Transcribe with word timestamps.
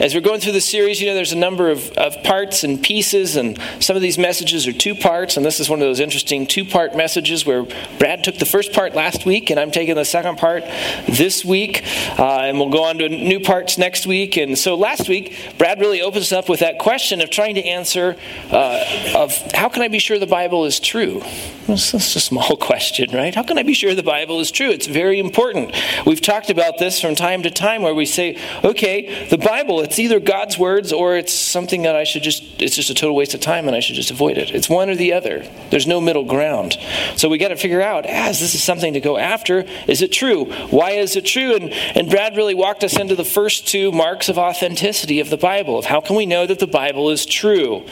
as 0.00 0.14
we're 0.14 0.20
going 0.20 0.40
through 0.40 0.52
the 0.52 0.60
series, 0.60 1.00
you 1.00 1.06
know, 1.06 1.14
there's 1.14 1.32
a 1.32 1.38
number 1.38 1.70
of, 1.70 1.90
of 1.92 2.22
parts 2.22 2.64
and 2.64 2.82
pieces, 2.82 3.36
and 3.36 3.58
some 3.80 3.96
of 3.96 4.02
these 4.02 4.18
messages 4.18 4.66
are 4.66 4.72
two 4.72 4.94
parts, 4.94 5.36
and 5.36 5.46
this 5.46 5.60
is 5.60 5.70
one 5.70 5.80
of 5.80 5.86
those 5.86 6.00
interesting 6.00 6.46
two 6.46 6.64
part 6.64 6.96
messages 6.96 7.46
where 7.46 7.64
Brad 7.98 8.22
took 8.22 8.36
the 8.36 8.46
first 8.46 8.72
part 8.72 8.94
last 8.94 9.24
week, 9.24 9.50
and 9.50 9.58
I'm 9.58 9.70
taking 9.70 9.94
the 9.94 10.04
second 10.04 10.38
part 10.38 10.64
this 11.08 11.44
week, 11.44 11.82
uh, 12.18 12.40
and 12.40 12.58
we'll 12.58 12.70
go 12.70 12.84
on 12.84 12.98
to 12.98 13.08
new 13.08 13.40
parts 13.40 13.78
next 13.78 14.06
week. 14.06 14.36
And 14.36 14.58
so 14.58 14.74
last 14.74 15.08
week, 15.08 15.36
Brad 15.58 15.80
really 15.80 16.02
opens 16.02 16.32
up 16.32 16.48
with 16.48 16.60
that 16.60 16.78
question 16.78 17.20
of 17.20 17.30
trying 17.30 17.54
to 17.54 17.64
answer 17.64 18.16
uh, 18.50 19.12
of 19.14 19.36
how 19.52 19.68
can 19.68 19.82
I 19.82 19.88
be 19.88 19.98
sure 19.98 20.18
the 20.18 20.26
Bible 20.26 20.64
is 20.64 20.78
true? 20.78 21.22
That's, 21.66 21.90
just 21.92 22.16
a 22.16 22.20
small 22.20 22.56
question, 22.60 23.10
right? 23.12 23.34
How 23.34 23.42
can 23.42 23.58
I 23.58 23.62
be 23.62 23.74
sure 23.74 23.94
the 23.94 24.02
Bible 24.02 24.40
is 24.40 24.50
true? 24.50 24.70
It's 24.70 24.86
very 24.86 25.18
important. 25.18 25.74
We've 26.06 26.20
talked 26.20 26.50
about 26.50 26.78
this 26.78 27.00
from 27.00 27.14
time 27.14 27.42
to 27.42 27.50
time 27.50 27.82
where 27.82 27.94
we 27.94 28.06
say, 28.06 28.38
okay, 28.62 29.28
the 29.28 29.38
Bible, 29.38 29.80
it's 29.86 30.00
either 30.00 30.18
God's 30.18 30.58
words 30.58 30.92
or 30.92 31.16
it's 31.16 31.32
something 31.32 31.82
that 31.82 31.94
I 31.94 32.02
should 32.02 32.24
just, 32.24 32.42
it's 32.60 32.74
just 32.74 32.90
a 32.90 32.94
total 32.94 33.14
waste 33.14 33.34
of 33.34 33.40
time 33.40 33.68
and 33.68 33.76
I 33.76 33.80
should 33.80 33.94
just 33.94 34.10
avoid 34.10 34.36
it. 34.36 34.50
It's 34.50 34.68
one 34.68 34.90
or 34.90 34.96
the 34.96 35.12
other. 35.12 35.48
There's 35.70 35.86
no 35.86 36.00
middle 36.00 36.24
ground. 36.24 36.76
So 37.14 37.28
we 37.28 37.38
got 37.38 37.48
to 37.48 37.56
figure 37.56 37.80
out, 37.80 38.04
as 38.04 38.36
ah, 38.36 38.40
this 38.40 38.54
is 38.56 38.64
something 38.64 38.94
to 38.94 39.00
go 39.00 39.16
after, 39.16 39.64
is 39.86 40.02
it 40.02 40.10
true? 40.10 40.46
Why 40.70 40.90
is 40.90 41.14
it 41.14 41.24
true? 41.24 41.54
And, 41.54 41.70
and 41.70 42.10
Brad 42.10 42.36
really 42.36 42.54
walked 42.54 42.82
us 42.82 42.98
into 42.98 43.14
the 43.14 43.24
first 43.24 43.68
two 43.68 43.92
marks 43.92 44.28
of 44.28 44.38
authenticity 44.38 45.20
of 45.20 45.30
the 45.30 45.36
Bible, 45.36 45.78
of 45.78 45.84
how 45.84 46.00
can 46.00 46.16
we 46.16 46.26
know 46.26 46.46
that 46.46 46.58
the 46.58 46.66
Bible 46.66 47.10
is 47.10 47.24
true? 47.24 47.86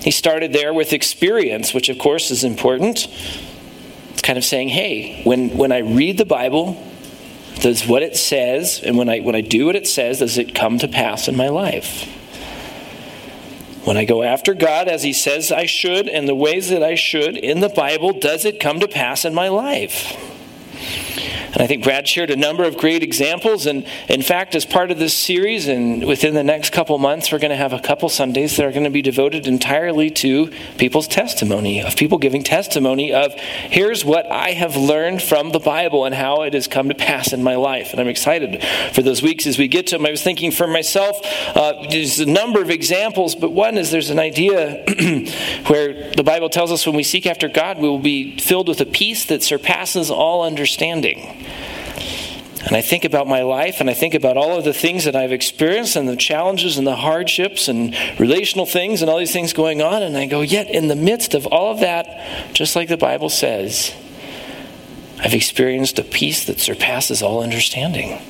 He 0.00 0.12
started 0.12 0.52
there 0.52 0.72
with 0.72 0.92
experience, 0.92 1.74
which 1.74 1.88
of 1.88 1.98
course 1.98 2.30
is 2.30 2.44
important. 2.44 3.08
It's 4.12 4.22
kind 4.22 4.38
of 4.38 4.44
saying, 4.44 4.68
hey, 4.68 5.22
when, 5.24 5.56
when 5.56 5.72
I 5.72 5.78
read 5.78 6.16
the 6.16 6.24
Bible, 6.24 6.80
does 7.60 7.86
what 7.86 8.02
it 8.02 8.16
says, 8.16 8.80
and 8.82 8.96
when 8.96 9.08
I, 9.08 9.20
when 9.20 9.34
I 9.34 9.40
do 9.40 9.66
what 9.66 9.76
it 9.76 9.86
says, 9.86 10.20
does 10.20 10.38
it 10.38 10.54
come 10.54 10.78
to 10.78 10.88
pass 10.88 11.28
in 11.28 11.36
my 11.36 11.48
life? 11.48 12.04
When 13.84 13.96
I 13.96 14.04
go 14.04 14.22
after 14.22 14.54
God 14.54 14.88
as 14.88 15.02
He 15.02 15.12
says 15.12 15.50
I 15.50 15.66
should, 15.66 16.08
and 16.08 16.28
the 16.28 16.34
ways 16.34 16.68
that 16.68 16.82
I 16.82 16.94
should 16.94 17.36
in 17.36 17.60
the 17.60 17.68
Bible, 17.68 18.12
does 18.12 18.44
it 18.44 18.60
come 18.60 18.80
to 18.80 18.88
pass 18.88 19.24
in 19.24 19.34
my 19.34 19.48
life? 19.48 20.37
And 21.52 21.62
I 21.62 21.66
think 21.66 21.82
Brad 21.82 22.06
shared 22.06 22.30
a 22.30 22.36
number 22.36 22.64
of 22.64 22.76
great 22.76 23.02
examples. 23.02 23.66
And 23.66 23.86
in 24.08 24.22
fact, 24.22 24.54
as 24.54 24.66
part 24.66 24.90
of 24.90 24.98
this 24.98 25.14
series, 25.14 25.66
and 25.66 26.06
within 26.06 26.34
the 26.34 26.44
next 26.44 26.70
couple 26.70 26.98
months, 26.98 27.32
we're 27.32 27.38
going 27.38 27.50
to 27.50 27.56
have 27.56 27.72
a 27.72 27.80
couple 27.80 28.08
Sundays 28.08 28.56
that 28.56 28.66
are 28.66 28.70
going 28.70 28.84
to 28.84 28.90
be 28.90 29.02
devoted 29.02 29.46
entirely 29.46 30.10
to 30.10 30.52
people's 30.76 31.08
testimony, 31.08 31.82
of 31.82 31.96
people 31.96 32.18
giving 32.18 32.42
testimony 32.42 33.12
of 33.14 33.32
here's 33.34 34.04
what 34.04 34.30
I 34.30 34.50
have 34.50 34.76
learned 34.76 35.22
from 35.22 35.50
the 35.50 35.58
Bible 35.58 36.04
and 36.04 36.14
how 36.14 36.42
it 36.42 36.54
has 36.54 36.68
come 36.68 36.90
to 36.90 36.94
pass 36.94 37.32
in 37.32 37.42
my 37.42 37.56
life. 37.56 37.92
And 37.92 38.00
I'm 38.00 38.08
excited 38.08 38.62
for 38.92 39.02
those 39.02 39.22
weeks 39.22 39.46
as 39.46 39.58
we 39.58 39.68
get 39.68 39.86
to 39.88 39.96
them. 39.96 40.06
I 40.06 40.10
was 40.10 40.22
thinking 40.22 40.50
for 40.50 40.66
myself, 40.66 41.16
uh, 41.56 41.88
there's 41.90 42.20
a 42.20 42.26
number 42.26 42.60
of 42.60 42.70
examples, 42.70 43.34
but 43.34 43.52
one 43.52 43.78
is 43.78 43.90
there's 43.90 44.10
an 44.10 44.18
idea 44.18 44.84
where 45.66 46.12
the 46.12 46.22
Bible 46.22 46.50
tells 46.50 46.70
us 46.70 46.86
when 46.86 46.94
we 46.94 47.02
seek 47.02 47.26
after 47.26 47.48
God, 47.48 47.78
we 47.78 47.88
will 47.88 47.98
be 47.98 48.38
filled 48.38 48.68
with 48.68 48.80
a 48.80 48.86
peace 48.86 49.24
that 49.26 49.42
surpasses 49.42 50.10
all 50.10 50.42
understanding. 50.44 50.67
And 52.66 52.76
I 52.76 52.82
think 52.82 53.04
about 53.04 53.26
my 53.26 53.42
life 53.42 53.80
and 53.80 53.88
I 53.88 53.94
think 53.94 54.14
about 54.14 54.36
all 54.36 54.58
of 54.58 54.64
the 54.64 54.74
things 54.74 55.04
that 55.04 55.14
I've 55.14 55.32
experienced 55.32 55.96
and 55.96 56.08
the 56.08 56.16
challenges 56.16 56.76
and 56.76 56.86
the 56.86 56.96
hardships 56.96 57.68
and 57.68 57.96
relational 58.18 58.66
things 58.66 59.00
and 59.00 59.10
all 59.10 59.18
these 59.18 59.32
things 59.32 59.52
going 59.52 59.80
on. 59.80 60.02
And 60.02 60.16
I 60.16 60.26
go, 60.26 60.40
yet 60.40 60.68
in 60.68 60.88
the 60.88 60.96
midst 60.96 61.34
of 61.34 61.46
all 61.46 61.72
of 61.72 61.80
that, 61.80 62.52
just 62.52 62.76
like 62.76 62.88
the 62.88 62.96
Bible 62.96 63.28
says, 63.28 63.94
I've 65.20 65.34
experienced 65.34 65.98
a 65.98 66.04
peace 66.04 66.44
that 66.46 66.60
surpasses 66.60 67.22
all 67.22 67.42
understanding. 67.42 68.20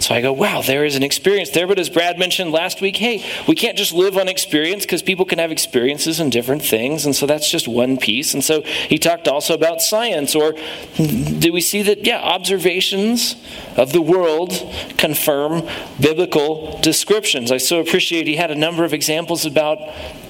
So 0.00 0.14
I 0.14 0.22
go, 0.22 0.32
wow, 0.32 0.62
there 0.62 0.86
is 0.86 0.96
an 0.96 1.02
experience 1.02 1.50
there. 1.50 1.66
But 1.66 1.78
as 1.78 1.90
Brad 1.90 2.18
mentioned 2.18 2.52
last 2.52 2.80
week, 2.80 2.96
hey, 2.96 3.22
we 3.46 3.54
can't 3.54 3.76
just 3.76 3.92
live 3.92 4.16
on 4.16 4.28
experience 4.28 4.84
because 4.84 5.02
people 5.02 5.26
can 5.26 5.38
have 5.38 5.52
experiences 5.52 6.20
in 6.20 6.30
different 6.30 6.62
things. 6.62 7.04
And 7.04 7.14
so 7.14 7.26
that's 7.26 7.50
just 7.50 7.68
one 7.68 7.98
piece. 7.98 8.32
And 8.32 8.42
so 8.42 8.62
he 8.62 8.98
talked 8.98 9.28
also 9.28 9.52
about 9.54 9.82
science. 9.82 10.34
Or 10.34 10.54
do 10.96 11.52
we 11.52 11.60
see 11.60 11.82
that, 11.82 12.06
yeah, 12.06 12.18
observations 12.18 13.36
of 13.76 13.92
the 13.92 14.00
world 14.00 14.52
confirm 14.96 15.68
biblical 16.00 16.80
descriptions? 16.80 17.52
I 17.52 17.58
so 17.58 17.78
appreciate 17.78 18.26
he 18.26 18.36
had 18.36 18.50
a 18.50 18.56
number 18.56 18.84
of 18.84 18.94
examples 18.94 19.44
about 19.44 19.78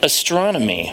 astronomy. 0.02 0.92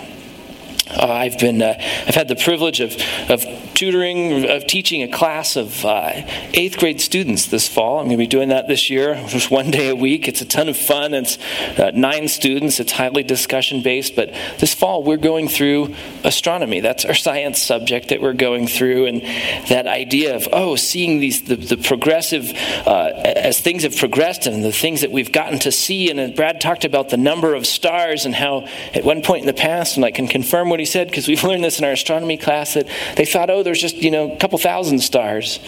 Uh, 0.90 1.12
I've 1.12 1.40
been, 1.40 1.62
uh, 1.62 1.74
I've 2.08 2.16
had 2.16 2.28
the 2.28 2.36
privilege 2.36 2.80
of, 2.80 2.96
of 3.30 3.44
tutoring, 3.78 4.50
of 4.50 4.66
teaching 4.66 5.04
a 5.04 5.08
class 5.08 5.56
of 5.56 5.86
uh, 5.86 6.10
eighth 6.56 6.80
grade 6.80 7.00
students 7.00 7.46
this 7.46 7.68
fall. 7.68 8.00
I'm 8.00 8.06
going 8.06 8.18
to 8.18 8.24
be 8.24 8.26
doing 8.26 8.50
that 8.50 8.68
this 8.68 8.90
year, 8.90 9.24
just 9.28 9.52
one 9.52 9.70
day 9.70 9.90
a 9.90 9.96
week. 9.96 10.28
It's 10.28 10.42
a 10.42 10.46
ton 10.46 10.68
of 10.68 10.76
fun. 10.76 11.14
It's 11.14 11.38
uh, 11.78 11.92
nine 11.94 12.28
students. 12.28 12.80
It's 12.80 12.92
highly 12.92 13.22
discussion 13.22 13.84
based. 13.84 14.16
But 14.16 14.34
this 14.58 14.74
fall, 14.74 15.04
we're 15.04 15.18
going 15.18 15.48
through 15.48 15.94
astronomy. 16.24 16.80
That's 16.80 17.06
our 17.06 17.14
science 17.14 17.62
subject 17.62 18.10
that 18.10 18.20
we're 18.20 18.34
going 18.34 18.66
through, 18.66 19.06
and 19.06 19.22
that 19.70 19.86
idea 19.86 20.36
of 20.36 20.48
oh, 20.52 20.76
seeing 20.76 21.20
these 21.20 21.44
the, 21.44 21.56
the 21.56 21.78
progressive 21.78 22.52
uh, 22.88 23.12
as 23.14 23.60
things 23.60 23.84
have 23.84 23.96
progressed 23.96 24.48
and 24.48 24.66
the 24.66 24.72
things 24.72 25.02
that 25.02 25.12
we've 25.12 25.32
gotten 25.32 25.60
to 25.60 25.72
see. 25.72 26.10
And 26.10 26.36
Brad 26.36 26.62
talked 26.62 26.84
about 26.84 27.10
the 27.10 27.18
number 27.18 27.54
of 27.54 27.68
stars 27.68 28.26
and 28.26 28.34
how 28.34 28.68
at 28.96 29.04
one 29.04 29.22
point 29.22 29.42
in 29.42 29.48
the 29.48 29.54
past, 29.54 29.98
and 29.98 30.04
I 30.04 30.10
can 30.10 30.28
confirm 30.28 30.72
what 30.72 30.80
he 30.80 30.86
said 30.88 31.10
because 31.10 31.28
we've 31.28 31.44
learned 31.44 31.64
this 31.64 31.78
in 31.78 31.86
our 31.86 31.92
astronomy 31.92 32.38
class 32.38 32.74
that 32.74 32.88
they 33.16 33.26
thought, 33.26 33.52
oh, 33.52 33.67
there's 33.68 33.82
just, 33.82 33.98
you 33.98 34.12
know, 34.12 34.32
a 34.32 34.38
couple 34.38 34.58
thousand 34.58 35.00
stars. 35.00 35.60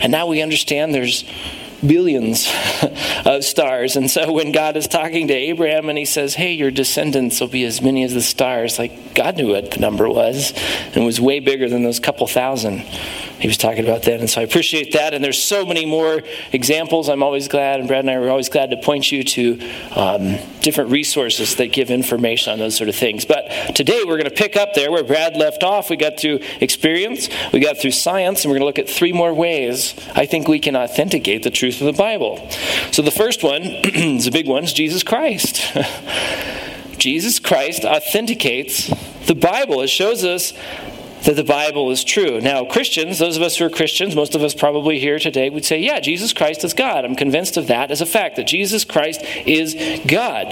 And 0.00 0.10
now 0.10 0.26
we 0.26 0.42
understand 0.42 0.92
there's 0.92 1.24
billions 1.86 2.52
of 3.24 3.44
stars. 3.44 3.96
And 3.96 4.10
so 4.10 4.32
when 4.32 4.52
God 4.52 4.76
is 4.76 4.88
talking 4.88 5.28
to 5.28 5.34
Abraham 5.34 5.88
and 5.88 5.98
he 5.98 6.04
says, 6.04 6.34
Hey, 6.34 6.52
your 6.52 6.70
descendants 6.70 7.40
will 7.40 7.48
be 7.48 7.64
as 7.64 7.80
many 7.82 8.02
as 8.02 8.14
the 8.14 8.22
stars, 8.22 8.78
like 8.78 9.14
God 9.14 9.36
knew 9.36 9.52
what 9.52 9.72
the 9.72 9.80
number 9.80 10.08
was 10.08 10.52
and 10.94 11.04
was 11.04 11.20
way 11.20 11.40
bigger 11.40 11.68
than 11.68 11.82
those 11.82 12.00
couple 12.00 12.26
thousand 12.26 12.84
he 13.44 13.48
was 13.48 13.58
talking 13.58 13.84
about 13.84 14.04
that. 14.04 14.20
And 14.20 14.30
so 14.30 14.40
I 14.40 14.44
appreciate 14.44 14.92
that. 14.92 15.12
And 15.12 15.22
there's 15.22 15.42
so 15.42 15.66
many 15.66 15.84
more 15.84 16.22
examples. 16.52 17.10
I'm 17.10 17.22
always 17.22 17.46
glad, 17.46 17.78
and 17.78 17.86
Brad 17.86 18.00
and 18.00 18.10
I 18.10 18.14
are 18.14 18.30
always 18.30 18.48
glad 18.48 18.70
to 18.70 18.78
point 18.78 19.12
you 19.12 19.22
to 19.22 19.70
um, 19.94 20.38
different 20.62 20.90
resources 20.90 21.56
that 21.56 21.72
give 21.72 21.90
information 21.90 22.54
on 22.54 22.58
those 22.58 22.74
sort 22.74 22.88
of 22.88 22.96
things. 22.96 23.26
But 23.26 23.74
today 23.74 24.02
we're 24.06 24.16
going 24.16 24.30
to 24.30 24.34
pick 24.34 24.56
up 24.56 24.72
there 24.72 24.90
where 24.90 25.04
Brad 25.04 25.36
left 25.36 25.62
off. 25.62 25.90
We 25.90 25.96
got 25.96 26.18
through 26.18 26.40
experience, 26.60 27.28
we 27.52 27.60
got 27.60 27.76
through 27.76 27.90
science, 27.90 28.44
and 28.44 28.50
we're 28.50 28.60
going 28.60 28.72
to 28.74 28.80
look 28.80 28.88
at 28.88 28.88
three 28.88 29.12
more 29.12 29.34
ways 29.34 29.94
I 30.14 30.24
think 30.26 30.48
we 30.48 30.58
can 30.58 30.74
authenticate 30.74 31.42
the 31.42 31.50
truth 31.50 31.73
of 31.80 31.86
the 31.86 31.92
Bible. 31.92 32.48
So 32.90 33.02
the 33.02 33.10
first 33.10 33.42
one 33.42 33.62
is 33.84 34.26
a 34.26 34.30
big 34.30 34.46
one, 34.46 34.64
is 34.64 34.72
Jesus 34.72 35.02
Christ. 35.02 35.60
Jesus 36.98 37.38
Christ 37.38 37.84
authenticates 37.84 38.88
the 39.26 39.34
Bible. 39.34 39.80
It 39.82 39.88
shows 39.90 40.24
us 40.24 40.52
that 41.24 41.36
the 41.36 41.44
Bible 41.44 41.90
is 41.90 42.04
true. 42.04 42.40
Now, 42.40 42.64
Christians, 42.64 43.18
those 43.18 43.36
of 43.36 43.42
us 43.42 43.56
who 43.56 43.64
are 43.64 43.70
Christians, 43.70 44.14
most 44.14 44.34
of 44.34 44.42
us 44.42 44.54
probably 44.54 44.98
here 44.98 45.18
today 45.18 45.48
would 45.50 45.64
say, 45.64 45.80
yeah, 45.80 46.00
Jesus 46.00 46.32
Christ 46.32 46.64
is 46.64 46.74
God. 46.74 47.04
I'm 47.04 47.16
convinced 47.16 47.56
of 47.56 47.66
that 47.68 47.90
as 47.90 48.00
a 48.00 48.06
fact, 48.06 48.36
that 48.36 48.46
Jesus 48.46 48.84
Christ 48.84 49.22
is 49.46 49.74
God. 50.06 50.46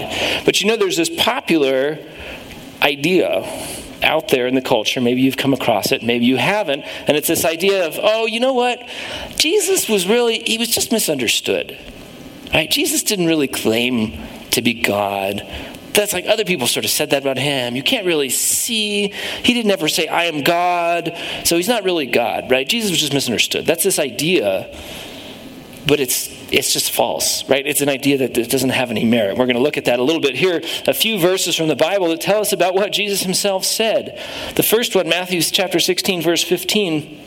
But 0.45 0.61
you 0.61 0.67
know, 0.67 0.75
there's 0.75 0.97
this 0.97 1.09
popular 1.09 1.99
idea 2.81 3.43
out 4.03 4.29
there 4.29 4.47
in 4.47 4.55
the 4.55 4.61
culture. 4.61 5.01
Maybe 5.01 5.21
you've 5.21 5.37
come 5.37 5.53
across 5.53 5.91
it, 5.91 6.03
maybe 6.03 6.25
you 6.25 6.37
haven't. 6.37 6.81
And 7.07 7.17
it's 7.17 7.27
this 7.27 7.45
idea 7.45 7.87
of, 7.87 7.99
oh, 8.01 8.25
you 8.25 8.39
know 8.39 8.53
what? 8.53 8.87
Jesus 9.37 9.89
was 9.89 10.07
really, 10.07 10.39
he 10.39 10.57
was 10.57 10.69
just 10.69 10.91
misunderstood. 10.91 11.77
Right? 12.53 12.69
Jesus 12.69 13.03
didn't 13.03 13.25
really 13.25 13.47
claim 13.47 14.19
to 14.51 14.61
be 14.61 14.73
God 14.75 15.41
that's 15.93 16.13
like 16.13 16.25
other 16.25 16.45
people 16.45 16.67
sort 16.67 16.85
of 16.85 16.91
said 16.91 17.11
that 17.11 17.21
about 17.21 17.37
him. 17.37 17.75
You 17.75 17.83
can't 17.83 18.05
really 18.05 18.29
see. 18.29 19.09
He 19.43 19.53
didn't 19.53 19.71
ever 19.71 19.87
say, 19.87 20.07
I 20.07 20.25
am 20.25 20.41
God. 20.43 21.15
So 21.43 21.55
he's 21.55 21.67
not 21.67 21.83
really 21.83 22.07
God, 22.07 22.49
right? 22.49 22.67
Jesus 22.67 22.89
was 22.91 22.99
just 22.99 23.13
misunderstood. 23.13 23.65
That's 23.65 23.83
this 23.83 23.99
idea, 23.99 24.75
but 25.85 25.99
it's 25.99 26.27
it's 26.53 26.71
just 26.71 26.91
false, 26.91 27.47
right? 27.49 27.65
It's 27.65 27.81
an 27.81 27.89
idea 27.89 28.19
that 28.19 28.33
doesn't 28.49 28.69
have 28.69 28.91
any 28.91 29.03
merit. 29.03 29.37
We're 29.37 29.47
going 29.47 29.55
to 29.55 29.61
look 29.61 29.77
at 29.77 29.85
that 29.85 29.99
a 29.99 30.03
little 30.03 30.21
bit 30.21 30.35
here. 30.35 30.61
A 30.85 30.93
few 30.93 31.17
verses 31.17 31.55
from 31.55 31.67
the 31.67 31.75
Bible 31.75 32.09
that 32.09 32.21
tell 32.21 32.41
us 32.41 32.53
about 32.53 32.75
what 32.75 32.91
Jesus 32.91 33.23
himself 33.23 33.65
said. 33.65 34.21
The 34.55 34.63
first 34.63 34.95
one, 34.95 35.09
Matthew 35.09 35.41
chapter 35.41 35.79
16, 35.79 36.21
verse 36.21 36.43
15. 36.43 37.21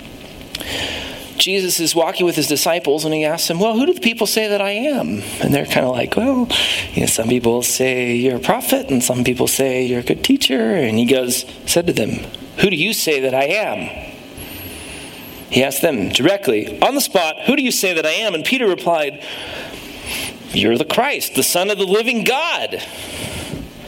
Jesus 1.38 1.80
is 1.80 1.94
walking 1.94 2.24
with 2.24 2.36
his 2.36 2.46
disciples 2.46 3.04
and 3.04 3.12
he 3.12 3.24
asks 3.24 3.48
them, 3.48 3.58
Well, 3.58 3.74
who 3.74 3.86
do 3.86 3.92
the 3.92 4.00
people 4.00 4.26
say 4.26 4.48
that 4.48 4.60
I 4.60 4.70
am? 4.70 5.22
And 5.42 5.52
they're 5.52 5.66
kind 5.66 5.84
of 5.84 5.92
like, 5.92 6.16
Well, 6.16 6.48
you 6.92 7.00
know, 7.00 7.06
some 7.06 7.28
people 7.28 7.62
say 7.62 8.14
you're 8.14 8.36
a 8.36 8.40
prophet, 8.40 8.90
and 8.90 9.02
some 9.02 9.24
people 9.24 9.48
say 9.48 9.84
you're 9.84 10.00
a 10.00 10.04
good 10.04 10.24
teacher. 10.24 10.74
And 10.76 10.98
he 10.98 11.04
goes, 11.04 11.44
said 11.66 11.88
to 11.88 11.92
them, 11.92 12.24
Who 12.58 12.70
do 12.70 12.76
you 12.76 12.92
say 12.92 13.20
that 13.20 13.34
I 13.34 13.44
am? 13.44 14.05
He 15.50 15.62
asked 15.62 15.82
them 15.82 16.08
directly, 16.08 16.80
On 16.82 16.94
the 16.94 17.00
spot, 17.00 17.42
who 17.46 17.56
do 17.56 17.62
you 17.62 17.70
say 17.70 17.94
that 17.94 18.06
I 18.06 18.10
am? 18.10 18.34
And 18.34 18.44
Peter 18.44 18.66
replied, 18.66 19.22
You're 20.50 20.78
the 20.78 20.84
Christ, 20.84 21.34
the 21.34 21.42
Son 21.42 21.70
of 21.70 21.78
the 21.78 21.84
living 21.84 22.24
God. 22.24 22.82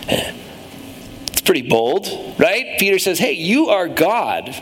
It's 0.09 1.41
pretty 1.41 1.69
bold, 1.69 2.07
right? 2.39 2.79
Peter 2.79 2.99
says, 2.99 3.19
Hey, 3.19 3.33
you 3.33 3.69
are 3.69 3.89
God. 3.89 4.55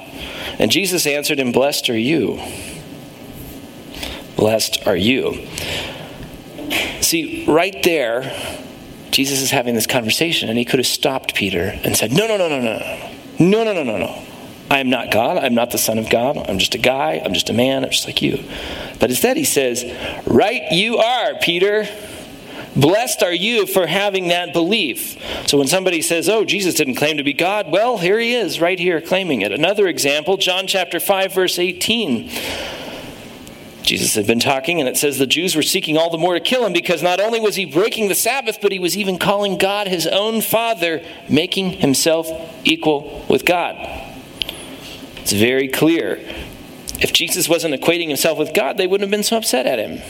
And 0.58 0.70
Jesus 0.70 1.06
answered 1.06 1.38
him, 1.38 1.52
Blessed 1.52 1.90
are 1.90 1.98
you. 1.98 2.40
Blessed 4.36 4.86
are 4.86 4.96
you. 4.96 5.46
See, 7.00 7.44
right 7.46 7.76
there, 7.82 8.34
Jesus 9.10 9.40
is 9.40 9.50
having 9.50 9.74
this 9.74 9.86
conversation, 9.86 10.48
and 10.48 10.58
he 10.58 10.64
could 10.64 10.78
have 10.78 10.86
stopped 10.86 11.34
Peter 11.34 11.78
and 11.84 11.96
said, 11.96 12.12
No, 12.12 12.26
no, 12.26 12.36
no, 12.36 12.48
no, 12.48 12.60
no. 12.60 13.12
No, 13.38 13.64
no, 13.64 13.72
no, 13.72 13.82
no, 13.82 13.98
no. 13.98 14.22
I 14.68 14.80
am 14.80 14.90
not 14.90 15.12
God. 15.12 15.38
I'm 15.38 15.54
not 15.54 15.70
the 15.70 15.78
Son 15.78 15.98
of 15.98 16.10
God. 16.10 16.36
I'm 16.36 16.58
just 16.58 16.74
a 16.74 16.78
guy. 16.78 17.22
I'm 17.24 17.34
just 17.34 17.50
a 17.50 17.52
man. 17.52 17.84
I'm 17.84 17.90
just 17.90 18.06
like 18.06 18.20
you. 18.20 18.42
But 18.98 19.10
instead, 19.10 19.36
he 19.36 19.44
says, 19.44 19.84
Right 20.26 20.72
you 20.72 20.98
are, 20.98 21.34
Peter. 21.40 21.86
Blessed 22.74 23.22
are 23.22 23.32
you 23.32 23.66
for 23.66 23.86
having 23.86 24.28
that 24.28 24.52
belief. 24.52 25.16
So 25.48 25.56
when 25.56 25.68
somebody 25.68 26.02
says, 26.02 26.28
Oh, 26.28 26.44
Jesus 26.44 26.74
didn't 26.74 26.96
claim 26.96 27.16
to 27.16 27.22
be 27.22 27.32
God, 27.32 27.70
well, 27.70 27.98
here 27.98 28.18
he 28.18 28.34
is, 28.34 28.60
right 28.60 28.78
here, 28.78 29.00
claiming 29.00 29.40
it. 29.42 29.52
Another 29.52 29.86
example, 29.86 30.36
John 30.36 30.66
chapter 30.66 31.00
5, 31.00 31.32
verse 31.32 31.58
18. 31.58 32.30
Jesus 33.82 34.16
had 34.16 34.26
been 34.26 34.40
talking, 34.40 34.80
and 34.80 34.88
it 34.88 34.96
says 34.96 35.16
the 35.16 35.28
Jews 35.28 35.54
were 35.54 35.62
seeking 35.62 35.96
all 35.96 36.10
the 36.10 36.18
more 36.18 36.34
to 36.34 36.40
kill 36.40 36.66
him 36.66 36.72
because 36.72 37.04
not 37.04 37.20
only 37.20 37.38
was 37.38 37.54
he 37.54 37.64
breaking 37.64 38.08
the 38.08 38.16
Sabbath, 38.16 38.58
but 38.60 38.72
he 38.72 38.80
was 38.80 38.96
even 38.96 39.16
calling 39.16 39.58
God 39.58 39.86
his 39.86 40.08
own 40.08 40.40
Father, 40.40 41.04
making 41.28 41.70
himself 41.70 42.28
equal 42.64 43.24
with 43.28 43.44
God. 43.44 44.05
It's 45.26 45.32
very 45.32 45.66
clear. 45.66 46.20
If 47.00 47.12
Jesus 47.12 47.48
wasn't 47.48 47.74
equating 47.74 48.06
himself 48.06 48.38
with 48.38 48.54
God, 48.54 48.76
they 48.76 48.86
wouldn't 48.86 49.02
have 49.02 49.10
been 49.10 49.24
so 49.24 49.38
upset 49.38 49.66
at 49.66 49.80
him. 49.80 50.00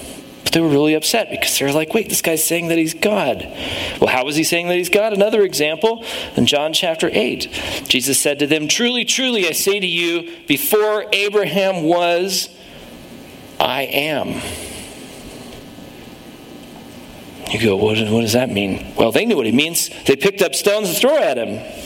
But 0.45 0.53
they 0.53 0.61
were 0.61 0.69
really 0.69 0.93
upset 0.93 1.31
because 1.31 1.59
they're 1.59 1.73
like, 1.73 1.95
wait, 1.95 2.11
this 2.11 2.21
guy's 2.21 2.45
saying 2.45 2.69
that 2.69 2.77
he's 2.77 2.93
God. 2.93 3.41
Well, 3.99 4.09
how 4.09 4.27
was 4.27 4.37
he 4.37 4.45
saying 4.45 4.69
that 4.69 4.77
he's 4.77 4.91
God? 4.91 5.15
Another 5.15 5.41
example 5.41 6.05
in 6.37 6.45
John 6.45 6.75
chapter 6.75 7.09
8. 7.11 7.85
Jesus 7.89 8.21
said 8.21 8.39
to 8.41 8.47
them, 8.47 8.69
Truly, 8.69 9.07
truly, 9.07 9.49
I 9.49 9.53
say 9.53 9.81
to 9.81 9.87
you, 9.87 10.37
before 10.47 11.07
Abraham 11.15 11.85
was, 11.85 12.55
I 13.59 13.85
am. 13.85 14.43
You 17.51 17.59
go, 17.59 17.77
what, 17.77 17.97
what 18.11 18.21
does 18.21 18.35
that 18.35 18.51
mean? 18.51 18.95
Well, 18.97 19.12
they 19.12 19.25
knew 19.25 19.37
what 19.37 19.47
it 19.47 19.55
means. 19.55 19.89
They 20.05 20.17
picked 20.17 20.43
up 20.43 20.55
stones 20.55 20.93
to 20.93 21.01
throw 21.01 21.17
at 21.17 21.39
him. 21.39 21.86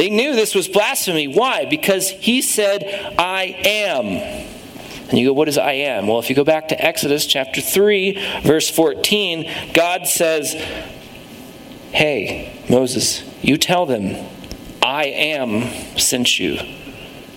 They 0.00 0.08
knew 0.08 0.34
this 0.34 0.54
was 0.54 0.66
blasphemy. 0.66 1.28
Why? 1.28 1.66
Because 1.66 2.08
he 2.08 2.40
said, 2.40 2.84
I 3.18 3.54
am. 3.66 4.06
And 5.10 5.18
you 5.18 5.26
go, 5.26 5.34
what 5.34 5.46
is 5.46 5.58
I 5.58 5.72
am? 5.72 6.06
Well, 6.06 6.18
if 6.18 6.30
you 6.30 6.34
go 6.34 6.42
back 6.42 6.68
to 6.68 6.82
Exodus 6.82 7.26
chapter 7.26 7.60
3, 7.60 8.40
verse 8.40 8.70
14, 8.70 9.74
God 9.74 10.06
says, 10.06 10.54
Hey, 11.92 12.50
Moses, 12.70 13.22
you 13.42 13.58
tell 13.58 13.84
them, 13.84 14.26
I 14.80 15.04
am 15.04 15.98
sent 15.98 16.38
you. 16.38 16.58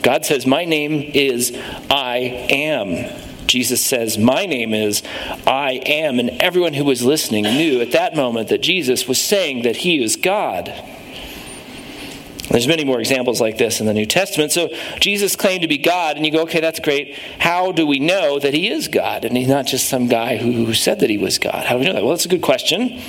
God 0.02 0.26
says, 0.26 0.48
My 0.48 0.64
name 0.64 1.12
is 1.14 1.52
I 1.90 2.48
am. 2.50 3.46
Jesus 3.46 3.86
says, 3.86 4.18
My 4.18 4.46
name 4.46 4.74
is 4.74 5.04
I 5.46 5.82
am. 5.86 6.18
And 6.18 6.30
everyone 6.42 6.76
who 6.76 6.86
was 6.86 7.04
listening 7.04 7.44
knew 7.44 7.82
at 7.82 7.92
that 7.92 8.16
moment 8.16 8.48
that 8.48 8.62
Jesus 8.62 9.06
was 9.06 9.22
saying 9.22 9.64
that 9.64 9.76
he 9.76 10.02
is 10.02 10.16
God. 10.16 10.74
There's 12.54 12.68
many 12.68 12.86
more 12.86 13.00
examples 13.00 13.42
like 13.42 13.58
this 13.58 13.80
in 13.80 13.88
the 13.88 13.96
New 13.96 14.06
Testament. 14.06 14.52
So 14.52 14.70
Jesus 15.00 15.36
claimed 15.36 15.64
to 15.64 15.68
be 15.68 15.80
God, 15.80 16.18
and 16.18 16.26
you 16.26 16.32
go, 16.32 16.44
okay, 16.44 16.60
that's 16.60 16.80
great. 16.80 17.18
How 17.40 17.72
do 17.72 17.88
we 17.88 17.98
know 17.98 18.38
that 18.38 18.54
he 18.54 18.70
is 18.70 18.88
God? 18.88 19.26
And 19.26 19.36
he's 19.36 19.48
not 19.48 19.66
just 19.66 19.90
some 19.90 20.08
guy 20.08 20.38
who 20.38 20.72
said 20.76 21.00
that 21.00 21.10
he 21.10 21.18
was 21.18 21.40
God. 21.40 21.66
How 21.66 21.74
do 21.74 21.80
we 21.80 21.86
know 21.88 21.94
that? 21.94 22.04
Well, 22.04 22.12
that's 22.12 22.26
a 22.26 22.30
good 22.30 22.44
question. 22.44 23.02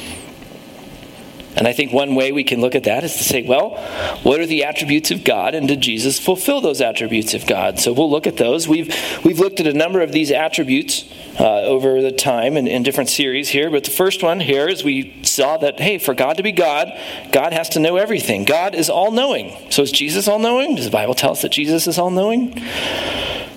And 1.57 1.69
I 1.69 1.73
think 1.73 1.93
one 1.93 2.15
way 2.15 2.33
we 2.33 2.43
can 2.45 2.61
look 2.61 2.75
at 2.75 2.85
that 2.85 3.05
is 3.05 3.15
to 3.15 3.23
say, 3.25 3.43
well, 3.43 3.77
what 4.23 4.41
are 4.41 4.47
the 4.47 4.65
attributes 4.65 5.11
of 5.11 5.23
God, 5.23 5.55
and 5.55 5.69
did 5.69 5.81
Jesus 5.81 6.19
fulfill 6.19 6.61
those 6.61 6.81
attributes 6.81 7.33
of 7.35 7.47
God? 7.47 7.79
So 7.79 7.93
we'll 7.93 8.11
look 8.11 8.27
at 8.27 8.37
those. 8.37 8.67
We've 8.67 8.93
we've 9.25 9.39
looked 9.39 9.61
at 9.61 9.67
a 9.67 9.73
number 9.73 10.01
of 10.01 10.13
these 10.13 10.31
attributes 10.33 11.05
uh, 11.39 11.63
over 11.63 12.03
the 12.03 12.13
time 12.13 12.57
in, 12.57 12.67
in 12.67 12.83
different 12.83 13.11
series 13.11 13.51
here, 13.51 13.71
but 13.71 13.85
the 13.85 13.91
first 13.91 14.23
one 14.23 14.41
here 14.41 14.69
is 14.69 14.83
we 14.83 15.23
saw 15.23 15.57
that 15.59 15.79
hey, 15.79 15.99
for 15.99 16.15
God 16.15 16.37
to 16.39 16.43
be 16.43 16.53
God, 16.53 16.93
God 17.31 17.53
has 17.53 17.69
to 17.71 17.81
know 17.81 17.97
everything. 17.97 18.45
God 18.45 18.75
is 18.75 18.91
all 18.91 19.13
knowing. 19.13 19.71
So 19.71 19.83
is 19.83 19.93
Jesus 19.93 20.27
all 20.27 20.39
knowing? 20.39 20.75
Does 20.75 20.87
the 20.87 20.91
Bible 20.91 21.15
tell 21.15 21.33
us 21.33 21.43
that 21.43 21.53
Jesus 21.53 21.87
is 21.87 21.99
all 21.99 22.11
knowing? 22.11 22.61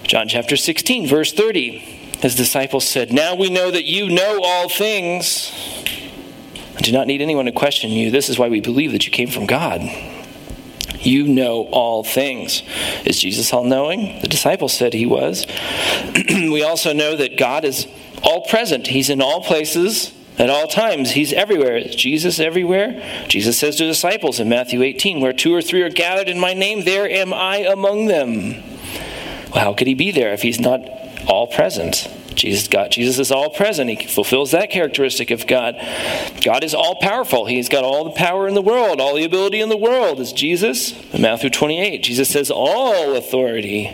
John 0.04 0.28
chapter 0.28 0.56
16, 0.56 1.08
verse 1.08 1.34
30. 1.34 1.80
His 2.22 2.36
disciples 2.36 2.88
said, 2.88 3.12
Now 3.12 3.36
we 3.36 3.50
know 3.50 3.70
that 3.70 3.86
you 3.86 4.10
know 4.10 4.40
all 4.44 4.70
things 4.70 5.52
I 6.78 6.82
do 6.82 6.92
not 6.92 7.08
need 7.08 7.22
anyone 7.22 7.46
to 7.46 7.52
question 7.52 7.90
you. 7.90 8.12
This 8.12 8.30
is 8.30 8.38
why 8.38 8.50
we 8.50 8.62
believe 8.62 8.92
that 8.92 9.06
you 9.06 9.12
came 9.12 9.30
from 9.30 9.48
God. 9.48 9.82
You 11.00 11.28
know 11.28 11.64
all 11.72 12.04
things. 12.04 12.62
Is 13.04 13.20
Jesus 13.20 13.52
all 13.52 13.64
knowing? 13.64 14.22
The 14.22 14.28
disciples 14.28 14.74
said 14.74 14.94
he 14.94 15.08
was. 15.08 15.48
we 16.30 16.64
also 16.64 16.94
know 16.94 17.16
that 17.16 17.38
God 17.38 17.66
is 17.66 17.88
all 18.22 18.46
present, 18.46 18.88
He's 18.88 19.10
in 19.10 19.22
all 19.22 19.44
places. 19.44 20.14
At 20.40 20.52
all 20.52 20.68
times, 20.68 21.10
he's 21.10 21.34
everywhere. 21.34 21.78
Is 21.78 21.96
Jesus 21.96 22.40
everywhere? 22.40 23.26
Jesus 23.28 23.58
says 23.58 23.76
to 23.78 23.86
the 23.86 23.90
disciples 23.90 24.40
in 24.40 24.48
Matthew 24.48 24.84
18, 24.84 25.20
Where 25.20 25.34
two 25.34 25.52
or 25.52 25.64
three 25.64 25.82
are 25.82 25.90
gathered 25.90 26.30
in 26.30 26.40
my 26.40 26.54
name, 26.54 26.84
there 26.84 27.10
am 27.10 27.34
I 27.34 27.58
among 27.58 28.06
them. 28.06 28.52
Well, 29.52 29.64
how 29.64 29.74
could 29.74 29.88
he 29.88 29.96
be 29.96 30.12
there 30.12 30.34
if 30.34 30.44
he's 30.44 30.60
not 30.60 30.82
all 31.28 31.48
present? 31.48 32.08
Jesus, 32.38 32.68
God, 32.68 32.92
Jesus 32.92 33.20
is 33.20 33.32
all 33.32 33.50
present. 33.50 33.90
He 33.90 34.08
fulfills 34.08 34.52
that 34.52 34.70
characteristic 34.70 35.32
of 35.32 35.48
God. 35.48 35.76
God 36.42 36.64
is 36.64 36.74
all 36.74 36.96
powerful. 36.96 37.46
He's 37.46 37.68
got 37.68 37.84
all 37.84 38.06
the 38.06 38.12
power 38.12 38.48
in 38.48 38.54
the 38.54 38.62
world, 38.62 39.02
all 39.02 39.16
the 39.16 39.26
ability 39.26 39.60
in 39.60 39.70
the 39.70 39.78
world. 39.78 40.20
Is 40.20 40.32
Jesus? 40.32 40.94
In 41.14 41.22
Matthew 41.22 41.50
28, 41.50 42.04
Jesus 42.04 42.30
says, 42.30 42.52
All 42.52 43.16
authority 43.16 43.88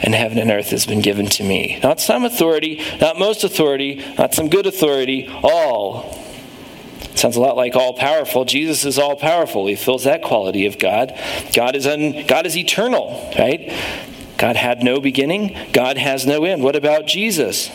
in 0.00 0.12
heaven 0.12 0.38
and 0.38 0.50
earth 0.50 0.70
has 0.70 0.86
been 0.86 1.00
given 1.00 1.26
to 1.26 1.44
me. 1.44 1.78
Not 1.82 2.00
some 2.00 2.24
authority, 2.24 2.82
not 3.00 3.18
most 3.18 3.44
authority, 3.44 4.04
not 4.18 4.34
some 4.34 4.48
good 4.48 4.66
authority, 4.66 5.28
all. 5.42 6.24
Sounds 7.14 7.36
a 7.36 7.40
lot 7.40 7.56
like 7.56 7.74
all 7.74 7.94
powerful. 7.94 8.44
Jesus 8.44 8.84
is 8.84 8.98
all 8.98 9.16
powerful. 9.16 9.66
He 9.66 9.74
fills 9.74 10.04
that 10.04 10.22
quality 10.22 10.66
of 10.66 10.78
God. 10.78 11.18
God 11.52 11.74
is 11.74 11.86
un, 11.86 12.26
God 12.26 12.46
is 12.46 12.56
eternal, 12.56 13.32
right? 13.36 13.72
God 14.38 14.56
had 14.56 14.82
no 14.82 15.00
beginning, 15.00 15.56
God 15.72 15.98
has 15.98 16.24
no 16.24 16.44
end. 16.44 16.62
What 16.62 16.76
about 16.76 17.06
Jesus? 17.06 17.70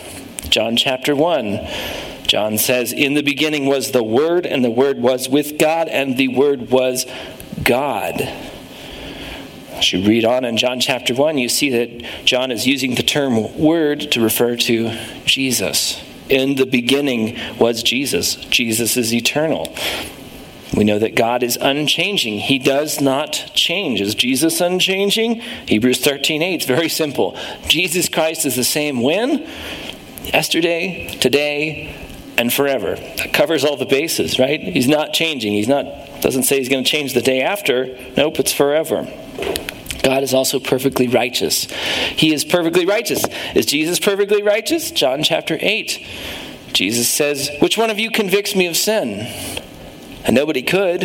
John 0.48 0.76
chapter 0.76 1.14
1. 1.14 1.60
John 2.26 2.58
says, 2.58 2.92
In 2.92 3.14
the 3.14 3.22
beginning 3.22 3.66
was 3.66 3.92
the 3.92 4.02
Word, 4.02 4.46
and 4.46 4.64
the 4.64 4.70
Word 4.70 4.98
was 4.98 5.28
with 5.28 5.58
God, 5.58 5.88
and 5.88 6.16
the 6.16 6.28
Word 6.28 6.70
was 6.70 7.06
God. 7.62 8.20
As 9.72 9.92
you 9.92 10.06
read 10.06 10.24
on 10.24 10.44
in 10.44 10.56
John 10.56 10.80
chapter 10.80 11.14
1, 11.14 11.36
you 11.36 11.48
see 11.48 11.70
that 11.70 12.24
John 12.24 12.50
is 12.50 12.66
using 12.66 12.94
the 12.94 13.02
term 13.02 13.58
Word 13.58 14.12
to 14.12 14.22
refer 14.22 14.56
to 14.56 14.96
Jesus. 15.24 16.02
In 16.30 16.54
the 16.54 16.64
beginning 16.64 17.38
was 17.58 17.82
Jesus. 17.82 18.36
Jesus 18.36 18.96
is 18.96 19.12
eternal. 19.12 19.76
We 20.76 20.84
know 20.84 20.98
that 20.98 21.14
God 21.14 21.42
is 21.42 21.58
unchanging. 21.60 22.38
He 22.38 22.58
does 22.58 23.00
not 23.00 23.32
change. 23.54 24.00
Is 24.00 24.14
Jesus 24.14 24.60
unchanging? 24.60 25.40
Hebrews 25.66 26.00
13 26.00 26.42
8. 26.42 26.54
It's 26.54 26.66
very 26.66 26.88
simple. 26.88 27.36
Jesus 27.68 28.08
Christ 28.08 28.46
is 28.46 28.56
the 28.56 28.64
same 28.64 29.02
when? 29.02 29.46
Yesterday, 30.24 31.08
today, 31.20 31.94
and 32.36 32.52
forever. 32.52 32.96
That 32.96 33.32
covers 33.32 33.64
all 33.64 33.76
the 33.76 33.86
bases, 33.86 34.38
right? 34.38 34.60
He's 34.60 34.88
not 34.88 35.12
changing. 35.12 35.52
He's 35.52 35.68
not 35.68 35.84
doesn't 36.20 36.44
say 36.44 36.56
he's 36.56 36.70
going 36.70 36.82
to 36.82 36.90
change 36.90 37.12
the 37.12 37.20
day 37.20 37.42
after. 37.42 37.98
Nope, 38.16 38.40
it's 38.40 38.52
forever. 38.52 39.06
God 40.02 40.22
is 40.22 40.32
also 40.32 40.58
perfectly 40.58 41.06
righteous. 41.06 41.64
He 41.64 42.32
is 42.32 42.44
perfectly 42.44 42.86
righteous. 42.86 43.24
Is 43.54 43.66
Jesus 43.66 43.98
perfectly 43.98 44.42
righteous? 44.42 44.90
John 44.90 45.22
chapter 45.22 45.58
8. 45.60 46.06
Jesus 46.72 47.08
says, 47.08 47.50
Which 47.60 47.76
one 47.76 47.90
of 47.90 47.98
you 47.98 48.10
convicts 48.10 48.56
me 48.56 48.66
of 48.66 48.76
sin? 48.76 49.26
And 50.24 50.34
nobody 50.34 50.62
could 50.62 51.00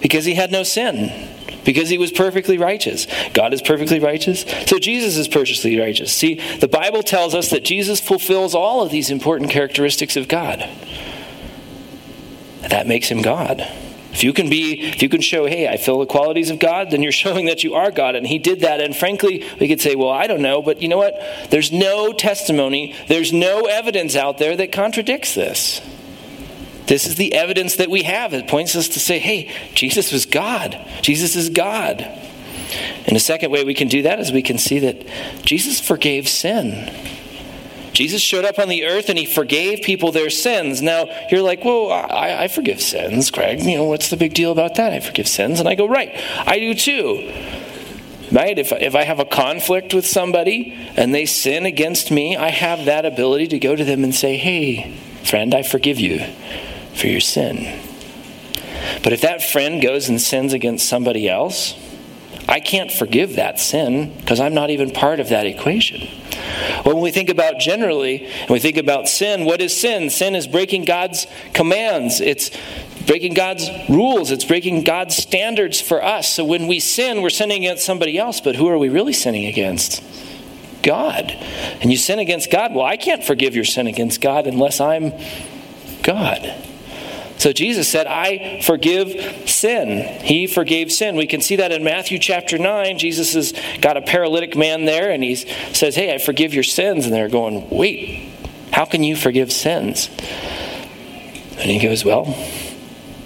because 0.00 0.24
he 0.24 0.34
had 0.34 0.50
no 0.50 0.62
sin, 0.62 1.28
because 1.64 1.88
he 1.88 1.98
was 1.98 2.10
perfectly 2.10 2.58
righteous. 2.58 3.06
God 3.32 3.52
is 3.52 3.62
perfectly 3.62 4.00
righteous. 4.00 4.44
So 4.66 4.78
Jesus 4.78 5.16
is 5.16 5.28
perfectly 5.28 5.78
righteous. 5.78 6.12
See, 6.12 6.40
the 6.58 6.68
Bible 6.68 7.02
tells 7.02 7.34
us 7.34 7.50
that 7.50 7.64
Jesus 7.64 8.00
fulfills 8.00 8.54
all 8.54 8.82
of 8.82 8.90
these 8.90 9.10
important 9.10 9.50
characteristics 9.50 10.16
of 10.16 10.26
God. 10.26 10.68
That 12.68 12.86
makes 12.86 13.08
him 13.08 13.22
God. 13.22 13.66
If 14.12 14.24
you 14.24 14.32
can 14.32 14.50
be, 14.50 14.80
if 14.88 15.02
you 15.02 15.08
can 15.08 15.20
show, 15.20 15.46
hey, 15.46 15.68
I 15.68 15.76
feel 15.76 16.00
the 16.00 16.06
qualities 16.06 16.50
of 16.50 16.58
God, 16.58 16.90
then 16.90 17.02
you're 17.02 17.12
showing 17.24 17.46
that 17.46 17.62
you 17.62 17.74
are 17.74 17.90
God. 17.90 18.16
And 18.16 18.26
he 18.26 18.38
did 18.38 18.60
that. 18.60 18.80
And 18.80 18.94
frankly, 18.96 19.46
we 19.60 19.68
could 19.68 19.80
say, 19.80 19.94
well, 19.94 20.10
I 20.10 20.26
don't 20.26 20.42
know, 20.42 20.62
but 20.62 20.82
you 20.82 20.88
know 20.88 20.98
what? 20.98 21.14
There's 21.50 21.70
no 21.70 22.12
testimony, 22.12 22.96
there's 23.08 23.32
no 23.32 23.62
evidence 23.66 24.16
out 24.16 24.38
there 24.38 24.56
that 24.56 24.72
contradicts 24.72 25.34
this. 25.34 25.80
This 26.90 27.06
is 27.06 27.14
the 27.14 27.34
evidence 27.34 27.76
that 27.76 27.88
we 27.88 28.02
have. 28.02 28.34
It 28.34 28.48
points 28.48 28.74
us 28.74 28.88
to 28.88 28.98
say, 28.98 29.20
hey, 29.20 29.48
Jesus 29.76 30.10
was 30.10 30.26
God. 30.26 30.76
Jesus 31.02 31.36
is 31.36 31.48
God. 31.48 32.00
And 32.00 33.14
the 33.14 33.20
second 33.20 33.52
way 33.52 33.62
we 33.62 33.74
can 33.74 33.86
do 33.86 34.02
that 34.02 34.18
is 34.18 34.32
we 34.32 34.42
can 34.42 34.58
see 34.58 34.80
that 34.80 35.06
Jesus 35.44 35.78
forgave 35.78 36.28
sin. 36.28 36.92
Jesus 37.92 38.20
showed 38.20 38.44
up 38.44 38.58
on 38.58 38.68
the 38.68 38.86
earth 38.86 39.08
and 39.08 39.16
he 39.16 39.24
forgave 39.24 39.82
people 39.82 40.10
their 40.10 40.30
sins. 40.30 40.82
Now, 40.82 41.06
you're 41.30 41.42
like, 41.42 41.64
well, 41.64 41.92
I, 41.92 42.42
I, 42.42 42.48
forgive 42.48 42.80
sins, 42.80 43.30
Craig. 43.30 43.62
You 43.62 43.76
know, 43.76 43.84
what's 43.84 44.10
the 44.10 44.16
big 44.16 44.34
deal 44.34 44.50
about 44.50 44.74
that? 44.74 44.92
I 44.92 44.98
forgive 44.98 45.28
sins. 45.28 45.60
And 45.60 45.68
I 45.68 45.76
go, 45.76 45.86
right, 45.86 46.10
I 46.44 46.58
do 46.58 46.74
too. 46.74 47.32
Right? 48.32 48.58
If, 48.58 48.72
if 48.72 48.96
I 48.96 49.04
have 49.04 49.20
a 49.20 49.24
conflict 49.24 49.94
with 49.94 50.08
somebody 50.08 50.76
and 50.96 51.14
they 51.14 51.26
sin 51.26 51.66
against 51.66 52.10
me, 52.10 52.36
I 52.36 52.50
have 52.50 52.86
that 52.86 53.06
ability 53.06 53.46
to 53.48 53.60
go 53.60 53.76
to 53.76 53.84
them 53.84 54.02
and 54.02 54.12
say, 54.12 54.36
hey, 54.36 54.96
friend, 55.22 55.54
I 55.54 55.62
forgive 55.62 56.00
you 56.00 56.26
for 56.94 57.06
your 57.06 57.20
sin. 57.20 57.80
But 59.02 59.12
if 59.12 59.20
that 59.22 59.42
friend 59.42 59.82
goes 59.82 60.08
and 60.08 60.20
sins 60.20 60.52
against 60.52 60.88
somebody 60.88 61.28
else, 61.28 61.74
I 62.48 62.60
can't 62.60 62.90
forgive 62.90 63.36
that 63.36 63.60
sin 63.60 64.12
because 64.18 64.40
I'm 64.40 64.54
not 64.54 64.70
even 64.70 64.90
part 64.90 65.20
of 65.20 65.28
that 65.28 65.46
equation. 65.46 66.08
Well, 66.84 66.94
when 66.94 67.02
we 67.02 67.12
think 67.12 67.28
about 67.28 67.60
generally, 67.60 68.26
and 68.26 68.50
we 68.50 68.58
think 68.58 68.76
about 68.76 69.08
sin, 69.08 69.44
what 69.44 69.60
is 69.60 69.78
sin? 69.78 70.10
Sin 70.10 70.34
is 70.34 70.48
breaking 70.48 70.84
God's 70.84 71.26
commands. 71.54 72.20
It's 72.20 72.50
breaking 73.06 73.34
God's 73.34 73.68
rules. 73.88 74.30
It's 74.30 74.44
breaking 74.44 74.84
God's 74.84 75.16
standards 75.16 75.80
for 75.80 76.02
us. 76.02 76.34
So 76.34 76.44
when 76.44 76.66
we 76.66 76.80
sin, 76.80 77.22
we're 77.22 77.30
sinning 77.30 77.64
against 77.64 77.84
somebody 77.84 78.18
else, 78.18 78.40
but 78.40 78.56
who 78.56 78.66
are 78.68 78.78
we 78.78 78.88
really 78.88 79.12
sinning 79.12 79.46
against? 79.46 80.02
God. 80.82 81.30
And 81.80 81.90
you 81.90 81.98
sin 81.98 82.18
against 82.18 82.50
God. 82.50 82.74
Well, 82.74 82.86
I 82.86 82.96
can't 82.96 83.22
forgive 83.22 83.54
your 83.54 83.64
sin 83.64 83.86
against 83.86 84.20
God 84.20 84.46
unless 84.46 84.80
I'm 84.80 85.12
God. 86.02 86.54
So 87.40 87.54
Jesus 87.54 87.88
said, 87.88 88.06
I 88.06 88.60
forgive 88.60 89.48
sin. 89.48 90.22
He 90.22 90.46
forgave 90.46 90.92
sin. 90.92 91.16
We 91.16 91.26
can 91.26 91.40
see 91.40 91.56
that 91.56 91.72
in 91.72 91.82
Matthew 91.82 92.18
chapter 92.18 92.58
9. 92.58 92.98
Jesus 92.98 93.32
has 93.32 93.54
got 93.80 93.96
a 93.96 94.02
paralytic 94.02 94.54
man 94.54 94.84
there 94.84 95.10
and 95.10 95.24
he 95.24 95.36
says, 95.36 95.94
Hey, 95.94 96.14
I 96.14 96.18
forgive 96.18 96.52
your 96.52 96.62
sins. 96.62 97.06
And 97.06 97.14
they're 97.14 97.30
going, 97.30 97.70
Wait, 97.70 98.30
how 98.74 98.84
can 98.84 99.02
you 99.02 99.16
forgive 99.16 99.52
sins? 99.52 100.10
And 101.52 101.70
he 101.70 101.78
goes, 101.78 102.04
Well, 102.04 102.26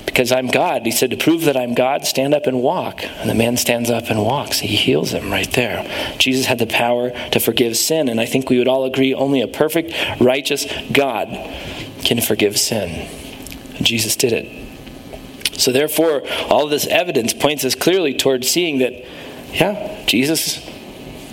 because 0.07 0.31
I'm 0.31 0.47
God. 0.47 0.83
He 0.87 0.93
said, 0.93 1.11
To 1.11 1.17
prove 1.17 1.47
that 1.47 1.57
I'm 1.57 1.75
God, 1.75 2.05
stand 2.05 2.35
up 2.35 2.47
and 2.47 2.63
walk. 2.63 3.03
And 3.03 3.29
the 3.29 3.35
man 3.35 3.57
stands 3.57 3.91
up 3.91 4.11
and 4.11 4.23
walks. 4.23 4.61
He 4.61 4.77
heals 4.77 5.11
him 5.11 5.29
right 5.33 5.51
there. 5.51 5.85
Jesus 6.19 6.47
had 6.47 6.61
the 6.61 6.69
power 6.69 7.11
to 7.31 7.41
forgive 7.41 7.77
sin. 7.77 8.09
And 8.09 8.21
I 8.21 8.27
think 8.27 8.49
we 8.49 8.59
would 8.59 8.69
all 8.69 8.85
agree 8.85 9.13
only 9.13 9.41
a 9.41 9.49
perfect, 9.49 9.93
righteous 10.21 10.69
God 10.93 11.31
can 12.05 12.21
forgive 12.21 12.57
sin. 12.59 13.09
Jesus 13.85 14.17
did 14.17 14.33
it. 14.33 15.59
So, 15.59 15.71
therefore, 15.71 16.23
all 16.49 16.65
of 16.65 16.71
this 16.71 16.87
evidence 16.87 17.33
points 17.33 17.65
us 17.65 17.75
clearly 17.75 18.15
towards 18.15 18.49
seeing 18.49 18.79
that, 18.79 18.93
yeah, 19.53 20.05
Jesus 20.07 20.69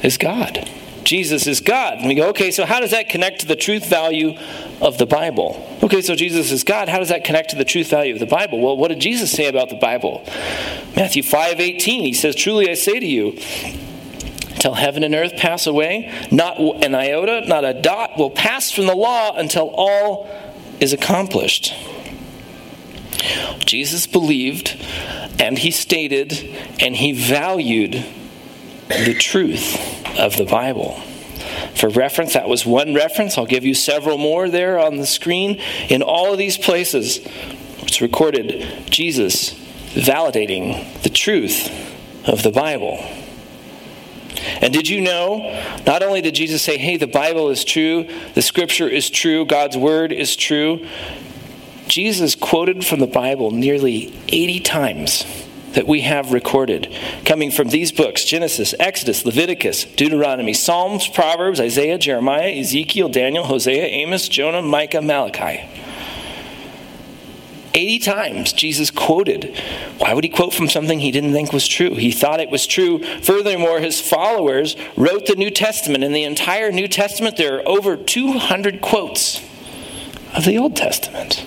is 0.04 0.18
God. 0.18 0.70
Jesus 1.04 1.48
is 1.48 1.60
God. 1.60 1.98
And 1.98 2.08
we 2.08 2.16
go, 2.16 2.30
okay, 2.30 2.52
so 2.52 2.66
how 2.66 2.80
does 2.80 2.92
that 2.92 3.10
connect 3.10 3.42
to 3.42 3.48
the 3.48 3.56
truth 3.56 3.88
value 3.88 4.38
of 4.80 4.98
the 4.98 5.06
Bible? 5.06 5.78
Okay, 5.82 6.02
so 6.02 6.16
Jesus 6.16 6.52
is 6.52 6.64
God. 6.64 6.90
How 6.90 7.00
does 7.00 7.10
that 7.10 7.24
connect 7.24 7.50
to 7.52 7.56
the 7.56 7.66
truth 7.66 7.90
value 7.90 8.14
of 8.14 8.20
the 8.20 8.26
Bible? 8.26 8.60
Well, 8.62 8.78
what 8.78 8.90
did 8.90 9.00
Jesus 9.00 9.32
say 9.32 9.48
about 9.48 9.70
the 9.70 9.76
Bible? 9.76 10.24
Matthew 10.96 11.24
5 11.24 11.60
18, 11.60 12.04
he 12.04 12.14
says, 12.14 12.36
Truly 12.36 12.70
I 12.70 12.76
say 12.76 13.00
to 13.00 13.06
you, 13.06 13.38
till 14.60 14.76
heaven 14.76 15.04
and 15.04 15.16
earth 15.16 15.36
pass 15.38 15.66
away, 15.66 16.12
not 16.32 16.60
an 16.60 16.94
iota, 16.94 17.48
not 17.48 17.66
a 17.66 17.74
dot 17.74 18.18
will 18.18 18.30
pass 18.30 18.72
from 18.72 18.86
the 18.86 18.96
law 18.96 19.36
until 19.36 19.70
all 19.70 20.30
is 20.80 20.94
accomplished. 20.94 21.74
Jesus 23.66 24.08
believed 24.08 24.78
and 25.40 25.58
he 25.58 25.72
stated 25.72 26.34
and 26.80 26.96
he 26.96 27.12
valued 27.12 28.06
the 28.88 29.14
truth 29.14 29.78
of 30.20 30.38
the 30.38 30.46
Bible. 30.46 31.00
For 31.76 31.90
reference, 31.90 32.34
that 32.34 32.50
was 32.50 32.66
one 32.66 32.94
reference. 32.94 33.38
I'll 33.38 33.46
give 33.46 33.66
you 33.66 33.74
several 33.74 34.18
more 34.18 34.50
there 34.50 34.78
on 34.80 34.98
the 34.98 35.06
screen. 35.06 35.60
In 35.90 36.02
all 36.02 36.32
of 36.32 36.38
these 36.38 36.58
places, 36.58 37.20
it's 37.82 38.02
recorded 38.02 38.86
Jesus 38.90 39.54
validating 39.94 41.02
the 41.04 41.10
truth 41.10 41.70
of 42.28 42.44
the 42.44 42.52
Bible. 42.52 43.04
And 44.62 44.74
did 44.74 44.88
you 44.88 45.02
know, 45.02 45.52
not 45.86 46.04
only 46.04 46.22
did 46.22 46.36
Jesus 46.36 46.62
say, 46.62 46.78
hey, 46.78 46.98
the 46.98 47.08
Bible 47.08 47.50
is 47.50 47.64
true, 47.64 48.08
the 48.34 48.42
scripture 48.42 48.88
is 48.88 49.10
true, 49.10 49.46
God's 49.46 49.78
word 49.78 50.12
is 50.12 50.36
true, 50.36 50.88
Jesus 51.92 52.36
quoted 52.36 52.86
from 52.86 53.02
the 53.02 53.06
Bible 53.06 53.52
nearly 53.52 54.14
80 54.30 54.62
times 54.62 55.26
that 55.74 55.86
we 55.86 56.00
have 56.02 56.32
recorded, 56.32 56.90
coming 57.26 57.52
from 57.52 57.68
these 57.68 57.92
books 57.92 58.24
Genesis, 58.24 58.74
Exodus, 58.80 59.26
Leviticus, 59.26 59.84
Deuteronomy, 59.84 60.54
Psalms, 60.54 61.10
Proverbs, 61.10 61.60
Isaiah, 61.60 61.98
Jeremiah, 61.98 62.48
Ezekiel, 62.48 63.10
Daniel, 63.10 63.44
Hosea, 63.44 63.84
Amos, 63.84 64.30
Jonah, 64.30 64.62
Micah, 64.62 65.02
Malachi. 65.02 65.70
80 67.74 68.00
times 68.00 68.54
Jesus 68.54 68.90
quoted. 68.90 69.54
Why 69.98 70.14
would 70.14 70.24
he 70.24 70.30
quote 70.30 70.54
from 70.54 70.70
something 70.70 71.02
he 71.02 71.12
didn't 71.12 71.34
think 71.34 71.52
was 71.52 71.68
true? 71.68 71.96
He 71.96 72.14
thought 72.14 72.40
it 72.40 72.50
was 72.50 72.66
true. 72.66 73.04
Furthermore, 73.20 73.82
his 73.82 74.00
followers 74.00 74.78
wrote 74.96 75.26
the 75.26 75.36
New 75.36 75.52
Testament. 75.52 76.06
In 76.06 76.14
the 76.14 76.24
entire 76.24 76.72
New 76.72 76.88
Testament, 76.88 77.36
there 77.36 77.58
are 77.58 77.68
over 77.68 77.98
200 77.98 78.80
quotes 78.80 79.42
of 80.34 80.46
the 80.46 80.58
Old 80.58 80.78
Testament. 80.78 81.46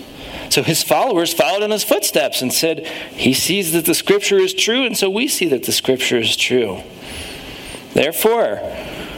So 0.55 0.63
his 0.63 0.85
followers 0.85 1.35
followed 1.35 1.65
in 1.65 1.73
his 1.73 1.83
footsteps 1.83 2.41
and 2.41 2.53
said, 2.53 2.87
He 2.87 3.35
sees 3.35 3.73
that 3.73 3.87
the 3.87 3.93
scripture 3.93 4.39
is 4.39 4.55
true, 4.55 4.87
and 4.87 4.97
so 4.97 5.11
we 5.11 5.27
see 5.27 5.49
that 5.49 5.65
the 5.65 5.73
scripture 5.73 6.19
is 6.19 6.37
true. 6.37 6.85
Therefore, 7.93 8.61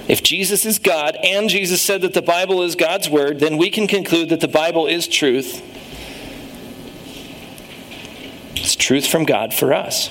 if 0.08 0.22
Jesus 0.22 0.64
is 0.64 0.78
God 0.78 1.14
and 1.22 1.50
Jesus 1.50 1.82
said 1.82 2.00
that 2.00 2.14
the 2.14 2.22
Bible 2.22 2.62
is 2.62 2.74
God's 2.74 3.10
word, 3.10 3.38
then 3.38 3.58
we 3.58 3.68
can 3.68 3.86
conclude 3.86 4.30
that 4.30 4.40
the 4.40 4.48
Bible 4.48 4.86
is 4.86 5.06
truth. 5.06 5.62
It's 8.56 8.74
truth 8.74 9.06
from 9.06 9.24
God 9.24 9.52
for 9.52 9.74
us. 9.74 10.08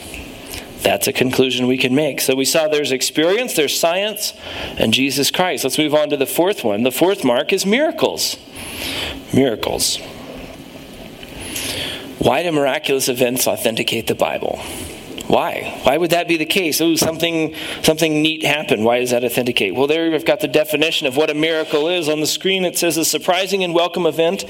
That's 0.83 1.07
a 1.07 1.13
conclusion 1.13 1.65
we 1.65 1.79
can 1.79 1.95
make. 1.95 2.21
So 2.21 2.35
we 2.35 2.45
saw 2.45 2.67
there's 2.67 2.91
experience, 2.91 3.55
there's 3.55 3.79
science, 3.79 4.33
and 4.77 4.93
Jesus 4.93 5.31
Christ. 5.31 5.63
Let's 5.63 5.79
move 5.79 5.95
on 5.95 6.11
to 6.11 6.17
the 6.17 6.27
fourth 6.27 6.63
one. 6.63 6.83
The 6.83 6.91
fourth 6.91 7.23
mark 7.23 7.51
is 7.51 7.65
miracles. 7.65 8.37
Miracles. 9.33 9.97
Why 12.25 12.41
do 12.41 12.51
miraculous 12.51 13.07
events 13.07 13.45
authenticate 13.45 14.07
the 14.07 14.15
Bible? 14.15 14.57
Why? 15.27 15.79
Why 15.83 15.95
would 15.95 16.09
that 16.09 16.27
be 16.27 16.37
the 16.37 16.45
case? 16.45 16.81
Oh, 16.81 16.95
something, 16.95 17.53
something 17.83 18.23
neat 18.23 18.43
happened. 18.43 18.83
Why 18.83 18.99
does 18.99 19.11
that 19.11 19.23
authenticate? 19.23 19.75
Well, 19.75 19.85
there 19.85 20.09
we've 20.09 20.25
got 20.25 20.39
the 20.39 20.47
definition 20.47 21.05
of 21.05 21.15
what 21.15 21.29
a 21.29 21.35
miracle 21.35 21.87
is. 21.87 22.09
On 22.09 22.21
the 22.21 22.25
screen, 22.25 22.65
it 22.65 22.79
says 22.79 22.97
a 22.97 23.05
surprising 23.05 23.63
and 23.63 23.75
welcome 23.75 24.07
event 24.07 24.43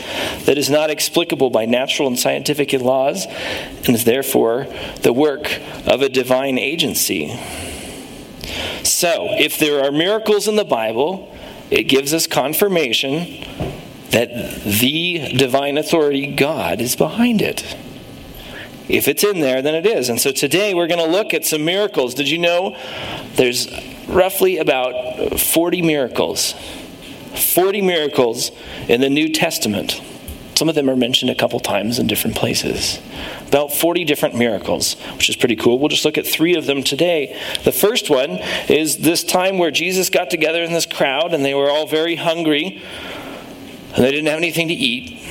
that 0.45 0.57
is 0.57 0.69
not 0.69 0.89
explicable 0.89 1.49
by 1.49 1.65
natural 1.65 2.07
and 2.07 2.17
scientific 2.17 2.71
laws 2.71 3.25
and 3.25 3.89
is 3.89 4.05
therefore 4.05 4.67
the 5.01 5.11
work 5.11 5.59
of 5.85 6.01
a 6.01 6.07
divine 6.07 6.57
agency. 6.57 7.37
So, 8.83 9.27
if 9.31 9.59
there 9.59 9.83
are 9.83 9.91
miracles 9.91 10.47
in 10.47 10.55
the 10.55 10.63
Bible, 10.63 11.29
it 11.69 11.83
gives 11.83 12.13
us 12.13 12.25
confirmation 12.25 13.64
that 14.15 14.61
the 14.63 15.33
divine 15.35 15.77
authority, 15.77 16.33
God, 16.33 16.79
is 16.79 16.95
behind 16.95 17.41
it. 17.41 17.75
If 18.87 19.09
it's 19.09 19.25
in 19.25 19.41
there, 19.41 19.61
then 19.61 19.75
it 19.75 19.85
is. 19.85 20.07
And 20.07 20.21
so 20.21 20.31
today 20.31 20.73
we're 20.73 20.87
going 20.87 21.05
to 21.05 21.11
look 21.11 21.33
at 21.33 21.43
some 21.43 21.65
miracles. 21.65 22.13
Did 22.13 22.29
you 22.29 22.37
know 22.37 22.77
there's 23.33 23.67
roughly 24.07 24.57
about 24.57 25.37
40 25.37 25.81
miracles? 25.81 26.53
40 27.35 27.81
miracles 27.81 28.51
in 28.87 29.01
the 29.01 29.09
New 29.09 29.27
Testament. 29.27 30.01
Some 30.55 30.69
of 30.69 30.75
them 30.75 30.89
are 30.89 30.95
mentioned 30.95 31.29
a 31.29 31.35
couple 31.35 31.59
times 31.59 31.99
in 31.99 32.07
different 32.07 32.37
places. 32.37 33.01
About 33.49 33.73
40 33.73 34.05
different 34.05 34.35
miracles, 34.35 34.93
which 35.15 35.27
is 35.27 35.35
pretty 35.35 35.57
cool. 35.57 35.77
We'll 35.77 35.89
just 35.89 36.05
look 36.05 36.17
at 36.17 36.25
three 36.25 36.55
of 36.55 36.67
them 36.67 36.83
today. 36.83 37.37
The 37.65 37.73
first 37.73 38.09
one 38.09 38.39
is 38.69 38.99
this 38.99 39.25
time 39.25 39.57
where 39.57 39.71
Jesus 39.71 40.09
got 40.09 40.29
together 40.29 40.63
in 40.63 40.71
this 40.71 40.85
crowd 40.85 41.33
and 41.33 41.43
they 41.43 41.53
were 41.53 41.69
all 41.69 41.85
very 41.85 42.15
hungry 42.15 42.81
and 43.95 44.03
they 44.03 44.11
didn't 44.11 44.27
have 44.27 44.37
anything 44.37 44.67
to 44.67 44.73
eat. 44.73 45.21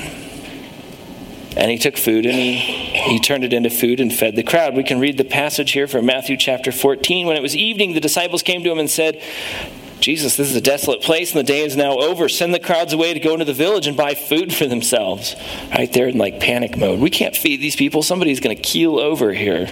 And 1.55 1.71
he 1.71 1.77
took 1.77 1.95
food 1.95 2.25
and 2.25 2.35
he, 2.35 2.55
he 2.57 3.19
turned 3.19 3.45
it 3.45 3.53
into 3.53 3.69
food 3.69 3.99
and 3.99 4.13
fed 4.13 4.35
the 4.35 4.43
crowd. 4.43 4.75
We 4.75 4.83
can 4.83 4.99
read 4.99 5.17
the 5.17 5.23
passage 5.23 5.71
here 5.71 5.87
from 5.87 6.05
Matthew 6.05 6.35
chapter 6.35 6.71
14. 6.71 7.27
When 7.27 7.37
it 7.37 7.41
was 7.41 7.55
evening, 7.55 7.93
the 7.93 8.01
disciples 8.01 8.43
came 8.43 8.63
to 8.63 8.71
him 8.71 8.79
and 8.79 8.89
said, 8.89 9.21
Jesus, 10.01 10.35
this 10.35 10.49
is 10.49 10.55
a 10.55 10.61
desolate 10.61 11.01
place 11.01 11.31
and 11.31 11.39
the 11.39 11.43
day 11.43 11.61
is 11.61 11.77
now 11.77 11.97
over. 11.97 12.27
Send 12.27 12.53
the 12.53 12.59
crowds 12.59 12.91
away 12.91 13.13
to 13.13 13.19
go 13.19 13.33
into 13.33 13.45
the 13.45 13.53
village 13.53 13.87
and 13.87 13.95
buy 13.95 14.15
food 14.15 14.53
for 14.53 14.65
themselves. 14.65 15.35
Right 15.69 15.91
there 15.93 16.07
in 16.07 16.17
like 16.17 16.41
panic 16.41 16.75
mode. 16.75 16.99
We 16.99 17.09
can't 17.09 17.35
feed 17.35 17.61
these 17.61 17.75
people. 17.75 18.03
Somebody's 18.03 18.41
going 18.41 18.55
to 18.55 18.61
keel 18.61 18.99
over 18.99 19.31
here. 19.31 19.67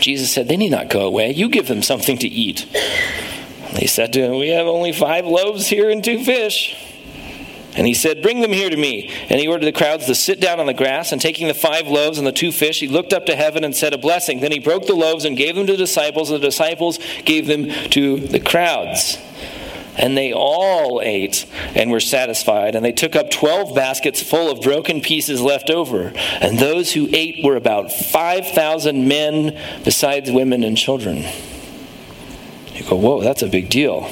Jesus 0.00 0.32
said, 0.32 0.48
They 0.48 0.56
need 0.56 0.70
not 0.70 0.88
go 0.88 1.06
away. 1.06 1.32
You 1.32 1.50
give 1.50 1.68
them 1.68 1.82
something 1.82 2.16
to 2.18 2.28
eat. 2.28 2.66
They 3.74 3.86
said 3.86 4.12
to 4.14 4.20
him, 4.22 4.38
We 4.38 4.48
have 4.48 4.66
only 4.66 4.92
five 4.92 5.26
loaves 5.26 5.66
here 5.66 5.90
and 5.90 6.02
two 6.02 6.24
fish. 6.24 6.76
And 7.76 7.86
he 7.86 7.94
said, 7.94 8.22
Bring 8.22 8.40
them 8.40 8.52
here 8.52 8.70
to 8.70 8.76
me. 8.76 9.10
And 9.28 9.40
he 9.40 9.46
ordered 9.46 9.66
the 9.66 9.72
crowds 9.72 10.06
to 10.06 10.14
sit 10.14 10.40
down 10.40 10.58
on 10.58 10.66
the 10.66 10.74
grass. 10.74 11.12
And 11.12 11.20
taking 11.20 11.48
the 11.48 11.54
five 11.54 11.86
loaves 11.86 12.18
and 12.18 12.26
the 12.26 12.32
two 12.32 12.52
fish, 12.52 12.80
he 12.80 12.88
looked 12.88 13.12
up 13.12 13.26
to 13.26 13.36
heaven 13.36 13.64
and 13.64 13.74
said 13.74 13.92
a 13.92 13.98
blessing. 13.98 14.40
Then 14.40 14.52
he 14.52 14.58
broke 14.58 14.86
the 14.86 14.94
loaves 14.94 15.24
and 15.24 15.36
gave 15.36 15.54
them 15.54 15.66
to 15.66 15.72
the 15.72 15.78
disciples, 15.78 16.30
and 16.30 16.42
the 16.42 16.46
disciples 16.46 16.98
gave 17.24 17.46
them 17.46 17.70
to 17.90 18.18
the 18.18 18.40
crowds. 18.40 19.18
And 19.96 20.16
they 20.16 20.32
all 20.32 21.00
ate 21.02 21.44
and 21.74 21.90
were 21.90 22.00
satisfied. 22.00 22.76
And 22.76 22.84
they 22.84 22.92
took 22.92 23.16
up 23.16 23.30
twelve 23.30 23.74
baskets 23.74 24.22
full 24.22 24.50
of 24.50 24.60
broken 24.60 25.00
pieces 25.00 25.40
left 25.40 25.70
over. 25.70 26.12
And 26.40 26.58
those 26.58 26.92
who 26.92 27.08
ate 27.12 27.44
were 27.44 27.56
about 27.56 27.90
5,000 27.92 29.08
men, 29.08 29.60
besides 29.84 30.30
women 30.30 30.62
and 30.62 30.76
children. 30.76 31.24
You 32.74 32.84
go, 32.88 32.96
whoa, 32.96 33.22
that's 33.22 33.42
a 33.42 33.48
big 33.48 33.70
deal. 33.70 34.08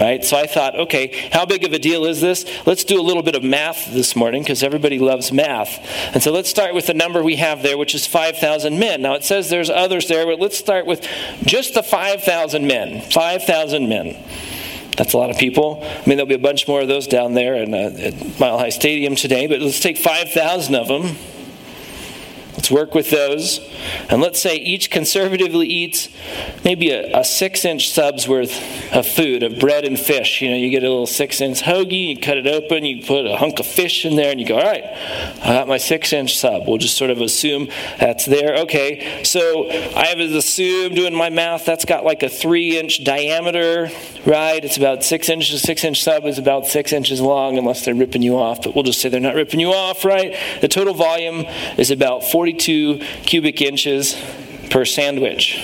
Right? 0.00 0.24
So 0.24 0.38
I 0.38 0.46
thought, 0.46 0.76
okay, 0.76 1.28
how 1.30 1.44
big 1.44 1.62
of 1.62 1.74
a 1.74 1.78
deal 1.78 2.06
is 2.06 2.22
this? 2.22 2.46
Let's 2.64 2.84
do 2.84 2.98
a 2.98 3.02
little 3.02 3.22
bit 3.22 3.34
of 3.34 3.44
math 3.44 3.92
this 3.92 4.16
morning 4.16 4.42
because 4.42 4.62
everybody 4.62 4.98
loves 4.98 5.30
math. 5.30 5.78
And 6.14 6.22
so 6.22 6.32
let's 6.32 6.48
start 6.48 6.74
with 6.74 6.86
the 6.86 6.94
number 6.94 7.22
we 7.22 7.36
have 7.36 7.62
there, 7.62 7.76
which 7.76 7.94
is 7.94 8.06
5,000 8.06 8.78
men. 8.78 9.02
Now 9.02 9.12
it 9.12 9.24
says 9.24 9.50
there's 9.50 9.68
others 9.68 10.08
there, 10.08 10.24
but 10.24 10.40
let's 10.40 10.56
start 10.56 10.86
with 10.86 11.06
just 11.44 11.74
the 11.74 11.82
5,000 11.82 12.66
men. 12.66 13.02
5,000 13.10 13.90
men. 13.90 14.16
That's 14.96 15.12
a 15.12 15.18
lot 15.18 15.28
of 15.28 15.36
people. 15.36 15.80
I 15.82 15.98
mean, 16.06 16.16
there'll 16.16 16.24
be 16.24 16.34
a 16.34 16.38
bunch 16.38 16.66
more 16.66 16.80
of 16.80 16.88
those 16.88 17.06
down 17.06 17.34
there 17.34 17.56
in, 17.56 17.74
uh, 17.74 17.94
at 17.98 18.40
Mile 18.40 18.58
High 18.58 18.70
Stadium 18.70 19.16
today, 19.16 19.48
but 19.48 19.60
let's 19.60 19.80
take 19.80 19.98
5,000 19.98 20.74
of 20.76 20.88
them. 20.88 21.18
Work 22.70 22.94
with 22.94 23.10
those. 23.10 23.60
And 24.08 24.20
let's 24.20 24.40
say 24.40 24.56
each 24.56 24.90
conservatively 24.90 25.66
eats 25.66 26.08
maybe 26.64 26.90
a, 26.90 27.18
a 27.18 27.24
six 27.24 27.64
inch 27.64 27.90
sub's 27.90 28.28
worth 28.28 28.52
of 28.94 29.06
food, 29.06 29.42
of 29.42 29.58
bread 29.58 29.84
and 29.84 29.98
fish. 29.98 30.40
You 30.40 30.50
know, 30.50 30.56
you 30.56 30.70
get 30.70 30.82
a 30.82 30.88
little 30.88 31.06
six 31.06 31.40
inch 31.40 31.62
hoagie, 31.62 32.08
you 32.08 32.20
cut 32.20 32.36
it 32.36 32.46
open, 32.46 32.84
you 32.84 33.04
put 33.04 33.26
a 33.26 33.36
hunk 33.36 33.58
of 33.58 33.66
fish 33.66 34.04
in 34.04 34.16
there, 34.16 34.30
and 34.30 34.40
you 34.40 34.46
go, 34.46 34.58
all 34.58 34.64
right, 34.64 34.84
I 35.42 35.54
got 35.54 35.68
my 35.68 35.78
six 35.78 36.12
inch 36.12 36.36
sub. 36.38 36.66
We'll 36.66 36.78
just 36.78 36.96
sort 36.96 37.10
of 37.10 37.20
assume 37.20 37.68
that's 37.98 38.26
there. 38.26 38.56
Okay, 38.60 39.22
so 39.24 39.68
I 39.70 40.06
have 40.06 40.20
assumed, 40.20 40.94
doing 40.96 41.14
my 41.14 41.30
math, 41.30 41.64
that's 41.64 41.84
got 41.84 42.04
like 42.04 42.22
a 42.22 42.28
three 42.28 42.78
inch 42.78 43.04
diameter, 43.04 43.90
right? 44.26 44.64
It's 44.64 44.76
about 44.76 45.02
six 45.02 45.28
inches. 45.28 45.62
Six 45.62 45.84
inch 45.84 46.02
sub 46.02 46.24
is 46.26 46.38
about 46.38 46.66
six 46.66 46.92
inches 46.92 47.20
long, 47.20 47.58
unless 47.58 47.84
they're 47.84 47.94
ripping 47.94 48.22
you 48.22 48.36
off, 48.36 48.62
but 48.62 48.74
we'll 48.74 48.84
just 48.84 49.00
say 49.00 49.08
they're 49.08 49.20
not 49.20 49.34
ripping 49.34 49.60
you 49.60 49.72
off, 49.72 50.04
right? 50.04 50.36
The 50.60 50.68
total 50.68 50.94
volume 50.94 51.46
is 51.78 51.90
about 51.90 52.24
40 52.24 52.54
42 52.60 52.98
cubic 53.24 53.62
inches 53.62 54.14
per 54.68 54.84
sandwich. 54.84 55.56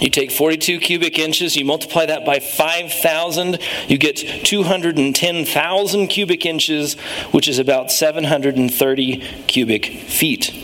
You 0.00 0.08
take 0.08 0.30
42 0.30 0.80
cubic 0.80 1.18
inches, 1.18 1.56
you 1.56 1.64
multiply 1.66 2.06
that 2.06 2.24
by 2.24 2.40
5,000, 2.40 3.58
you 3.86 3.98
get 3.98 4.16
210,000 4.16 6.06
cubic 6.08 6.46
inches, 6.46 6.94
which 7.32 7.48
is 7.48 7.58
about 7.58 7.90
730 7.90 9.16
cubic 9.46 9.86
feet. 9.86 10.54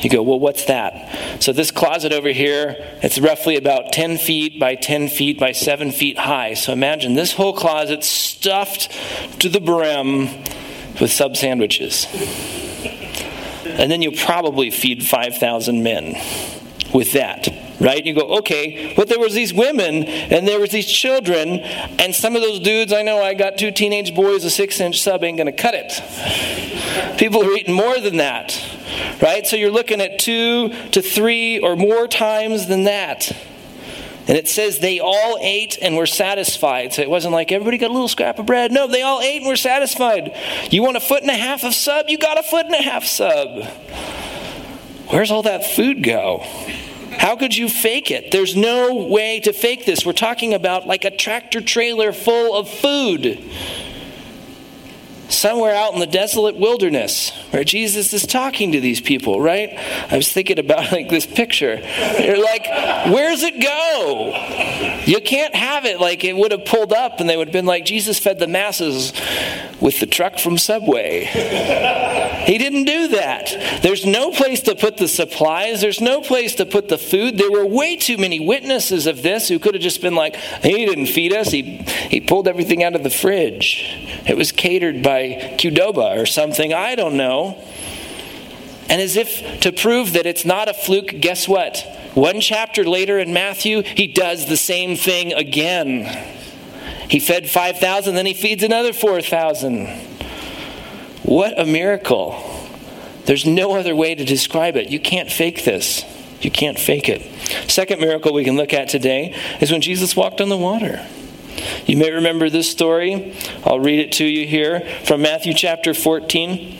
You 0.00 0.10
go, 0.10 0.22
well, 0.22 0.38
what's 0.38 0.66
that? 0.66 1.42
So, 1.42 1.52
this 1.52 1.72
closet 1.72 2.12
over 2.12 2.28
here, 2.28 2.76
it's 3.02 3.18
roughly 3.18 3.56
about 3.56 3.92
10 3.92 4.18
feet 4.18 4.60
by 4.60 4.76
10 4.76 5.08
feet 5.08 5.40
by 5.40 5.50
7 5.50 5.90
feet 5.90 6.18
high. 6.18 6.54
So, 6.54 6.72
imagine 6.72 7.14
this 7.14 7.32
whole 7.32 7.52
closet 7.52 8.04
stuffed 8.04 8.92
to 9.40 9.48
the 9.48 9.60
brim 9.60 10.28
with 11.00 11.10
sub 11.10 11.36
sandwiches 11.36 12.06
and 13.78 13.90
then 13.90 14.02
you'll 14.02 14.12
probably 14.12 14.70
feed 14.70 15.04
5,000 15.04 15.82
men 15.82 16.14
with 16.92 17.12
that 17.12 17.48
right? 17.80 18.04
You 18.04 18.14
go 18.14 18.38
okay 18.38 18.92
but 18.96 19.08
there 19.08 19.20
was 19.20 19.34
these 19.34 19.54
women 19.54 20.04
and 20.04 20.46
there 20.48 20.58
was 20.60 20.70
these 20.70 20.86
children 20.86 21.60
and 21.60 22.14
some 22.14 22.34
of 22.34 22.42
those 22.42 22.60
dudes 22.60 22.92
i 22.92 23.02
know 23.02 23.22
i 23.22 23.34
got 23.34 23.56
two 23.56 23.70
teenage 23.70 24.14
boys 24.14 24.44
a 24.44 24.50
six 24.50 24.80
inch 24.80 25.00
sub 25.00 25.22
ain't 25.22 25.38
gonna 25.38 25.52
cut 25.52 25.74
it. 25.76 27.18
People 27.18 27.44
are 27.44 27.52
eating 27.52 27.74
more 27.74 27.98
than 28.00 28.16
that 28.16 28.60
right? 29.22 29.46
So 29.46 29.56
you're 29.56 29.70
looking 29.70 30.00
at 30.00 30.18
two 30.18 30.70
to 30.90 31.02
three 31.02 31.58
or 31.58 31.76
more 31.76 32.08
times 32.08 32.66
than 32.66 32.84
that 32.84 33.30
and 34.28 34.36
it 34.36 34.46
says 34.46 34.78
they 34.78 35.00
all 35.00 35.38
ate 35.40 35.78
and 35.80 35.96
were 35.96 36.06
satisfied. 36.06 36.92
So 36.92 37.02
it 37.02 37.08
wasn't 37.08 37.32
like 37.32 37.50
everybody 37.50 37.78
got 37.78 37.90
a 37.90 37.94
little 37.94 38.08
scrap 38.08 38.38
of 38.38 38.44
bread. 38.44 38.70
No, 38.70 38.86
they 38.86 39.00
all 39.00 39.20
ate 39.20 39.38
and 39.38 39.46
were 39.46 39.56
satisfied. 39.56 40.36
You 40.70 40.82
want 40.82 40.98
a 40.98 41.00
foot 41.00 41.22
and 41.22 41.30
a 41.30 41.36
half 41.36 41.64
of 41.64 41.74
sub? 41.74 42.10
You 42.10 42.18
got 42.18 42.38
a 42.38 42.42
foot 42.42 42.66
and 42.66 42.74
a 42.74 42.82
half 42.82 43.04
sub. 43.04 43.64
Where's 45.08 45.30
all 45.30 45.42
that 45.44 45.64
food 45.64 46.02
go? 46.04 46.44
How 47.12 47.36
could 47.36 47.56
you 47.56 47.70
fake 47.70 48.10
it? 48.10 48.30
There's 48.30 48.54
no 48.54 49.06
way 49.06 49.40
to 49.40 49.52
fake 49.54 49.86
this. 49.86 50.04
We're 50.04 50.12
talking 50.12 50.52
about 50.52 50.86
like 50.86 51.06
a 51.06 51.10
tractor 51.10 51.62
trailer 51.62 52.12
full 52.12 52.54
of 52.54 52.68
food 52.68 53.42
somewhere 55.28 55.74
out 55.74 55.94
in 55.94 56.00
the 56.00 56.06
desolate 56.06 56.56
wilderness 56.56 57.30
where 57.50 57.64
Jesus 57.64 58.12
is 58.12 58.26
talking 58.26 58.72
to 58.72 58.80
these 58.80 59.00
people, 59.00 59.40
right? 59.40 59.70
I 60.10 60.16
was 60.16 60.32
thinking 60.32 60.58
about 60.58 60.92
like 60.92 61.08
this 61.08 61.26
picture. 61.26 61.80
You're 62.20 62.42
like, 62.42 62.66
where's 63.12 63.42
it 63.42 63.62
go? 63.62 65.02
You 65.04 65.20
can't 65.20 65.54
have 65.54 65.84
it 65.84 66.00
like 66.00 66.24
it 66.24 66.36
would 66.36 66.52
have 66.52 66.64
pulled 66.64 66.92
up 66.92 67.20
and 67.20 67.28
they 67.28 67.36
would 67.36 67.48
have 67.48 67.52
been 67.52 67.66
like, 67.66 67.84
Jesus 67.84 68.18
fed 68.18 68.38
the 68.38 68.46
masses 68.46 69.12
with 69.80 70.00
the 70.00 70.06
truck 70.06 70.38
from 70.38 70.58
Subway. 70.58 71.28
he 72.48 72.56
didn't 72.56 72.84
do 72.84 73.08
that. 73.08 73.82
There's 73.82 74.06
no 74.06 74.30
place 74.30 74.62
to 74.62 74.74
put 74.74 74.96
the 74.96 75.06
supplies, 75.06 75.82
there's 75.82 76.00
no 76.00 76.22
place 76.22 76.54
to 76.54 76.64
put 76.64 76.88
the 76.88 76.96
food. 76.96 77.36
There 77.36 77.52
were 77.52 77.66
way 77.66 77.94
too 77.96 78.16
many 78.16 78.40
witnesses 78.40 79.06
of 79.06 79.20
this 79.20 79.50
who 79.50 79.58
could 79.58 79.74
have 79.74 79.82
just 79.82 80.00
been 80.00 80.14
like, 80.14 80.34
he 80.36 80.86
didn't 80.86 81.08
feed 81.08 81.34
us, 81.34 81.50
he, 81.50 81.62
he 82.08 82.22
pulled 82.22 82.48
everything 82.48 82.82
out 82.82 82.94
of 82.94 83.02
the 83.02 83.10
fridge. 83.10 83.84
It 84.26 84.38
was 84.38 84.50
catered 84.50 85.02
by 85.02 85.56
Qdoba 85.58 86.18
or 86.18 86.24
something, 86.24 86.72
I 86.72 86.94
don't 86.94 87.18
know. 87.18 87.62
And 88.88 89.02
as 89.02 89.16
if 89.16 89.60
to 89.60 89.70
prove 89.70 90.14
that 90.14 90.24
it's 90.24 90.46
not 90.46 90.70
a 90.70 90.72
fluke, 90.72 91.20
guess 91.20 91.46
what? 91.46 91.84
One 92.14 92.40
chapter 92.40 92.82
later 92.82 93.18
in 93.18 93.34
Matthew, 93.34 93.82
he 93.82 94.06
does 94.06 94.46
the 94.46 94.56
same 94.56 94.96
thing 94.96 95.34
again. 95.34 96.06
He 97.10 97.20
fed 97.20 97.50
5,000, 97.50 98.14
then 98.14 98.24
he 98.24 98.32
feeds 98.32 98.62
another 98.62 98.94
4,000. 98.94 100.08
What 101.28 101.60
a 101.60 101.66
miracle. 101.66 102.42
There's 103.26 103.44
no 103.44 103.76
other 103.76 103.94
way 103.94 104.14
to 104.14 104.24
describe 104.24 104.76
it. 104.76 104.88
You 104.88 104.98
can't 104.98 105.30
fake 105.30 105.62
this. 105.62 106.02
You 106.40 106.50
can't 106.50 106.78
fake 106.78 107.06
it. 107.10 107.20
Second 107.70 108.00
miracle 108.00 108.32
we 108.32 108.44
can 108.44 108.56
look 108.56 108.72
at 108.72 108.88
today 108.88 109.36
is 109.60 109.70
when 109.70 109.82
Jesus 109.82 110.16
walked 110.16 110.40
on 110.40 110.48
the 110.48 110.56
water. 110.56 111.06
You 111.84 111.98
may 111.98 112.12
remember 112.12 112.48
this 112.48 112.70
story. 112.70 113.36
I'll 113.62 113.78
read 113.78 114.00
it 114.00 114.12
to 114.12 114.24
you 114.24 114.46
here 114.46 114.80
from 115.04 115.20
Matthew 115.20 115.52
chapter 115.52 115.92
14 115.92 116.78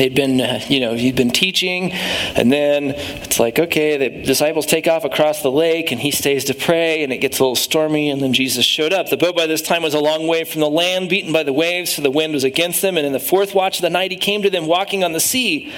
they'd 0.00 0.14
been 0.14 0.40
uh, 0.40 0.58
you 0.66 0.80
know 0.80 0.94
he'd 0.94 1.14
been 1.14 1.30
teaching 1.30 1.92
and 1.92 2.50
then 2.50 2.94
it's 3.20 3.38
like 3.38 3.58
okay 3.58 3.98
the 3.98 4.08
disciples 4.22 4.64
take 4.64 4.88
off 4.88 5.04
across 5.04 5.42
the 5.42 5.50
lake 5.50 5.92
and 5.92 6.00
he 6.00 6.10
stays 6.10 6.44
to 6.46 6.54
pray 6.54 7.04
and 7.04 7.12
it 7.12 7.18
gets 7.18 7.38
a 7.38 7.42
little 7.42 7.54
stormy 7.54 8.08
and 8.08 8.22
then 8.22 8.32
jesus 8.32 8.64
showed 8.64 8.94
up 8.94 9.10
the 9.10 9.16
boat 9.18 9.36
by 9.36 9.46
this 9.46 9.60
time 9.60 9.82
was 9.82 9.92
a 9.92 10.00
long 10.00 10.26
way 10.26 10.42
from 10.42 10.62
the 10.62 10.70
land 10.70 11.10
beaten 11.10 11.34
by 11.34 11.42
the 11.42 11.52
waves 11.52 11.92
so 11.94 12.00
the 12.00 12.10
wind 12.10 12.32
was 12.32 12.44
against 12.44 12.80
them 12.80 12.96
and 12.96 13.06
in 13.06 13.12
the 13.12 13.20
fourth 13.20 13.54
watch 13.54 13.76
of 13.76 13.82
the 13.82 13.90
night 13.90 14.10
he 14.10 14.16
came 14.16 14.40
to 14.40 14.48
them 14.48 14.66
walking 14.66 15.04
on 15.04 15.12
the 15.12 15.20
sea 15.20 15.70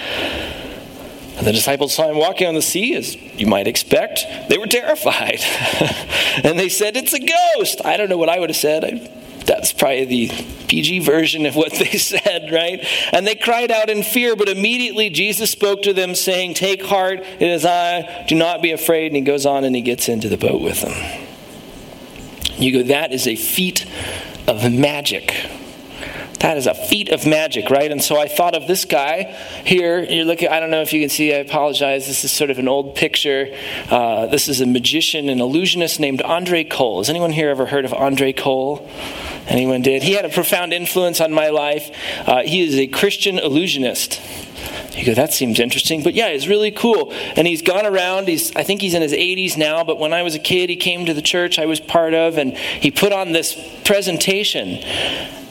and 1.36 1.46
the 1.46 1.52
disciples 1.52 1.92
saw 1.92 2.10
him 2.10 2.18
walking 2.18 2.46
on 2.46 2.54
the 2.54 2.62
sea, 2.62 2.94
as 2.94 3.16
you 3.16 3.46
might 3.46 3.66
expect. 3.66 4.20
They 4.50 4.58
were 4.58 4.66
terrified. 4.66 5.40
and 6.44 6.58
they 6.58 6.68
said, 6.68 6.94
It's 6.94 7.14
a 7.14 7.18
ghost. 7.18 7.80
I 7.86 7.96
don't 7.96 8.10
know 8.10 8.18
what 8.18 8.28
I 8.28 8.38
would 8.38 8.50
have 8.50 8.56
said. 8.56 8.84
I, 8.84 9.11
that's 9.46 9.72
probably 9.72 10.04
the 10.04 10.28
PG 10.68 11.00
version 11.00 11.46
of 11.46 11.56
what 11.56 11.72
they 11.78 11.98
said, 11.98 12.50
right? 12.52 12.84
And 13.12 13.26
they 13.26 13.34
cried 13.34 13.70
out 13.70 13.90
in 13.90 14.02
fear, 14.02 14.36
but 14.36 14.48
immediately 14.48 15.10
Jesus 15.10 15.50
spoke 15.50 15.82
to 15.82 15.92
them, 15.92 16.14
saying, 16.14 16.54
Take 16.54 16.84
heart, 16.84 17.20
it 17.20 17.42
is 17.42 17.64
I, 17.64 18.24
do 18.28 18.34
not 18.34 18.62
be 18.62 18.72
afraid. 18.72 19.06
And 19.06 19.16
he 19.16 19.22
goes 19.22 19.46
on 19.46 19.64
and 19.64 19.74
he 19.74 19.82
gets 19.82 20.08
into 20.08 20.28
the 20.28 20.36
boat 20.36 20.60
with 20.60 20.82
them. 20.82 21.20
You 22.56 22.72
go, 22.72 22.82
That 22.84 23.12
is 23.12 23.26
a 23.26 23.36
feat 23.36 23.86
of 24.46 24.70
magic 24.72 25.34
that 26.42 26.58
is 26.58 26.66
a 26.66 26.74
feat 26.74 27.08
of 27.10 27.24
magic, 27.24 27.70
right? 27.70 27.90
And 27.90 28.02
so 28.02 28.20
I 28.20 28.26
thought 28.26 28.56
of 28.56 28.66
this 28.66 28.84
guy 28.84 29.36
here. 29.64 30.02
You're 30.02 30.24
looking. 30.24 30.48
I 30.48 30.58
don't 30.58 30.70
know 30.70 30.82
if 30.82 30.92
you 30.92 31.00
can 31.00 31.08
see, 31.08 31.32
I 31.32 31.36
apologize. 31.38 32.08
This 32.08 32.24
is 32.24 32.32
sort 32.32 32.50
of 32.50 32.58
an 32.58 32.66
old 32.66 32.96
picture. 32.96 33.56
Uh, 33.88 34.26
this 34.26 34.48
is 34.48 34.60
a 34.60 34.66
magician, 34.66 35.28
an 35.28 35.40
illusionist 35.40 36.00
named 36.00 36.20
Andre 36.20 36.64
Cole. 36.64 36.98
Has 36.98 37.08
anyone 37.08 37.30
here 37.30 37.48
ever 37.48 37.66
heard 37.66 37.84
of 37.84 37.94
Andre 37.94 38.32
Cole? 38.32 38.88
Anyone 39.46 39.82
did? 39.82 40.02
He 40.02 40.12
had 40.12 40.24
a 40.24 40.28
profound 40.28 40.72
influence 40.72 41.20
on 41.20 41.32
my 41.32 41.48
life. 41.48 41.90
Uh, 42.26 42.42
he 42.42 42.62
is 42.62 42.76
a 42.76 42.86
Christian 42.86 43.38
illusionist. 43.38 44.20
You 44.96 45.06
go, 45.06 45.14
that 45.14 45.32
seems 45.32 45.58
interesting. 45.58 46.02
But 46.02 46.14
yeah, 46.14 46.28
it's 46.28 46.46
really 46.46 46.70
cool. 46.70 47.12
And 47.12 47.46
he's 47.46 47.62
gone 47.62 47.86
around. 47.86 48.28
He's, 48.28 48.54
I 48.54 48.62
think 48.62 48.80
he's 48.80 48.94
in 48.94 49.02
his 49.02 49.12
80s 49.12 49.56
now, 49.56 49.84
but 49.84 49.98
when 49.98 50.12
I 50.12 50.22
was 50.22 50.34
a 50.34 50.38
kid, 50.38 50.70
he 50.70 50.76
came 50.76 51.06
to 51.06 51.14
the 51.14 51.22
church 51.22 51.58
I 51.58 51.66
was 51.66 51.80
part 51.80 52.14
of, 52.14 52.38
and 52.38 52.56
he 52.56 52.90
put 52.90 53.12
on 53.12 53.32
this 53.32 53.58
presentation. 53.84 54.78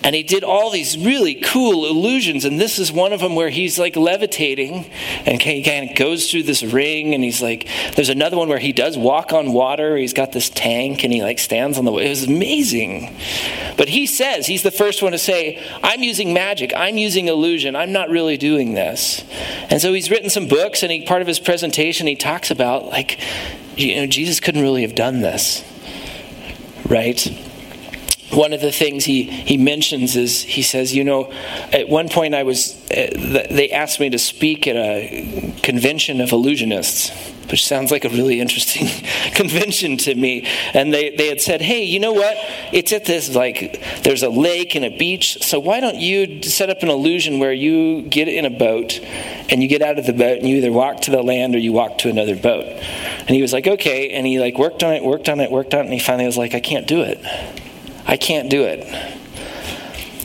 And 0.03 0.15
he 0.15 0.23
did 0.23 0.43
all 0.43 0.71
these 0.71 0.97
really 0.97 1.35
cool 1.35 1.85
illusions, 1.85 2.43
and 2.43 2.59
this 2.59 2.79
is 2.79 2.91
one 2.91 3.13
of 3.13 3.19
them 3.19 3.35
where 3.35 3.49
he's 3.49 3.77
like 3.77 3.95
levitating, 3.95 4.89
and 5.25 5.39
he 5.39 5.63
kind 5.63 5.89
of 5.89 5.95
goes 5.95 6.31
through 6.31 6.43
this 6.43 6.63
ring, 6.63 7.13
and 7.13 7.23
he's 7.23 7.41
like, 7.41 7.67
there's 7.95 8.09
another 8.09 8.35
one 8.35 8.49
where 8.49 8.57
he 8.57 8.73
does 8.73 8.97
walk 8.97 9.31
on 9.31 9.53
water. 9.53 9.95
He's 9.95 10.13
got 10.13 10.31
this 10.31 10.49
tank, 10.49 11.03
and 11.03 11.13
he 11.13 11.21
like 11.21 11.37
stands 11.37 11.77
on 11.77 11.85
the. 11.85 11.91
It 11.97 12.09
was 12.09 12.23
amazing, 12.23 13.15
but 13.77 13.89
he 13.89 14.07
says 14.07 14.47
he's 14.47 14.63
the 14.63 14.71
first 14.71 15.03
one 15.03 15.11
to 15.11 15.19
say, 15.19 15.63
"I'm 15.83 16.01
using 16.01 16.33
magic. 16.33 16.73
I'm 16.75 16.97
using 16.97 17.27
illusion. 17.27 17.75
I'm 17.75 17.91
not 17.91 18.09
really 18.09 18.37
doing 18.37 18.73
this." 18.73 19.23
And 19.69 19.79
so 19.81 19.93
he's 19.93 20.09
written 20.09 20.29
some 20.29 20.47
books, 20.47 20.81
and 20.81 20.91
he 20.91 21.05
part 21.05 21.21
of 21.21 21.27
his 21.27 21.39
presentation 21.39 22.07
he 22.07 22.15
talks 22.15 22.49
about 22.49 22.87
like, 22.87 23.19
you 23.75 23.95
know, 23.97 24.07
Jesus 24.07 24.39
couldn't 24.39 24.61
really 24.61 24.81
have 24.81 24.95
done 24.95 25.21
this, 25.21 25.63
right? 26.89 27.50
One 28.31 28.53
of 28.53 28.61
the 28.61 28.71
things 28.71 29.05
he, 29.05 29.23
he 29.23 29.57
mentions 29.57 30.15
is 30.15 30.41
he 30.41 30.61
says, 30.61 30.95
you 30.95 31.03
know, 31.03 31.31
at 31.71 31.89
one 31.89 32.09
point 32.09 32.33
I 32.33 32.43
was, 32.43 32.75
uh, 32.91 33.47
they 33.49 33.71
asked 33.71 33.99
me 33.99 34.09
to 34.09 34.19
speak 34.19 34.67
at 34.67 34.75
a 34.75 35.53
convention 35.63 36.21
of 36.21 36.29
illusionists. 36.29 37.11
which 37.51 37.67
sounds 37.67 37.91
like 37.91 38.05
a 38.05 38.09
really 38.09 38.39
interesting 38.39 38.87
convention 39.35 39.97
to 39.97 40.15
me. 40.15 40.47
And 40.73 40.93
they, 40.93 41.13
they 41.15 41.27
had 41.27 41.41
said, 41.41 41.61
hey, 41.61 41.83
you 41.83 41.99
know 41.99 42.13
what? 42.13 42.37
It's 42.71 42.93
at 42.93 43.03
this, 43.03 43.35
like, 43.35 43.83
there's 44.03 44.23
a 44.23 44.29
lake 44.29 44.75
and 44.75 44.85
a 44.85 44.97
beach, 44.97 45.43
so 45.43 45.59
why 45.59 45.81
don't 45.81 45.97
you 45.97 46.41
set 46.43 46.69
up 46.69 46.81
an 46.81 46.89
illusion 46.89 47.39
where 47.39 47.51
you 47.51 48.03
get 48.03 48.29
in 48.29 48.45
a 48.45 48.49
boat 48.49 49.01
and 49.49 49.61
you 49.61 49.67
get 49.67 49.81
out 49.81 49.99
of 49.99 50.05
the 50.05 50.13
boat 50.13 50.37
and 50.37 50.47
you 50.47 50.57
either 50.57 50.71
walk 50.71 51.01
to 51.01 51.11
the 51.11 51.21
land 51.21 51.53
or 51.53 51.57
you 51.57 51.73
walk 51.73 51.97
to 51.99 52.09
another 52.09 52.37
boat. 52.37 52.65
And 52.65 53.29
he 53.29 53.41
was 53.41 53.51
like, 53.51 53.67
okay. 53.67 54.11
And 54.11 54.25
he 54.25 54.39
like 54.39 54.57
worked 54.57 54.83
on 54.83 54.93
it, 54.93 55.03
worked 55.03 55.27
on 55.27 55.41
it, 55.41 55.51
worked 55.51 55.73
on 55.73 55.81
it, 55.81 55.83
and 55.85 55.93
he 55.93 55.99
finally 55.99 56.25
was 56.25 56.37
like, 56.37 56.55
I 56.55 56.61
can't 56.61 56.87
do 56.87 57.01
it. 57.01 57.19
I 58.05 58.17
can't 58.17 58.49
do 58.49 58.63
it. 58.63 58.85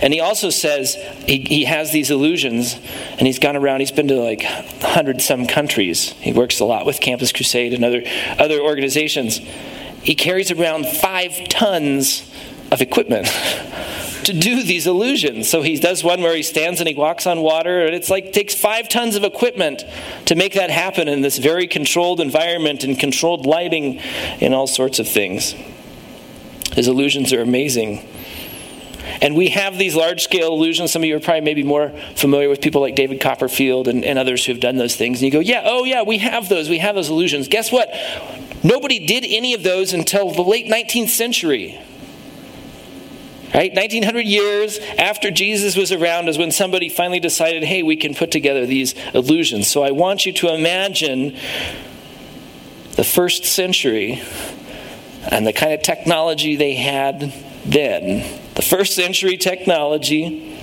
And 0.03 0.13
he 0.13 0.21
also 0.21 0.51
says 0.51 0.95
he, 1.27 1.39
he 1.39 1.65
has 1.65 1.91
these 1.91 2.11
illusions, 2.11 2.75
and 3.13 3.27
he's 3.27 3.39
gone 3.39 3.57
around, 3.57 3.81
he's 3.81 3.93
been 3.93 4.09
to 4.09 4.17
like 4.17 4.43
100 4.43 5.23
some 5.23 5.47
countries. 5.47 6.11
He 6.13 6.33
works 6.33 6.61
a 6.61 6.65
lot 6.65 6.85
with 6.85 7.01
Campus 7.01 7.33
Crusade 7.33 7.73
and 7.73 7.85
other, 7.85 8.03
other 8.39 8.61
organizations. 8.61 9.41
He 10.03 10.15
carries 10.15 10.51
around 10.51 10.87
five 10.87 11.49
tons 11.49 12.31
of 12.71 12.83
equipment 12.83 13.27
to 14.25 14.33
do 14.33 14.63
these 14.63 14.87
illusions. 14.87 15.49
So 15.49 15.63
he 15.63 15.79
does 15.79 16.05
one 16.05 16.21
where 16.21 16.37
he 16.37 16.43
stands 16.43 16.81
and 16.81 16.89
he 16.89 16.95
walks 16.95 17.27
on 17.27 17.41
water, 17.41 17.87
and 17.87 17.95
it's 17.95 18.11
like 18.11 18.33
takes 18.33 18.55
five 18.55 18.89
tons 18.91 19.17
of 19.17 19.25
equipment 19.25 19.83
to 20.27 20.35
make 20.35 20.53
that 20.55 20.69
happen 20.69 21.09
in 21.09 21.23
this 21.23 21.39
very 21.39 21.67
controlled 21.67 22.21
environment 22.21 22.85
and 22.85 22.99
controlled 22.99 23.47
lighting 23.47 23.99
and 24.41 24.53
all 24.55 24.67
sorts 24.67 24.99
of 24.99 25.09
things. 25.09 25.55
His 26.77 26.89
illusions 26.89 27.33
are 27.33 27.41
amazing. 27.41 28.07
And 29.23 29.35
we 29.35 29.49
have 29.49 29.79
these 29.79 29.97
large 29.97 30.23
scale 30.23 30.53
illusions. 30.53 30.93
Some 30.93 31.03
of 31.03 31.09
you 31.09 31.17
are 31.17 31.21
probably 31.21 31.41
maybe 31.41 31.63
more 31.63 31.89
familiar 32.15 32.51
with 32.51 32.61
people 32.61 32.83
like 32.83 32.95
David 32.95 33.19
Copperfield 33.19 33.89
and, 33.89 34.05
and 34.05 34.19
others 34.19 34.45
who 34.45 34.53
have 34.53 34.61
done 34.61 34.77
those 34.77 34.95
things. 34.95 35.23
And 35.23 35.25
you 35.25 35.31
go, 35.31 35.41
yeah, 35.41 35.63
oh 35.65 35.85
yeah, 35.85 36.03
we 36.03 36.19
have 36.19 36.51
those. 36.51 36.69
We 36.69 36.79
have 36.79 36.95
those 36.95 37.09
illusions. 37.09 37.49
Guess 37.49 37.73
what? 37.73 37.89
Nobody 38.63 39.07
did 39.07 39.25
any 39.27 39.55
of 39.55 39.63
those 39.63 39.95
until 39.95 40.31
the 40.33 40.43
late 40.43 40.67
19th 40.67 41.09
century. 41.09 41.81
Right? 43.55 43.73
1900 43.73 44.21
years 44.21 44.79
after 44.99 45.31
Jesus 45.31 45.77
was 45.77 45.93
around 45.93 46.29
is 46.29 46.37
when 46.37 46.51
somebody 46.51 46.91
finally 46.91 47.21
decided, 47.21 47.65
hey, 47.65 47.83
we 47.83 47.97
can 47.97 48.15
put 48.15 48.31
together 48.31 48.67
these 48.67 48.95
illusions. 49.15 49.67
So 49.67 49.83
I 49.83 49.93
want 49.93 50.27
you 50.27 50.33
to 50.35 50.55
imagine 50.55 51.35
the 52.97 53.05
first 53.05 53.47
century 53.47 54.21
and 55.31 55.47
the 55.47 55.53
kind 55.53 55.73
of 55.73 55.83
technology 55.83 56.57
they 56.57 56.75
had 56.75 57.33
then. 57.65 58.41
The 58.55 58.63
first 58.63 58.95
century 58.95 59.37
technology. 59.37 60.55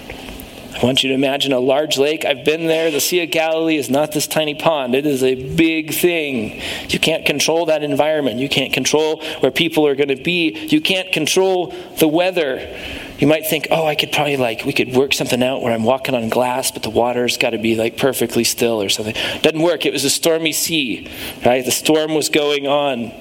I 0.75 0.83
want 0.83 1.03
you 1.03 1.09
to 1.09 1.15
imagine 1.15 1.53
a 1.53 1.59
large 1.59 1.97
lake. 1.99 2.25
I've 2.25 2.43
been 2.43 2.65
there. 2.65 2.89
The 2.89 2.99
Sea 2.99 3.23
of 3.23 3.31
Galilee 3.31 3.77
is 3.77 3.89
not 3.89 4.11
this 4.11 4.25
tiny 4.25 4.55
pond, 4.55 4.95
it 4.95 5.05
is 5.05 5.23
a 5.23 5.35
big 5.55 5.93
thing. 5.93 6.61
You 6.89 6.99
can't 6.99 7.25
control 7.25 7.67
that 7.67 7.83
environment. 7.83 8.39
You 8.39 8.49
can't 8.49 8.73
control 8.73 9.23
where 9.39 9.51
people 9.51 9.85
are 9.87 9.95
going 9.95 10.09
to 10.09 10.15
be. 10.15 10.67
You 10.67 10.81
can't 10.81 11.11
control 11.11 11.67
the 11.99 12.07
weather. 12.07 12.75
You 13.19 13.27
might 13.27 13.45
think, 13.45 13.67
oh, 13.69 13.85
I 13.85 13.95
could 13.95 14.11
probably 14.11 14.37
like, 14.37 14.65
we 14.65 14.73
could 14.73 14.93
work 14.93 15.13
something 15.13 15.43
out 15.43 15.61
where 15.61 15.71
I'm 15.71 15.83
walking 15.83 16.15
on 16.15 16.27
glass, 16.29 16.71
but 16.71 16.83
the 16.83 16.89
water's 16.89 17.37
got 17.37 17.51
to 17.51 17.59
be 17.59 17.75
like 17.75 17.95
perfectly 17.95 18.43
still 18.43 18.81
or 18.81 18.89
something. 18.89 19.15
Doesn't 19.41 19.61
work. 19.61 19.85
It 19.85 19.93
was 19.93 20.03
a 20.03 20.09
stormy 20.09 20.51
sea, 20.51 21.09
right? 21.45 21.63
The 21.63 21.71
storm 21.71 22.15
was 22.15 22.29
going 22.29 22.67
on. 22.67 23.13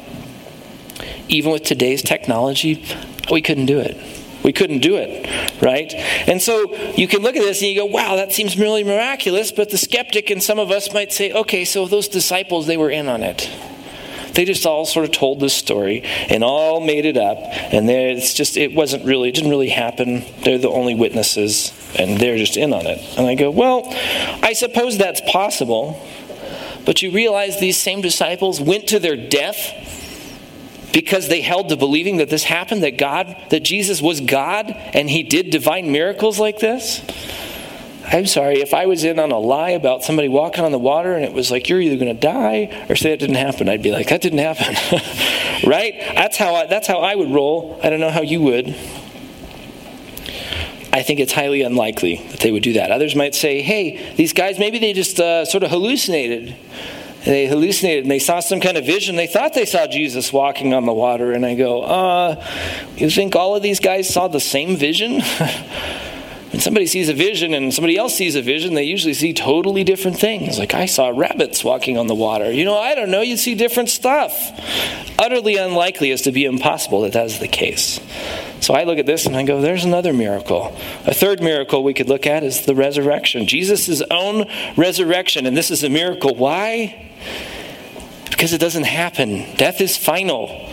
Even 1.33 1.51
with 1.51 1.63
today's 1.63 2.03
technology, 2.03 2.85
we 3.31 3.41
couldn't 3.41 3.65
do 3.65 3.79
it. 3.79 3.97
We 4.45 4.53
couldn't 4.53 4.81
do 4.81 4.97
it, 4.97 5.63
right? 5.63 5.91
And 6.29 6.43
so 6.43 6.75
you 6.93 7.09
can 7.09 7.23
look 7.23 7.37
at 7.37 7.43
this 7.43 7.63
and 7.63 7.71
you 7.71 7.77
go, 7.77 7.87
wow, 7.87 8.17
that 8.17 8.33
seems 8.33 8.59
really 8.59 8.85
miraculous. 8.85 9.51
But 9.51 9.71
the 9.71 9.79
skeptic 9.79 10.29
and 10.29 10.43
some 10.43 10.59
of 10.59 10.71
us 10.71 10.93
might 10.93 11.11
say, 11.11 11.33
okay, 11.33 11.65
so 11.65 11.87
those 11.87 12.09
disciples, 12.09 12.67
they 12.67 12.77
were 12.77 12.91
in 12.91 13.09
on 13.09 13.23
it. 13.23 13.49
They 14.35 14.45
just 14.45 14.67
all 14.67 14.85
sort 14.85 15.07
of 15.07 15.13
told 15.13 15.41
this 15.41 15.55
story 15.55 16.03
and 16.03 16.45
all 16.45 16.81
made 16.81 17.07
it 17.07 17.17
up. 17.17 17.39
And 17.39 17.89
it's 17.89 18.35
just, 18.35 18.59
it 18.59 18.75
wasn't 18.75 19.07
really, 19.07 19.31
it 19.31 19.35
didn't 19.35 19.51
really 19.51 19.71
happen. 19.71 20.25
They're 20.43 20.59
the 20.59 20.69
only 20.69 20.95
witnesses 20.95 21.73
and 21.99 22.19
they're 22.19 22.37
just 22.37 22.59
in 22.59 22.75
on 22.75 22.87
it. 22.87 22.99
And 23.17 23.27
I 23.27 23.37
go, 23.37 23.51
well, 23.51 23.85
I 24.43 24.53
suppose 24.53 24.99
that's 24.99 25.23
possible. 25.31 25.99
But 26.85 27.01
you 27.01 27.11
realize 27.11 27.59
these 27.59 27.79
same 27.79 28.03
disciples 28.03 28.61
went 28.61 28.89
to 28.89 28.99
their 28.99 29.17
death 29.17 29.89
because 30.93 31.29
they 31.29 31.41
held 31.41 31.69
to 31.71 31.77
believing 31.77 32.19
that 32.19 32.29
this 32.29 32.45
happened, 32.45 32.83
that 32.83 32.99
God, 32.99 33.37
that 33.51 33.63
Jesus 33.63 34.03
was 34.03 34.21
God 34.21 34.71
and 34.93 35.09
he 35.09 35.23
did 35.23 35.51
divine 35.51 35.91
miracles 35.91 36.39
like 36.39 36.59
this? 36.59 37.03
I'm 38.05 38.27
sorry, 38.27 38.61
if 38.61 38.75
I 38.75 38.87
was 38.87 39.05
in 39.05 39.19
on 39.19 39.31
a 39.31 39.39
lie 39.39 39.71
about 39.71 40.03
somebody 40.03 40.29
walking 40.29 40.65
on 40.65 40.73
the 40.73 40.79
water 40.79 41.15
and 41.15 41.25
it 41.25 41.33
was 41.33 41.51
like, 41.51 41.69
you're 41.69 41.81
either 41.81 41.97
going 41.97 42.15
to 42.15 42.21
die 42.21 42.85
or 42.89 42.97
say 42.97 43.13
it 43.13 43.19
didn't 43.21 43.37
happen, 43.37 43.69
I'd 43.69 43.83
be 43.83 43.93
like, 43.93 44.09
that 44.09 44.21
didn't 44.21 44.41
happen. 44.41 44.75
right? 45.69 45.95
That's 46.15 46.37
how, 46.37 46.55
I, 46.55 46.67
that's 46.67 46.87
how 46.87 46.99
I 46.99 47.15
would 47.15 47.31
roll. 47.31 47.81
I 47.83 47.91
don't 47.91 48.01
know 48.01 48.11
how 48.11 48.23
you 48.23 48.43
would. 48.43 48.69
I 50.93 51.03
think 51.03 51.21
it's 51.21 51.33
highly 51.33 51.63
unlikely 51.63 52.17
that 52.33 52.41
they 52.41 52.53
would 52.53 52.63
do 52.63 52.75
that. 52.75 52.91
Others 52.91 53.17
might 53.17 53.35
say, 53.35 53.63
hey, 53.63 54.15
these 54.17 54.35
guys, 54.35 54.59
maybe 54.59 54.79
they 54.79 54.93
just 54.93 55.19
uh, 55.19 55.47
sort 55.47 55.63
of 55.63 55.71
hallucinated 55.71 56.55
they 57.25 57.47
hallucinated 57.47 58.05
and 58.05 58.11
they 58.11 58.19
saw 58.19 58.41
some 58.41 58.61
kind 58.61 58.77
of 58.77 58.85
vision. 58.85 59.17
They 59.17 59.27
thought 59.27 59.55
they 59.55 59.67
saw 59.67 59.87
Jesus 59.87 60.33
walking 60.33 60.75
on 60.75 60.87
the 60.87 60.93
water. 60.93 61.33
And 61.33 61.47
I 61.47 61.55
go, 61.55 61.83
uh, 61.83 62.45
you 62.97 63.11
think 63.11 63.37
all 63.37 63.55
of 63.55 63.63
these 63.63 63.81
guys 63.81 64.13
saw 64.13 64.29
the 64.29 64.41
same 64.41 64.77
vision? 64.77 65.21
when 66.53 66.61
somebody 66.61 66.87
sees 66.87 67.09
a 67.09 67.15
vision 67.15 67.55
and 67.55 67.73
somebody 67.73 67.97
else 67.97 68.15
sees 68.15 68.35
a 68.35 68.43
vision, 68.43 68.75
they 68.75 68.85
usually 68.85 69.15
see 69.15 69.33
totally 69.33 69.85
different 69.85 70.19
things. 70.19 70.59
Like, 70.59 70.75
I 70.75 70.87
saw 70.87 71.09
rabbits 71.09 71.63
walking 71.63 71.97
on 71.97 72.09
the 72.09 72.15
water. 72.15 72.53
You 72.53 72.65
know, 72.65 72.79
I 72.79 72.95
don't 72.95 73.11
know, 73.11 73.23
you 73.23 73.37
see 73.37 73.55
different 73.55 73.89
stuff. 73.89 74.51
Utterly 75.19 75.57
unlikely 75.57 76.11
as 76.11 76.23
to 76.23 76.33
be 76.33 76.45
impossible 76.45 77.03
that 77.03 77.13
that's 77.13 77.39
the 77.39 77.49
case. 77.49 78.01
So 78.63 78.75
I 78.75 78.85
look 78.85 78.99
at 78.99 79.07
this 79.07 79.27
and 79.27 79.37
I 79.37 79.43
go, 79.43 79.61
there's 79.61 79.85
another 79.85 80.13
miracle. 80.13 80.75
A 81.05 81.13
third 81.13 81.43
miracle 81.43 81.83
we 81.83 81.95
could 81.95 82.09
look 82.09 82.29
at 82.29 82.45
is 82.45 82.65
the 82.65 82.77
resurrection. 82.77 83.49
Jesus' 83.49 84.01
own 84.09 84.47
resurrection. 84.77 85.47
And 85.47 85.57
this 85.57 85.73
is 85.73 85.83
a 85.83 85.89
miracle. 85.89 86.37
Why? 86.37 87.11
Because 88.31 88.53
it 88.53 88.59
doesn't 88.59 88.85
happen. 88.85 89.57
Death 89.57 89.81
is 89.81 89.97
final. 89.97 90.71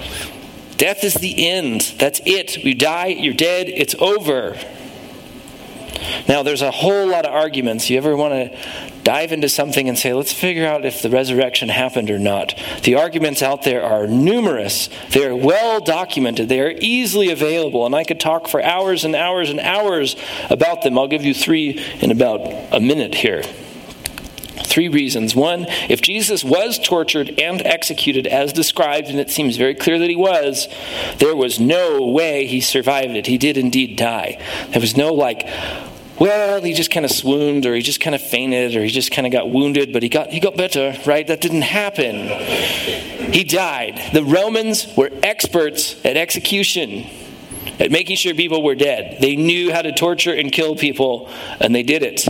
Death 0.77 1.03
is 1.03 1.15
the 1.15 1.49
end. 1.49 1.95
That's 1.97 2.21
it. 2.25 2.57
You 2.63 2.75
die, 2.75 3.07
you're 3.07 3.33
dead, 3.33 3.67
it's 3.67 3.95
over. 3.95 4.55
Now, 6.27 6.43
there's 6.43 6.61
a 6.61 6.71
whole 6.71 7.07
lot 7.07 7.25
of 7.25 7.33
arguments. 7.33 7.89
You 7.89 7.97
ever 7.97 8.15
want 8.15 8.33
to 8.33 8.57
dive 9.03 9.31
into 9.31 9.49
something 9.49 9.89
and 9.89 9.97
say, 9.97 10.13
let's 10.13 10.33
figure 10.33 10.65
out 10.65 10.85
if 10.85 11.01
the 11.01 11.09
resurrection 11.09 11.69
happened 11.69 12.09
or 12.09 12.19
not? 12.19 12.59
The 12.83 12.95
arguments 12.95 13.41
out 13.41 13.63
there 13.63 13.83
are 13.83 14.07
numerous. 14.07 14.89
They 15.11 15.25
are 15.25 15.35
well 15.35 15.79
documented. 15.79 16.49
They 16.49 16.61
are 16.61 16.73
easily 16.79 17.31
available. 17.31 17.85
And 17.85 17.95
I 17.95 18.03
could 18.03 18.19
talk 18.19 18.47
for 18.47 18.61
hours 18.61 19.03
and 19.03 19.15
hours 19.15 19.49
and 19.49 19.59
hours 19.59 20.15
about 20.49 20.83
them. 20.83 20.97
I'll 20.97 21.07
give 21.07 21.25
you 21.25 21.33
three 21.33 21.83
in 21.99 22.11
about 22.11 22.41
a 22.71 22.79
minute 22.79 23.15
here. 23.15 23.43
Three 24.63 24.89
reasons. 24.89 25.35
One, 25.35 25.65
if 25.89 26.01
Jesus 26.01 26.43
was 26.43 26.79
tortured 26.79 27.39
and 27.39 27.61
executed 27.65 28.27
as 28.27 28.53
described, 28.53 29.07
and 29.07 29.19
it 29.19 29.29
seems 29.29 29.57
very 29.57 29.75
clear 29.75 29.97
that 29.99 30.09
he 30.09 30.15
was, 30.15 30.67
there 31.17 31.35
was 31.35 31.59
no 31.59 32.05
way 32.05 32.45
he 32.45 32.61
survived 32.61 33.15
it. 33.15 33.27
He 33.27 33.37
did 33.37 33.57
indeed 33.57 33.95
die. 33.95 34.41
There 34.69 34.81
was 34.81 34.95
no, 34.95 35.13
like, 35.13 35.47
well, 36.19 36.61
he 36.61 36.73
just 36.73 36.91
kind 36.91 37.05
of 37.05 37.11
swooned, 37.11 37.65
or 37.65 37.73
he 37.73 37.81
just 37.81 38.01
kind 38.01 38.13
of 38.13 38.21
fainted, 38.21 38.75
or 38.75 38.83
he 38.83 38.89
just 38.89 39.11
kind 39.11 39.25
of 39.25 39.31
got 39.31 39.49
wounded, 39.49 39.93
but 39.93 40.03
he 40.03 40.09
got, 40.09 40.29
he 40.29 40.39
got 40.39 40.57
better, 40.57 40.95
right? 41.05 41.25
That 41.25 41.41
didn't 41.41 41.61
happen. 41.61 42.27
He 43.33 43.43
died. 43.43 44.01
The 44.13 44.23
Romans 44.23 44.87
were 44.97 45.09
experts 45.23 45.95
at 46.05 46.17
execution 46.17 47.09
at 47.79 47.91
making 47.91 48.17
sure 48.17 48.33
people 48.33 48.61
were 48.61 48.75
dead. 48.75 49.21
They 49.21 49.37
knew 49.37 49.71
how 49.71 49.81
to 49.81 49.93
torture 49.93 50.33
and 50.33 50.51
kill 50.51 50.75
people, 50.75 51.29
and 51.59 51.73
they 51.73 51.83
did 51.83 52.03
it. 52.03 52.27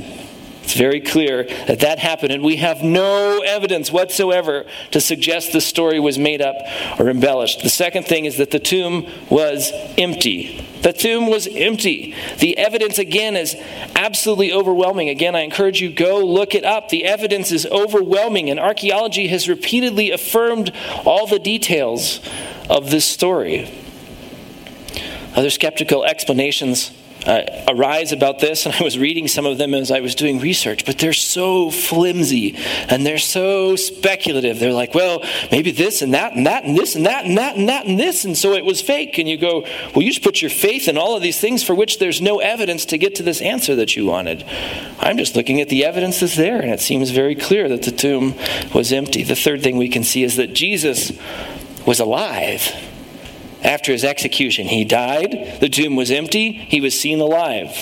It's 0.70 0.78
very 0.78 1.02
clear 1.02 1.46
that 1.66 1.80
that 1.80 1.98
happened, 1.98 2.32
and 2.32 2.44
we 2.44 2.58
have 2.58 2.84
no 2.84 3.40
evidence 3.40 3.92
whatsoever 3.92 4.68
to 4.92 5.02
suggest 5.02 5.52
the 5.52 5.62
story 5.62 6.00
was 6.00 6.20
made 6.20 6.44
up 6.44 6.58
or 7.00 7.10
embellished. 7.10 7.64
The 7.64 7.70
second 7.70 8.06
thing 8.06 8.26
is 8.26 8.38
that 8.38 8.52
the 8.52 8.60
tomb 8.60 9.08
was 9.32 9.72
empty. 9.98 10.64
The 10.84 10.94
tomb 10.94 11.28
was 11.28 11.48
empty. 11.48 12.14
The 12.38 12.56
evidence, 12.60 13.00
again, 13.00 13.36
is 13.36 13.56
absolutely 13.96 14.54
overwhelming. 14.54 15.10
Again, 15.10 15.36
I 15.36 15.40
encourage 15.40 15.82
you, 15.82 15.92
go 15.92 16.24
look 16.24 16.54
it 16.54 16.64
up. 16.64 16.90
The 16.90 17.04
evidence 17.04 17.52
is 17.52 17.66
overwhelming, 17.66 18.52
and 18.52 18.60
archaeology 18.60 19.28
has 19.30 19.50
repeatedly 19.50 20.12
affirmed 20.12 20.72
all 21.04 21.26
the 21.26 21.40
details 21.40 22.20
of 22.70 22.92
this 22.92 23.06
story. 23.06 23.74
Other 25.36 25.50
skeptical 25.50 26.04
explanations 26.04 26.92
uh, 27.30 27.64
arise 27.68 28.12
about 28.12 28.40
this, 28.40 28.66
and 28.66 28.74
I 28.74 28.84
was 28.84 28.98
reading 28.98 29.28
some 29.28 29.46
of 29.46 29.60
them 29.60 29.76
as 29.76 29.92
I 29.92 30.00
was 30.00 30.16
doing 30.16 30.40
research, 30.40 30.84
but 30.84 30.98
they're 30.98 31.14
so 31.14 31.70
flimsy 31.70 32.56
and 32.90 33.06
they're 33.06 33.20
so 33.20 33.76
speculative. 33.76 34.58
They're 34.58 34.74
like, 34.74 34.96
well, 34.96 35.24
maybe 35.52 35.70
this 35.70 36.02
and 36.02 36.16
that 36.16 36.36
and 36.36 36.48
that 36.48 36.64
and 36.64 36.76
this 36.76 36.96
and 36.96 37.06
that 37.06 37.26
and 37.26 37.38
that 37.38 37.56
and 37.56 37.70
that 37.70 37.86
and 37.86 38.00
this, 38.00 38.26
and 38.26 38.36
so 38.36 38.54
it 38.54 38.66
was 38.66 38.82
fake. 38.82 39.20
And 39.20 39.30
you 39.30 39.38
go, 39.38 39.62
well, 39.94 40.02
you 40.02 40.10
just 40.10 40.24
put 40.24 40.42
your 40.42 40.50
faith 40.50 40.88
in 40.88 40.98
all 40.98 41.16
of 41.16 41.22
these 41.22 41.40
things 41.40 41.62
for 41.64 41.76
which 41.76 42.00
there's 42.00 42.20
no 42.20 42.40
evidence 42.40 42.84
to 42.86 42.98
get 42.98 43.14
to 43.16 43.24
this 43.24 43.42
answer 43.42 43.76
that 43.76 43.96
you 43.96 44.08
wanted. 44.08 44.44
I'm 45.00 45.18
just 45.18 45.36
looking 45.36 45.62
at 45.62 45.70
the 45.70 45.86
evidence 45.86 46.22
that's 46.22 46.36
there, 46.36 46.60
and 46.60 46.72
it 46.72 46.80
seems 46.80 47.12
very 47.12 47.36
clear 47.36 47.70
that 47.70 47.84
the 47.84 47.92
tomb 47.92 48.34
was 48.74 48.92
empty. 48.92 49.22
The 49.22 49.36
third 49.36 49.62
thing 49.62 49.78
we 49.78 49.90
can 49.90 50.04
see 50.04 50.24
is 50.24 50.36
that 50.38 50.56
Jesus 50.56 51.12
was 51.86 52.00
alive 52.00 52.89
after 53.64 53.92
his 53.92 54.04
execution. 54.04 54.68
He 54.68 54.86
died, 54.86 55.58
the 55.60 55.70
tomb 55.70 55.96
was 55.96 56.12
empty, 56.12 56.52
he 56.52 56.82
was 56.82 57.00
seen 57.00 57.20
alive. 57.20 57.76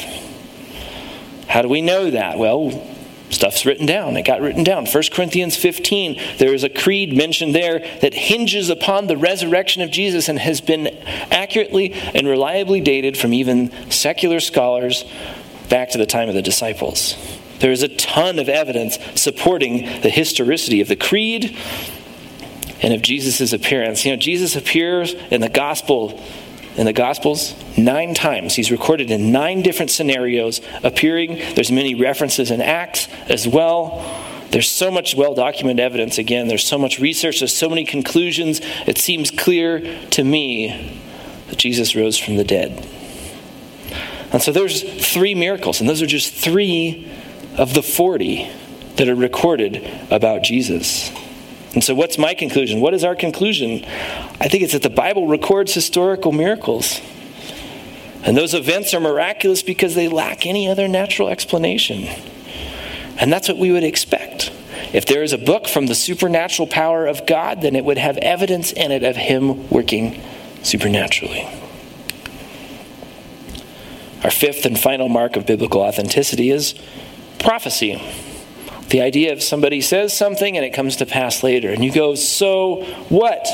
How 1.48 1.62
do 1.62 1.70
we 1.70 1.82
know 1.82 2.10
that? 2.12 2.38
Well, 2.38 2.86
stuff's 3.30 3.66
written 3.66 3.86
down. 3.86 4.16
It 4.18 4.26
got 4.26 4.42
written 4.42 4.64
down. 4.64 4.86
1 4.86 5.04
Corinthians 5.12 5.56
15, 5.56 6.20
there 6.38 6.54
is 6.54 6.64
a 6.64 6.70
creed 6.70 7.16
mentioned 7.16 7.54
there 7.54 7.80
that 8.02 8.14
hinges 8.14 8.70
upon 8.70 9.08
the 9.08 9.18
resurrection 9.18 9.82
of 9.82 9.92
Jesus 9.92 10.30
and 10.30 10.40
has 10.40 10.62
been 10.62 10.88
accurately 11.32 11.94
and 11.94 12.28
reliably 12.28 12.82
dated 12.82 13.18
from 13.18 13.34
even 13.34 13.72
secular 13.92 14.40
scholars 14.40 15.06
back 15.70 15.90
to 15.92 15.98
the 15.98 16.06
time 16.06 16.30
of 16.30 16.36
the 16.36 16.42
disciples. 16.42 17.16
There 17.60 17.72
is 17.72 17.84
a 17.84 17.90
ton 17.90 18.40
of 18.40 18.50
evidence 18.50 18.98
supporting 19.16 20.02
the 20.02 20.10
historicity 20.10 20.80
of 20.82 20.88
the 20.88 20.96
creed 20.96 21.58
and 22.82 22.94
of 22.94 23.02
Jesus' 23.02 23.54
appearance. 23.54 24.06
You 24.06 24.12
know, 24.12 24.18
Jesus 24.18 24.56
appears 24.56 25.14
in 25.32 25.42
the 25.42 25.50
gospel 25.50 26.22
in 26.78 26.86
the 26.86 26.94
gospels 26.94 27.56
nine 27.76 28.14
times. 28.14 28.56
He's 28.56 28.72
recorded 28.72 29.10
in 29.10 29.32
nine 29.32 29.64
different 29.64 29.90
scenarios 29.90 30.62
appearing. 30.84 31.42
There's 31.56 31.72
many 31.72 31.96
references 31.96 32.52
in 32.52 32.62
acts 32.62 33.08
as 33.28 33.48
well. 33.48 34.06
There's 34.52 34.70
so 34.70 34.92
much 34.92 35.16
well 35.16 35.34
documented 35.34 35.84
evidence. 35.84 36.20
Again 36.20 36.48
there's 36.48 36.66
so 36.66 36.78
much 36.78 37.00
research. 37.00 37.40
There's 37.40 37.56
so 37.56 37.68
many 37.68 37.84
conclusions. 37.84 38.62
It 38.86 39.00
seems 39.00 39.32
clear 39.32 40.00
to 40.12 40.24
me 40.24 41.02
that 41.50 41.58
jesus 41.58 41.96
rose 41.96 42.18
from 42.18 42.38
the 42.38 42.44
dead. 42.44 42.88
And 44.32 44.42
so 44.42 44.52
there's 44.52 44.84
three 45.14 45.34
miracles 45.34 45.80
and 45.80 45.90
those 45.90 46.02
are 46.02 46.08
just 46.08 46.34
three 46.34 47.12
of 47.58 47.74
the 47.74 47.82
40 47.82 48.50
that 48.98 49.10
are 49.10 49.16
recorded 49.16 49.90
about 50.12 50.44
jesus 50.44 51.12
and 51.78 51.84
so, 51.84 51.94
what's 51.94 52.18
my 52.18 52.34
conclusion? 52.34 52.82
What 52.82 52.96
is 52.96 53.04
our 53.04 53.16
conclusion? 53.16 53.86
I 54.42 54.48
think 54.48 54.64
it's 54.64 54.74
that 54.74 54.82
the 54.82 54.90
Bible 54.90 55.28
records 55.28 55.76
historical 55.76 56.32
miracles. 56.32 57.00
And 58.24 58.36
those 58.36 58.56
events 58.56 58.96
are 58.96 59.00
miraculous 59.00 59.62
because 59.62 59.94
they 59.94 60.08
lack 60.08 60.48
any 60.48 60.68
other 60.68 60.88
natural 60.88 61.30
explanation. 61.30 62.08
And 63.20 63.32
that's 63.32 63.48
what 63.48 63.60
we 63.60 63.72
would 63.72 63.84
expect. 63.84 64.52
If 64.92 65.06
there 65.06 65.22
is 65.22 65.34
a 65.34 65.38
book 65.38 65.68
from 65.68 65.86
the 65.86 65.94
supernatural 65.94 66.68
power 66.68 67.06
of 67.06 67.28
God, 67.28 67.62
then 67.62 67.76
it 67.76 67.86
would 67.86 68.00
have 68.00 68.18
evidence 68.18 68.72
in 68.72 68.92
it 68.92 69.04
of 69.04 69.16
Him 69.16 69.70
working 69.70 70.20
supernaturally. 70.64 71.48
Our 74.24 74.32
fifth 74.32 74.66
and 74.66 74.80
final 74.80 75.10
mark 75.10 75.36
of 75.36 75.46
biblical 75.46 75.82
authenticity 75.82 76.50
is 76.50 76.74
prophecy. 77.38 78.02
The 78.90 79.02
idea 79.02 79.34
of 79.34 79.44
somebody 79.44 79.82
says 79.82 80.16
something 80.16 80.56
and 80.56 80.66
it 80.66 80.74
comes 80.74 80.96
to 80.98 81.06
pass 81.06 81.44
later, 81.44 81.70
and 81.70 81.84
you 81.84 81.92
go, 81.92 82.16
so 82.16 82.84
what? 83.10 83.46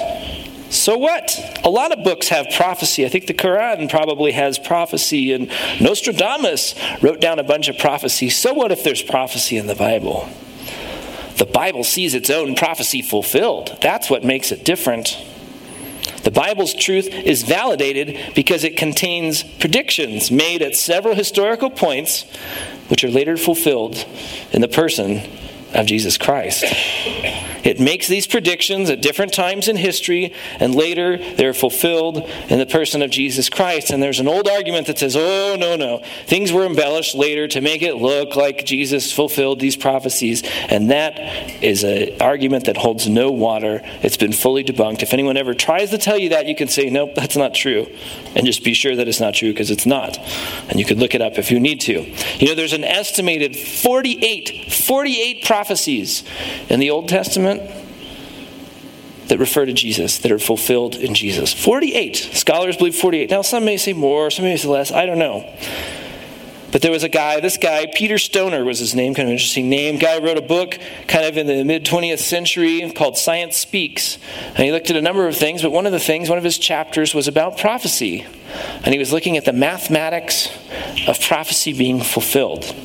So 0.70 0.98
what? 0.98 1.40
A 1.64 1.70
lot 1.70 1.92
of 1.92 2.04
books 2.04 2.30
have 2.30 2.48
prophecy. 2.56 3.06
I 3.06 3.10
think 3.10 3.28
the 3.28 3.34
Quran 3.34 3.90
probably 3.90 4.32
has 4.32 4.58
prophecy, 4.58 5.32
and 5.32 5.52
Nostradamus 5.80 6.76
wrote 7.02 7.22
down 7.22 7.40
a 7.40 7.44
bunch 7.44 7.68
of 7.68 7.78
prophecy. 7.78 8.30
So 8.30 8.54
what 8.54 8.72
if 8.72 8.84
there's 8.84 9.02
prophecy 9.02 9.58
in 9.58 9.68
the 9.68 9.76
Bible? 9.76 10.30
The 11.38 11.46
Bible 11.46 11.84
sees 11.84 12.14
its 12.14 12.30
own 12.30 12.56
prophecy 12.56 13.02
fulfilled. 13.02 13.78
That's 13.82 14.10
what 14.10 14.24
makes 14.24 14.52
it 14.52 14.64
different. 14.64 15.18
The 16.24 16.32
Bible's 16.32 16.74
truth 16.74 17.08
is 17.08 17.44
validated 17.44 18.34
because 18.34 18.64
it 18.64 18.78
contains 18.78 19.44
predictions 19.44 20.32
made 20.32 20.62
at 20.62 20.76
several 20.76 21.16
historical 21.16 21.70
points 21.70 22.26
which 22.88 23.04
are 23.04 23.10
later 23.10 23.38
fulfilled 23.38 24.06
in 24.52 24.62
the 24.62 24.68
person 24.68 25.22
of 25.74 25.86
Jesus 25.86 26.18
Christ. 26.18 26.64
It 27.64 27.80
makes 27.80 28.08
these 28.08 28.28
predictions 28.28 28.90
at 28.90 29.02
different 29.02 29.34
times 29.34 29.68
in 29.68 29.78
history, 29.78 30.34
and 30.60 30.76
later 30.76 31.18
they're 31.36 31.54
fulfilled 31.54 32.30
in 32.50 32.60
the 32.60 32.66
person 32.66 33.02
of 33.02 33.10
Jesus 33.10 33.50
Christ. 33.50 33.90
And 33.90 34.04
there's 34.04 34.20
an 34.20 34.28
old 34.28 34.48
argument 34.48 34.88
that 34.88 35.00
says, 35.00 35.16
oh, 35.16 35.56
no, 35.58 35.76
no, 35.76 36.04
things 36.26 36.52
were 36.52 36.66
embellished 36.66 37.16
later 37.16 37.48
to 37.50 37.62
make 37.62 37.82
it 37.82 37.96
look 37.96 38.36
like 38.36 38.66
Jesus 38.66 39.12
fulfilled 39.12 39.60
these 39.60 39.76
prophecies. 39.76 40.44
And 40.70 40.92
that 40.92 41.18
is 41.64 41.84
an 41.84 42.22
argument 42.22 42.66
that 42.66 42.78
holds 42.78 43.08
no 43.08 43.32
water. 43.32 43.82
It's 44.02 44.18
been 44.18 44.34
fully 44.34 44.64
debunked. 44.64 45.02
If 45.02 45.14
anyone 45.14 45.38
ever 45.38 45.54
tries 45.54 45.92
to 45.92 45.98
tell 45.98 46.18
you 46.18 46.30
that, 46.30 46.48
you 46.48 46.56
can 46.56 46.68
say, 46.68 46.90
nope, 46.90 47.12
that's 47.16 47.38
not 47.38 47.54
true. 47.54 47.88
And 48.36 48.46
just 48.46 48.64
be 48.64 48.74
sure 48.74 48.96
that 48.96 49.08
it's 49.08 49.20
not 49.20 49.34
true 49.34 49.52
because 49.52 49.72
it's 49.72 49.86
not. 49.86 50.18
And 50.70 50.80
you 50.80 50.86
could 50.86 50.98
look 50.98 51.16
it 51.16 51.22
up 51.22 51.38
if 51.38 51.52
you 51.52 51.60
need 51.60 51.82
to. 51.82 52.04
You 52.40 52.48
know, 52.48 52.56
there's 52.56 52.74
an 52.74 52.84
estimated 52.84 53.56
48, 53.56 54.72
48 54.72 55.46
prophecies 55.46 56.24
in 56.70 56.80
the 56.80 56.90
Old 56.90 57.08
Testament 57.08 57.53
that 57.58 59.40
refer 59.40 59.66
to 59.66 59.74
Jesus, 59.74 60.20
that 60.20 60.32
are 60.32 60.40
fulfilled 60.40 60.96
in 60.96 61.14
Jesus. 61.16 61.54
48. 61.54 62.16
Scholars 62.16 62.78
believe 62.78 62.96
48. 62.96 63.30
Now, 63.30 63.42
some 63.42 63.66
may 63.66 63.78
say 63.78 63.94
more, 63.94 64.30
some 64.30 64.46
may 64.46 64.58
say 64.58 64.68
less. 64.68 64.92
I 64.92 65.06
don't 65.06 65.20
know. 65.20 65.50
But 66.72 66.82
there 66.82 66.92
was 66.92 67.04
a 67.04 67.10
guy, 67.10 67.40
this 67.40 67.58
guy, 67.58 67.86
Peter 67.94 68.18
Stoner 68.18 68.66
was 68.66 68.80
his 68.80 68.96
name, 68.96 69.14
kind 69.14 69.28
of 69.28 69.32
interesting 69.32 69.70
name. 69.70 70.00
Guy 70.00 70.18
wrote 70.18 70.40
a 70.40 70.42
book 70.42 70.80
kind 71.08 71.26
of 71.26 71.38
in 71.38 71.46
the 71.46 71.64
mid 71.64 71.86
20th 71.86 72.20
century 72.20 72.92
called 72.92 73.16
Science 73.16 73.58
Speaks. 73.58 74.18
And 74.48 74.60
he 74.60 74.72
looked 74.72 74.90
at 74.90 74.96
a 74.96 75.02
number 75.02 75.28
of 75.28 75.38
things, 75.38 75.62
but 75.62 75.72
one 75.72 75.86
of 75.86 75.92
the 75.92 76.00
things, 76.00 76.30
one 76.30 76.40
of 76.40 76.44
his 76.44 76.58
chapters 76.58 77.14
was 77.14 77.28
about 77.28 77.60
prophecy. 77.60 78.26
And 78.84 78.88
he 78.88 78.98
was 78.98 79.14
looking 79.14 79.38
at 79.38 79.46
the 79.46 79.54
mathematics 79.54 80.50
of 81.08 81.22
prophecy 81.22 81.74
being 81.74 82.02
fulfilled 82.02 82.76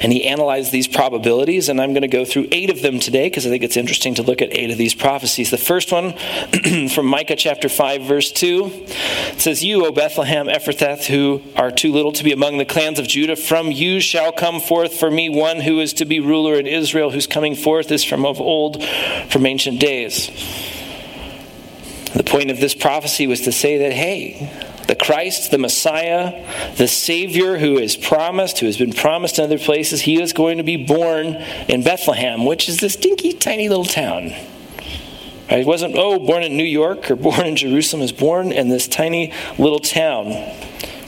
and 0.00 0.12
he 0.12 0.24
analyzed 0.24 0.72
these 0.72 0.88
probabilities. 0.88 1.68
And 1.68 1.80
I'm 1.80 1.92
going 1.92 2.02
to 2.02 2.08
go 2.08 2.24
through 2.24 2.48
eight 2.52 2.70
of 2.70 2.82
them 2.82 2.98
today 2.98 3.28
because 3.28 3.46
I 3.46 3.50
think 3.50 3.62
it's 3.62 3.76
interesting 3.76 4.14
to 4.16 4.22
look 4.22 4.42
at 4.42 4.52
eight 4.52 4.70
of 4.70 4.78
these 4.78 4.94
prophecies. 4.94 5.50
The 5.50 5.58
first 5.58 5.92
one 5.92 6.14
from 6.88 7.06
Micah 7.06 7.36
chapter 7.36 7.68
5, 7.68 8.02
verse 8.02 8.32
2 8.32 8.86
says, 9.38 9.64
You, 9.64 9.86
O 9.86 9.92
Bethlehem 9.92 10.46
Ephrathah, 10.46 11.04
who 11.06 11.42
are 11.56 11.70
too 11.70 11.92
little 11.92 12.12
to 12.12 12.24
be 12.24 12.32
among 12.32 12.58
the 12.58 12.64
clans 12.64 12.98
of 12.98 13.06
Judah, 13.06 13.36
from 13.36 13.70
you 13.70 14.00
shall 14.00 14.32
come 14.32 14.60
forth 14.60 14.94
for 14.94 15.10
me 15.10 15.28
one 15.28 15.60
who 15.60 15.80
is 15.80 15.92
to 15.94 16.04
be 16.04 16.20
ruler 16.20 16.54
in 16.54 16.66
Israel, 16.66 17.10
whose 17.10 17.26
coming 17.26 17.54
forth 17.54 17.90
is 17.90 18.04
from 18.04 18.24
of 18.24 18.40
old, 18.40 18.84
from 19.28 19.46
ancient 19.46 19.80
days. 19.80 20.30
The 22.14 22.22
point 22.22 22.50
of 22.50 22.60
this 22.60 22.74
prophecy 22.74 23.26
was 23.26 23.40
to 23.42 23.52
say 23.52 23.78
that, 23.78 23.92
hey, 23.92 24.73
the 24.86 24.94
Christ, 24.94 25.50
the 25.50 25.58
Messiah, 25.58 26.44
the 26.76 26.88
Savior 26.88 27.58
who 27.58 27.78
is 27.78 27.96
promised, 27.96 28.58
who 28.58 28.66
has 28.66 28.76
been 28.76 28.92
promised 28.92 29.38
in 29.38 29.44
other 29.44 29.58
places, 29.58 30.02
he 30.02 30.20
is 30.20 30.32
going 30.32 30.58
to 30.58 30.64
be 30.64 30.76
born 30.76 31.36
in 31.68 31.82
Bethlehem, 31.82 32.44
which 32.44 32.68
is 32.68 32.80
this 32.80 32.96
dinky, 32.96 33.32
tiny 33.32 33.68
little 33.68 33.84
town. 33.84 34.32
Right? 35.50 35.60
He 35.60 35.64
wasn't, 35.64 35.94
oh, 35.96 36.18
born 36.18 36.42
in 36.42 36.56
New 36.56 36.64
York 36.64 37.10
or 37.10 37.16
born 37.16 37.46
in 37.46 37.56
Jerusalem. 37.56 38.02
Was 38.02 38.12
born 38.12 38.52
in 38.52 38.68
this 38.68 38.88
tiny 38.88 39.32
little 39.58 39.78
town, 39.78 40.32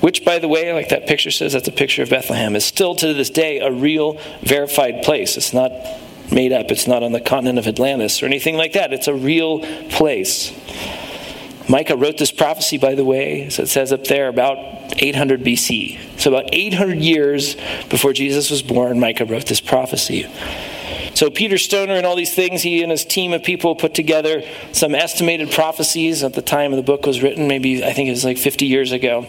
which, 0.00 0.24
by 0.24 0.38
the 0.38 0.48
way, 0.48 0.72
like 0.72 0.88
that 0.90 1.06
picture 1.06 1.30
says, 1.30 1.52
that's 1.52 1.68
a 1.68 1.72
picture 1.72 2.02
of 2.02 2.10
Bethlehem, 2.10 2.56
is 2.56 2.64
still 2.64 2.94
to 2.96 3.12
this 3.12 3.30
day 3.30 3.58
a 3.58 3.70
real, 3.70 4.18
verified 4.42 5.02
place. 5.02 5.36
It's 5.36 5.52
not 5.52 5.72
made 6.32 6.52
up, 6.52 6.70
it's 6.70 6.86
not 6.86 7.02
on 7.02 7.12
the 7.12 7.20
continent 7.20 7.58
of 7.58 7.66
Atlantis 7.66 8.22
or 8.22 8.26
anything 8.26 8.56
like 8.56 8.72
that. 8.72 8.92
It's 8.92 9.08
a 9.08 9.14
real 9.14 9.60
place. 9.90 10.52
Micah 11.68 11.96
wrote 11.96 12.18
this 12.18 12.30
prophecy, 12.30 12.78
by 12.78 12.94
the 12.94 13.04
way, 13.04 13.46
as 13.46 13.58
it 13.58 13.68
says 13.68 13.92
up 13.92 14.04
there, 14.04 14.28
about 14.28 14.58
800 15.02 15.42
BC. 15.42 15.98
So, 16.20 16.32
about 16.32 16.50
800 16.52 16.98
years 16.98 17.56
before 17.88 18.12
Jesus 18.12 18.50
was 18.50 18.62
born, 18.62 19.00
Micah 19.00 19.24
wrote 19.24 19.46
this 19.46 19.60
prophecy. 19.60 20.28
So, 21.14 21.30
Peter 21.30 21.58
Stoner 21.58 21.94
and 21.94 22.06
all 22.06 22.14
these 22.14 22.34
things, 22.34 22.62
he 22.62 22.82
and 22.82 22.90
his 22.90 23.04
team 23.04 23.32
of 23.32 23.42
people 23.42 23.74
put 23.74 23.94
together 23.94 24.42
some 24.72 24.94
estimated 24.94 25.50
prophecies 25.50 26.22
at 26.22 26.34
the 26.34 26.42
time 26.42 26.72
the 26.72 26.82
book 26.82 27.04
was 27.04 27.22
written, 27.22 27.48
maybe 27.48 27.82
I 27.84 27.92
think 27.92 28.08
it 28.08 28.12
was 28.12 28.24
like 28.24 28.38
50 28.38 28.66
years 28.66 28.92
ago 28.92 29.26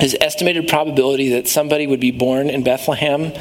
his 0.00 0.16
estimated 0.20 0.66
probability 0.66 1.28
that 1.30 1.46
somebody 1.46 1.86
would 1.86 2.00
be 2.00 2.10
born 2.10 2.48
in 2.48 2.62
Bethlehem 2.62 3.32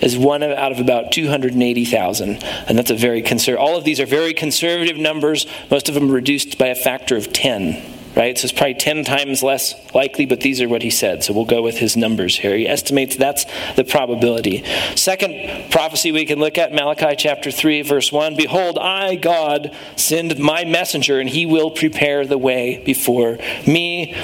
is 0.00 0.16
one 0.16 0.42
out 0.42 0.72
of 0.72 0.80
about 0.80 1.12
280,000. 1.12 2.42
And 2.42 2.78
that's 2.78 2.90
a 2.90 2.96
very 2.96 3.22
conservative, 3.22 3.62
all 3.62 3.76
of 3.76 3.84
these 3.84 4.00
are 4.00 4.06
very 4.06 4.34
conservative 4.34 4.96
numbers, 4.96 5.46
most 5.70 5.88
of 5.88 5.94
them 5.94 6.10
reduced 6.10 6.58
by 6.58 6.66
a 6.66 6.74
factor 6.74 7.16
of 7.16 7.32
10. 7.32 7.98
Right? 8.16 8.36
So 8.36 8.46
it's 8.46 8.52
probably 8.52 8.74
10 8.74 9.04
times 9.04 9.40
less 9.40 9.72
likely, 9.94 10.26
but 10.26 10.40
these 10.40 10.60
are 10.60 10.68
what 10.68 10.82
he 10.82 10.90
said. 10.90 11.22
So 11.22 11.32
we'll 11.32 11.44
go 11.44 11.62
with 11.62 11.78
his 11.78 11.96
numbers 11.96 12.36
here. 12.36 12.56
He 12.56 12.66
estimates 12.66 13.14
that's 13.14 13.46
the 13.76 13.84
probability. 13.84 14.64
Second 14.96 15.70
prophecy 15.70 16.10
we 16.10 16.26
can 16.26 16.40
look 16.40 16.58
at 16.58 16.72
Malachi 16.72 17.14
chapter 17.16 17.52
3, 17.52 17.82
verse 17.82 18.10
1 18.10 18.34
Behold, 18.34 18.78
I, 18.80 19.14
God, 19.14 19.74
send 19.94 20.36
my 20.40 20.64
messenger, 20.64 21.20
and 21.20 21.28
he 21.30 21.46
will 21.46 21.70
prepare 21.70 22.26
the 22.26 22.36
way 22.36 22.82
before 22.84 23.38
me 23.64 24.16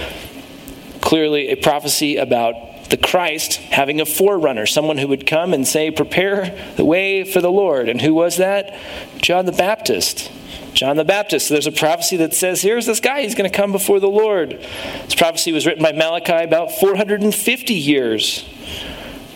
clearly 1.06 1.50
a 1.50 1.56
prophecy 1.56 2.16
about 2.16 2.90
the 2.90 2.96
Christ 2.96 3.58
having 3.58 4.00
a 4.00 4.04
forerunner, 4.04 4.66
someone 4.66 4.98
who 4.98 5.06
would 5.06 5.24
come 5.24 5.54
and 5.54 5.66
say, 5.66 5.92
Prepare 5.92 6.52
the 6.74 6.84
way 6.84 7.22
for 7.22 7.40
the 7.40 7.50
Lord. 7.50 7.88
And 7.88 8.00
who 8.00 8.12
was 8.12 8.38
that? 8.38 8.76
John 9.22 9.46
the 9.46 9.52
Baptist. 9.52 10.32
John 10.74 10.96
the 10.96 11.04
Baptist. 11.04 11.48
There's 11.48 11.68
a 11.68 11.72
prophecy 11.72 12.16
that 12.16 12.34
says, 12.34 12.60
Here's 12.60 12.86
this 12.86 12.98
guy, 12.98 13.22
he's 13.22 13.36
going 13.36 13.48
to 13.48 13.56
come 13.56 13.70
before 13.70 14.00
the 14.00 14.08
Lord. 14.08 14.58
This 15.04 15.14
prophecy 15.14 15.52
was 15.52 15.64
written 15.64 15.84
by 15.84 15.92
Malachi 15.92 16.42
about 16.42 16.72
450 16.72 17.72
years 17.72 18.44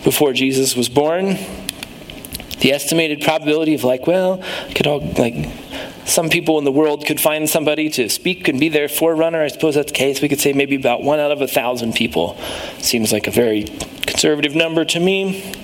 before 0.02 0.32
Jesus 0.32 0.74
was 0.74 0.88
born. 0.88 1.38
The 2.60 2.72
estimated 2.72 3.22
probability 3.22 3.74
of, 3.74 3.84
like, 3.84 4.06
well, 4.06 4.42
could 4.74 4.86
all, 4.86 5.00
like, 5.00 5.34
some 6.04 6.28
people 6.28 6.58
in 6.58 6.64
the 6.64 6.72
world 6.72 7.06
could 7.06 7.20
find 7.20 7.48
somebody 7.48 7.88
to 7.90 8.08
speak 8.08 8.48
and 8.48 8.58
be 8.58 8.68
their 8.68 8.88
forerunner. 8.88 9.42
I 9.42 9.48
suppose 9.48 9.74
that's 9.74 9.92
the 9.92 9.96
case. 9.96 10.20
We 10.20 10.28
could 10.28 10.40
say 10.40 10.52
maybe 10.52 10.76
about 10.76 11.02
one 11.02 11.20
out 11.20 11.30
of 11.30 11.40
a 11.40 11.46
thousand 11.46 11.94
people. 11.94 12.36
Seems 12.78 13.12
like 13.12 13.26
a 13.26 13.30
very 13.30 13.64
conservative 14.06 14.54
number 14.54 14.84
to 14.86 15.00
me 15.00 15.54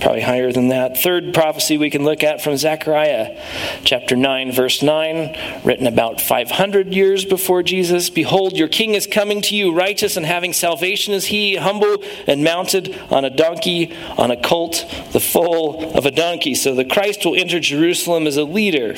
probably 0.00 0.20
higher 0.20 0.52
than 0.52 0.68
that. 0.68 0.98
Third 0.98 1.34
prophecy 1.34 1.78
we 1.78 1.90
can 1.90 2.04
look 2.04 2.22
at 2.22 2.42
from 2.42 2.56
Zechariah 2.56 3.40
chapter 3.84 4.16
9, 4.16 4.52
verse 4.52 4.82
9, 4.82 5.62
written 5.64 5.86
about 5.86 6.20
500 6.20 6.92
years 6.92 7.24
before 7.24 7.62
Jesus. 7.62 8.10
Behold, 8.10 8.56
your 8.56 8.68
king 8.68 8.94
is 8.94 9.06
coming 9.06 9.40
to 9.42 9.56
you, 9.56 9.74
righteous 9.74 10.16
and 10.16 10.26
having 10.26 10.52
salvation 10.52 11.14
is 11.14 11.26
he, 11.26 11.56
humble 11.56 12.02
and 12.26 12.44
mounted 12.44 12.98
on 13.10 13.24
a 13.24 13.30
donkey, 13.30 13.94
on 14.18 14.30
a 14.30 14.40
colt, 14.40 14.84
the 15.12 15.20
foal 15.20 15.96
of 15.96 16.06
a 16.06 16.10
donkey. 16.10 16.54
So 16.54 16.74
the 16.74 16.84
Christ 16.84 17.24
will 17.24 17.36
enter 17.36 17.60
Jerusalem 17.60 18.26
as 18.26 18.36
a 18.36 18.44
leader, 18.44 18.96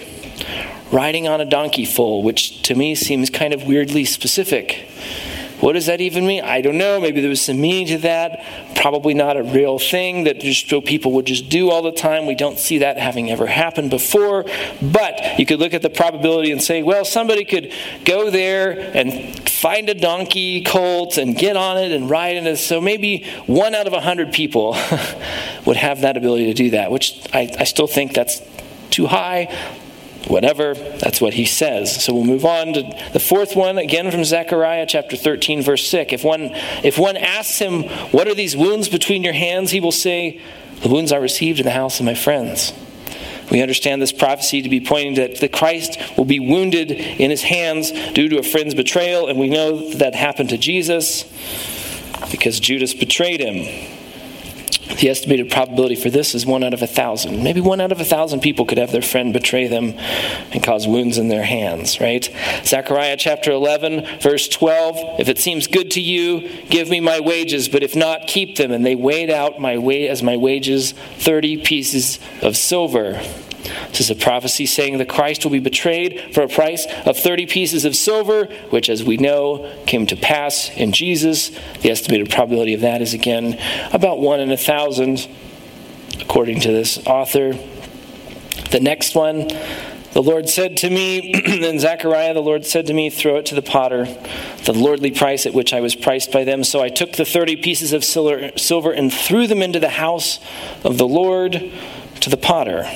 riding 0.92 1.26
on 1.28 1.40
a 1.40 1.44
donkey 1.44 1.84
foal, 1.84 2.22
which 2.22 2.62
to 2.62 2.74
me 2.74 2.94
seems 2.94 3.30
kind 3.30 3.52
of 3.52 3.64
weirdly 3.64 4.04
specific. 4.04 4.88
What 5.66 5.72
does 5.72 5.86
that 5.86 6.00
even 6.00 6.28
mean? 6.28 6.44
I 6.44 6.60
don't 6.60 6.78
know. 6.78 7.00
Maybe 7.00 7.20
there 7.20 7.28
was 7.28 7.40
some 7.40 7.60
meaning 7.60 7.88
to 7.88 7.98
that. 8.02 8.40
Probably 8.76 9.14
not 9.14 9.36
a 9.36 9.42
real 9.42 9.80
thing 9.80 10.22
that 10.22 10.38
just 10.38 10.68
people 10.84 11.10
would 11.14 11.26
just 11.26 11.48
do 11.48 11.72
all 11.72 11.82
the 11.82 11.90
time. 11.90 12.24
We 12.26 12.36
don't 12.36 12.56
see 12.56 12.78
that 12.78 12.98
having 12.98 13.32
ever 13.32 13.48
happened 13.48 13.90
before. 13.90 14.44
But 14.80 15.40
you 15.40 15.44
could 15.44 15.58
look 15.58 15.74
at 15.74 15.82
the 15.82 15.90
probability 15.90 16.52
and 16.52 16.62
say, 16.62 16.84
well, 16.84 17.04
somebody 17.04 17.44
could 17.44 17.72
go 18.04 18.30
there 18.30 18.78
and 18.96 19.50
find 19.50 19.88
a 19.88 19.94
donkey 19.94 20.62
colt 20.62 21.18
and 21.18 21.36
get 21.36 21.56
on 21.56 21.78
it 21.78 21.90
and 21.90 22.08
ride 22.08 22.36
it. 22.36 22.56
So 22.58 22.80
maybe 22.80 23.26
one 23.46 23.74
out 23.74 23.88
of 23.88 23.92
a 23.92 24.00
hundred 24.00 24.32
people 24.32 24.74
would 25.66 25.76
have 25.76 26.02
that 26.02 26.16
ability 26.16 26.46
to 26.46 26.54
do 26.54 26.70
that, 26.70 26.92
which 26.92 27.20
I, 27.32 27.52
I 27.58 27.64
still 27.64 27.88
think 27.88 28.14
that's 28.14 28.40
too 28.90 29.08
high 29.08 29.52
whatever. 30.26 30.74
That's 30.74 31.20
what 31.20 31.34
he 31.34 31.44
says. 31.44 32.04
So 32.04 32.14
we'll 32.14 32.24
move 32.24 32.44
on 32.44 32.72
to 32.74 32.82
the 33.12 33.20
fourth 33.20 33.56
one, 33.56 33.78
again 33.78 34.10
from 34.10 34.24
Zechariah 34.24 34.86
chapter 34.86 35.16
13, 35.16 35.62
verse 35.62 35.86
6. 35.88 36.12
If 36.12 36.24
one, 36.24 36.50
if 36.82 36.98
one 36.98 37.16
asks 37.16 37.58
him, 37.58 37.84
What 38.10 38.28
are 38.28 38.34
these 38.34 38.56
wounds 38.56 38.88
between 38.88 39.22
your 39.22 39.32
hands? 39.32 39.70
he 39.70 39.80
will 39.80 39.92
say, 39.92 40.40
The 40.82 40.88
wounds 40.88 41.12
I 41.12 41.16
received 41.16 41.58
in 41.58 41.64
the 41.64 41.72
house 41.72 42.00
of 42.00 42.06
my 42.06 42.14
friends. 42.14 42.72
We 43.50 43.62
understand 43.62 44.02
this 44.02 44.12
prophecy 44.12 44.62
to 44.62 44.68
be 44.68 44.80
pointing 44.80 45.14
that 45.14 45.38
the 45.38 45.48
Christ 45.48 45.98
will 46.16 46.24
be 46.24 46.40
wounded 46.40 46.90
in 46.90 47.30
his 47.30 47.42
hands 47.42 47.92
due 48.12 48.28
to 48.28 48.38
a 48.38 48.42
friend's 48.42 48.74
betrayal, 48.74 49.28
and 49.28 49.38
we 49.38 49.48
know 49.48 49.90
that 49.94 50.14
happened 50.14 50.48
to 50.48 50.58
Jesus 50.58 51.22
because 52.30 52.58
Judas 52.58 52.92
betrayed 52.92 53.40
him. 53.40 53.95
The 54.98 55.10
estimated 55.10 55.50
probability 55.50 55.96
for 55.96 56.10
this 56.10 56.34
is 56.34 56.46
one 56.46 56.64
out 56.64 56.72
of 56.72 56.82
a 56.82 56.86
thousand. 56.86 57.42
Maybe 57.42 57.60
one 57.60 57.80
out 57.80 57.92
of 57.92 58.00
a 58.00 58.04
thousand 58.04 58.40
people 58.40 58.64
could 58.64 58.78
have 58.78 58.92
their 58.92 59.02
friend 59.02 59.32
betray 59.32 59.66
them 59.66 59.94
and 60.52 60.62
cause 60.62 60.86
wounds 60.86 61.18
in 61.18 61.28
their 61.28 61.42
hands, 61.44 62.00
right? 62.00 62.28
Zechariah 62.64 63.16
chapter 63.16 63.50
11, 63.50 64.20
verse 64.20 64.48
12 64.48 65.20
If 65.20 65.28
it 65.28 65.38
seems 65.38 65.66
good 65.66 65.90
to 65.92 66.00
you, 66.00 66.48
give 66.70 66.88
me 66.88 67.00
my 67.00 67.20
wages, 67.20 67.68
but 67.68 67.82
if 67.82 67.94
not, 67.94 68.26
keep 68.26 68.56
them. 68.56 68.72
And 68.72 68.86
they 68.86 68.94
weighed 68.94 69.30
out 69.30 69.60
my 69.60 69.76
way 69.76 70.08
as 70.08 70.22
my 70.22 70.36
wages 70.36 70.92
30 70.92 71.58
pieces 71.58 72.18
of 72.40 72.56
silver. 72.56 73.20
This 73.88 74.00
is 74.00 74.10
a 74.10 74.14
prophecy 74.14 74.66
saying 74.66 74.98
that 74.98 75.08
Christ 75.08 75.44
will 75.44 75.52
be 75.52 75.58
betrayed 75.58 76.34
for 76.34 76.42
a 76.42 76.48
price 76.48 76.86
of 77.04 77.16
30 77.16 77.46
pieces 77.46 77.84
of 77.84 77.94
silver, 77.94 78.46
which, 78.70 78.88
as 78.88 79.04
we 79.04 79.16
know, 79.16 79.72
came 79.86 80.06
to 80.06 80.16
pass 80.16 80.70
in 80.70 80.92
Jesus. 80.92 81.50
The 81.80 81.90
estimated 81.90 82.30
probability 82.30 82.74
of 82.74 82.80
that 82.80 83.02
is 83.02 83.14
again 83.14 83.58
about 83.92 84.20
one 84.20 84.40
in 84.40 84.50
a 84.50 84.56
thousand, 84.56 85.28
according 86.20 86.60
to 86.60 86.68
this 86.68 86.98
author. 87.06 87.54
The 88.70 88.80
next 88.80 89.14
one, 89.14 89.48
the 90.16 90.22
Lord 90.22 90.48
said 90.48 90.78
to 90.78 90.88
me, 90.88 91.18
in 91.68 91.78
Zechariah, 91.78 92.32
the 92.32 92.40
Lord 92.40 92.64
said 92.64 92.86
to 92.86 92.94
me, 92.94 93.10
Throw 93.10 93.36
it 93.36 93.46
to 93.46 93.54
the 93.54 93.60
potter, 93.60 94.06
the 94.64 94.72
lordly 94.72 95.10
price 95.10 95.44
at 95.44 95.52
which 95.52 95.74
I 95.74 95.80
was 95.80 95.94
priced 95.94 96.32
by 96.32 96.42
them. 96.42 96.64
So 96.64 96.80
I 96.80 96.88
took 96.88 97.12
the 97.12 97.26
30 97.26 97.56
pieces 97.56 97.92
of 97.92 98.02
silver 98.02 98.90
and 98.92 99.12
threw 99.12 99.46
them 99.46 99.60
into 99.60 99.78
the 99.78 99.90
house 99.90 100.40
of 100.84 100.96
the 100.96 101.06
Lord 101.06 101.70
to 102.20 102.30
the 102.30 102.38
potter. 102.38 102.90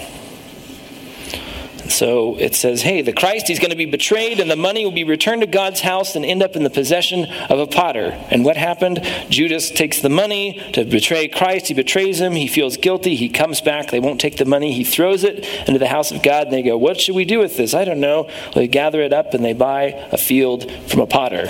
So 1.91 2.37
it 2.39 2.55
says, 2.55 2.83
hey, 2.83 3.03
the 3.03 3.13
Christ, 3.13 3.49
he's 3.49 3.59
going 3.59 3.71
to 3.71 3.77
be 3.77 3.87
betrayed, 3.87 4.41
and 4.41 4.51
the 4.51 4.57
money 4.57 4.85
will 4.85 4.93
be 4.93 5.05
returned 5.05 5.43
to 5.43 5.47
God's 5.47 5.81
house 5.81 6.15
and 6.15 6.25
end 6.25 6.43
up 6.43 6.57
in 6.57 6.63
the 6.63 6.71
possession 6.71 7.25
of 7.25 7.59
a 7.59 7.67
potter. 7.67 8.13
And 8.31 8.45
what 8.45 8.57
happened? 8.57 9.01
Judas 9.29 9.71
takes 9.71 10.01
the 10.01 10.09
money 10.09 10.61
to 10.73 10.85
betray 10.85 11.29
Christ. 11.29 11.67
He 11.67 11.75
betrays 11.75 12.21
him. 12.21 12.33
He 12.33 12.47
feels 12.47 12.77
guilty. 12.77 13.17
He 13.17 13.29
comes 13.29 13.61
back. 13.61 13.91
They 13.91 14.01
won't 14.01 14.21
take 14.21 14.37
the 14.37 14.45
money. 14.45 14.73
He 14.73 14.85
throws 14.85 15.25
it 15.25 15.45
into 15.67 15.79
the 15.79 15.89
house 15.89 16.13
of 16.13 16.23
God, 16.23 16.45
and 16.45 16.53
they 16.53 16.63
go, 16.63 16.79
What 16.79 17.01
should 17.01 17.17
we 17.17 17.25
do 17.25 17.39
with 17.39 17.57
this? 17.57 17.75
I 17.75 17.85
don't 17.85 18.01
know. 18.01 18.31
They 18.55 18.69
gather 18.69 19.03
it 19.03 19.13
up 19.13 19.35
and 19.35 19.45
they 19.45 19.53
buy 19.53 20.09
a 20.13 20.19
field 20.19 20.71
from 20.89 21.01
a 21.01 21.07
potter. 21.07 21.49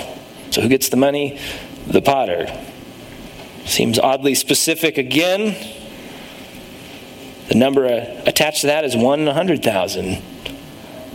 So 0.51 0.63
who 0.63 0.69
gets 0.69 0.89
the 0.89 0.97
money? 0.97 1.39
The 1.87 2.03
potter. 2.03 2.47
Seems 3.67 3.99
oddly 3.99 4.35
specific 4.35 4.99
again. 4.99 5.55
The 7.51 7.57
number 7.57 7.85
uh, 7.85 8.23
attached 8.27 8.61
to 8.61 8.69
that 8.69 8.85
is 8.85 8.97
one 8.97 9.19
in 9.19 9.27
a 9.27 9.35
hundred 9.35 9.65
thousand. 9.65 10.23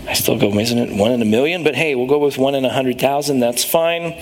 I 0.06 0.14
still 0.14 0.38
go, 0.38 0.50
isn't 0.60 0.78
it 0.78 0.94
one 0.94 1.14
in 1.14 1.22
a 1.22 1.26
million? 1.26 1.64
But 1.64 1.76
hey, 1.76 1.96
we'll 1.96 2.08
go 2.08 2.20
with 2.20 2.38
one 2.38 2.56
in 2.56 2.66
a 2.66 2.74
hundred 2.74 3.00
thousand. 3.00 3.40
That's 3.40 3.64
fine. 3.64 4.20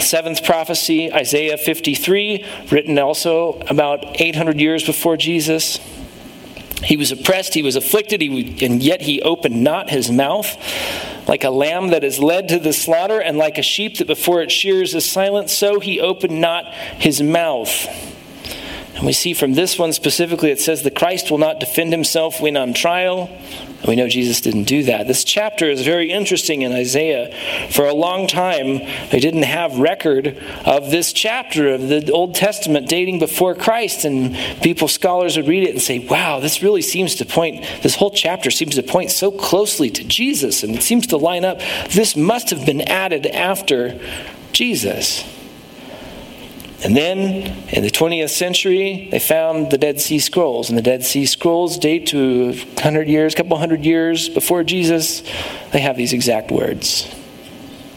Seventh 0.00 0.42
prophecy, 0.42 1.12
Isaiah 1.12 1.56
53, 1.56 2.44
written 2.72 2.98
also 2.98 3.60
about 3.68 4.20
800 4.20 4.60
years 4.60 4.84
before 4.84 5.16
Jesus. 5.16 5.78
He 6.82 6.96
was 6.96 7.12
oppressed, 7.12 7.54
he 7.54 7.62
was 7.62 7.76
afflicted, 7.76 8.20
he, 8.20 8.66
and 8.66 8.82
yet 8.82 9.02
he 9.02 9.22
opened 9.22 9.62
not 9.62 9.90
his 9.90 10.10
mouth. 10.10 10.58
Like 11.28 11.44
a 11.44 11.50
lamb 11.50 11.90
that 11.90 12.02
is 12.02 12.18
led 12.18 12.48
to 12.48 12.58
the 12.58 12.72
slaughter, 12.72 13.20
and 13.20 13.38
like 13.38 13.58
a 13.58 13.62
sheep 13.62 13.98
that 13.98 14.08
before 14.08 14.42
it 14.42 14.50
shears 14.50 14.92
is 14.92 15.08
silent, 15.08 15.50
so 15.50 15.78
he 15.78 16.00
opened 16.00 16.40
not 16.40 16.66
his 16.74 17.22
mouth. 17.22 18.13
And 18.96 19.06
we 19.06 19.12
see 19.12 19.34
from 19.34 19.54
this 19.54 19.76
one 19.76 19.92
specifically, 19.92 20.50
it 20.50 20.60
says 20.60 20.82
the 20.82 20.90
Christ 20.90 21.30
will 21.30 21.38
not 21.38 21.58
defend 21.58 21.92
himself 21.92 22.40
when 22.40 22.56
on 22.56 22.74
trial. 22.74 23.28
And 23.28 23.88
we 23.88 23.96
know 23.96 24.08
Jesus 24.08 24.40
didn't 24.40 24.64
do 24.64 24.84
that. 24.84 25.08
This 25.08 25.24
chapter 25.24 25.68
is 25.68 25.82
very 25.82 26.10
interesting 26.10 26.62
in 26.62 26.72
Isaiah. 26.72 27.34
For 27.70 27.86
a 27.86 27.92
long 27.92 28.28
time, 28.28 28.78
they 29.10 29.18
didn't 29.18 29.42
have 29.42 29.78
record 29.78 30.38
of 30.64 30.92
this 30.92 31.12
chapter 31.12 31.74
of 31.74 31.88
the 31.88 32.10
Old 32.12 32.36
Testament 32.36 32.88
dating 32.88 33.18
before 33.18 33.56
Christ. 33.56 34.04
And 34.04 34.36
people, 34.62 34.86
scholars 34.86 35.36
would 35.36 35.48
read 35.48 35.64
it 35.64 35.70
and 35.70 35.82
say, 35.82 35.98
wow, 35.98 36.38
this 36.38 36.62
really 36.62 36.82
seems 36.82 37.16
to 37.16 37.24
point, 37.24 37.64
this 37.82 37.96
whole 37.96 38.12
chapter 38.12 38.50
seems 38.50 38.76
to 38.76 38.82
point 38.82 39.10
so 39.10 39.32
closely 39.32 39.90
to 39.90 40.04
Jesus. 40.04 40.62
And 40.62 40.76
it 40.76 40.82
seems 40.82 41.08
to 41.08 41.16
line 41.16 41.44
up. 41.44 41.60
This 41.90 42.14
must 42.14 42.50
have 42.50 42.64
been 42.64 42.80
added 42.82 43.26
after 43.26 44.00
Jesus. 44.52 45.24
And 46.84 46.94
then 46.94 47.20
in 47.70 47.82
the 47.82 47.90
20th 47.90 48.28
century, 48.28 49.08
they 49.10 49.18
found 49.18 49.70
the 49.70 49.78
Dead 49.78 50.02
Sea 50.02 50.18
Scrolls. 50.18 50.68
And 50.68 50.76
the 50.76 50.82
Dead 50.82 51.02
Sea 51.02 51.24
Scrolls 51.24 51.78
date 51.78 52.08
to 52.08 52.48
100 52.48 53.08
years, 53.08 53.32
a 53.32 53.36
couple 53.36 53.56
hundred 53.56 53.86
years 53.86 54.28
before 54.28 54.62
Jesus. 54.62 55.22
They 55.72 55.80
have 55.80 55.96
these 55.96 56.12
exact 56.12 56.50
words. 56.50 57.12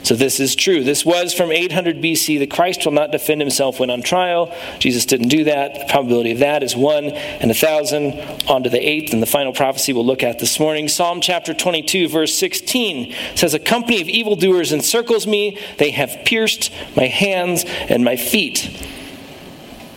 So 0.07 0.15
this 0.15 0.39
is 0.39 0.55
true. 0.55 0.85
This 0.85 1.05
was 1.05 1.33
from 1.33 1.51
800 1.51 1.97
BC. 1.97 2.39
The 2.39 2.47
Christ 2.47 2.85
will 2.85 2.93
not 2.93 3.11
defend 3.11 3.41
himself 3.41 3.77
when 3.77 3.89
on 3.89 4.01
trial. 4.01 4.55
Jesus 4.79 5.05
didn't 5.05 5.27
do 5.27 5.43
that. 5.43 5.73
The 5.73 5.85
probability 5.89 6.31
of 6.31 6.39
that 6.39 6.63
is 6.63 6.77
one 6.77 7.09
and 7.09 7.51
a 7.51 7.53
thousand. 7.53 8.13
On 8.47 8.63
to 8.63 8.69
the 8.69 8.79
eighth 8.79 9.11
and 9.11 9.21
the 9.21 9.27
final 9.27 9.51
prophecy 9.51 9.91
we'll 9.91 10.05
look 10.05 10.23
at 10.23 10.39
this 10.39 10.61
morning. 10.61 10.87
Psalm 10.87 11.19
chapter 11.19 11.53
22, 11.53 12.07
verse 12.07 12.33
16 12.35 13.13
says, 13.35 13.53
A 13.53 13.59
company 13.59 13.99
of 13.99 14.07
evildoers 14.07 14.71
encircles 14.71 15.27
me. 15.27 15.59
They 15.77 15.91
have 15.91 16.23
pierced 16.23 16.71
my 16.95 17.07
hands 17.07 17.65
and 17.65 18.05
my 18.05 18.15
feet. 18.15 18.81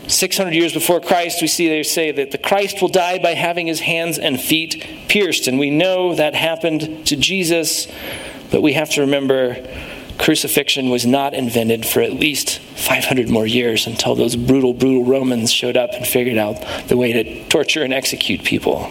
600 0.09 0.53
years 0.53 0.73
before 0.73 1.01
Christ, 1.01 1.41
we 1.41 1.47
see 1.47 1.69
they 1.69 1.85
say 1.85 2.11
that 2.11 2.33
the 2.33 2.39
Christ 2.39 2.83
will 2.83 2.89
die 2.89 3.21
by 3.21 3.35
having 3.35 3.69
his 3.69 3.79
hands 3.79 4.19
and 4.19 4.41
feet 4.41 4.85
pierced. 5.07 5.47
And 5.47 5.57
we 5.57 5.71
know 5.71 6.17
that 6.17 6.35
happened 6.35 7.07
to 7.07 7.15
Jesus, 7.15 7.87
but 8.51 8.61
we 8.61 8.73
have 8.73 8.91
to 8.91 9.03
remember 9.03 9.65
crucifixion 10.21 10.91
was 10.91 11.07
not 11.07 11.33
invented 11.35 11.87
for 11.87 12.01
at 12.03 12.13
least 12.13 12.59
500 12.59 13.29
more 13.29 13.47
years 13.47 13.87
until 13.87 14.15
those 14.15 14.37
brutal, 14.37 14.75
brutal 14.75 15.05
Romans 15.05 15.51
showed 15.51 15.77
up 15.77 15.91
and 15.93 16.07
figured 16.07 16.37
out 16.37 16.63
the 16.89 16.97
way 16.97 17.13
to 17.13 17.49
torture 17.49 17.83
and 17.83 17.93
execute 17.93 18.45
people. 18.45 18.91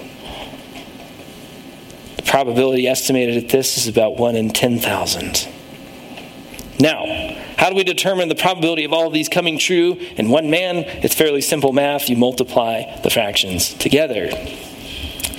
The 2.16 2.24
probability 2.24 2.88
estimated 2.88 3.44
at 3.44 3.50
this 3.50 3.78
is 3.78 3.88
about 3.88 4.18
1 4.18 4.36
in 4.36 4.50
10,000. 4.50 5.48
Now, 6.80 7.06
how 7.58 7.70
do 7.70 7.76
we 7.76 7.84
determine 7.84 8.30
the 8.30 8.36
probability 8.36 8.86
of 8.86 8.94
all 8.94 9.08
of 9.08 9.14
these 9.14 9.30
coming 9.30 9.60
true 9.60 9.98
in 10.16 10.30
one 10.30 10.50
man? 10.50 10.78
It's 11.04 11.14
fairly 11.14 11.42
simple 11.42 11.74
math. 11.74 12.10
You 12.10 12.16
multiply 12.16 13.02
the 13.02 13.10
fractions 13.10 13.74
together. 13.74 14.30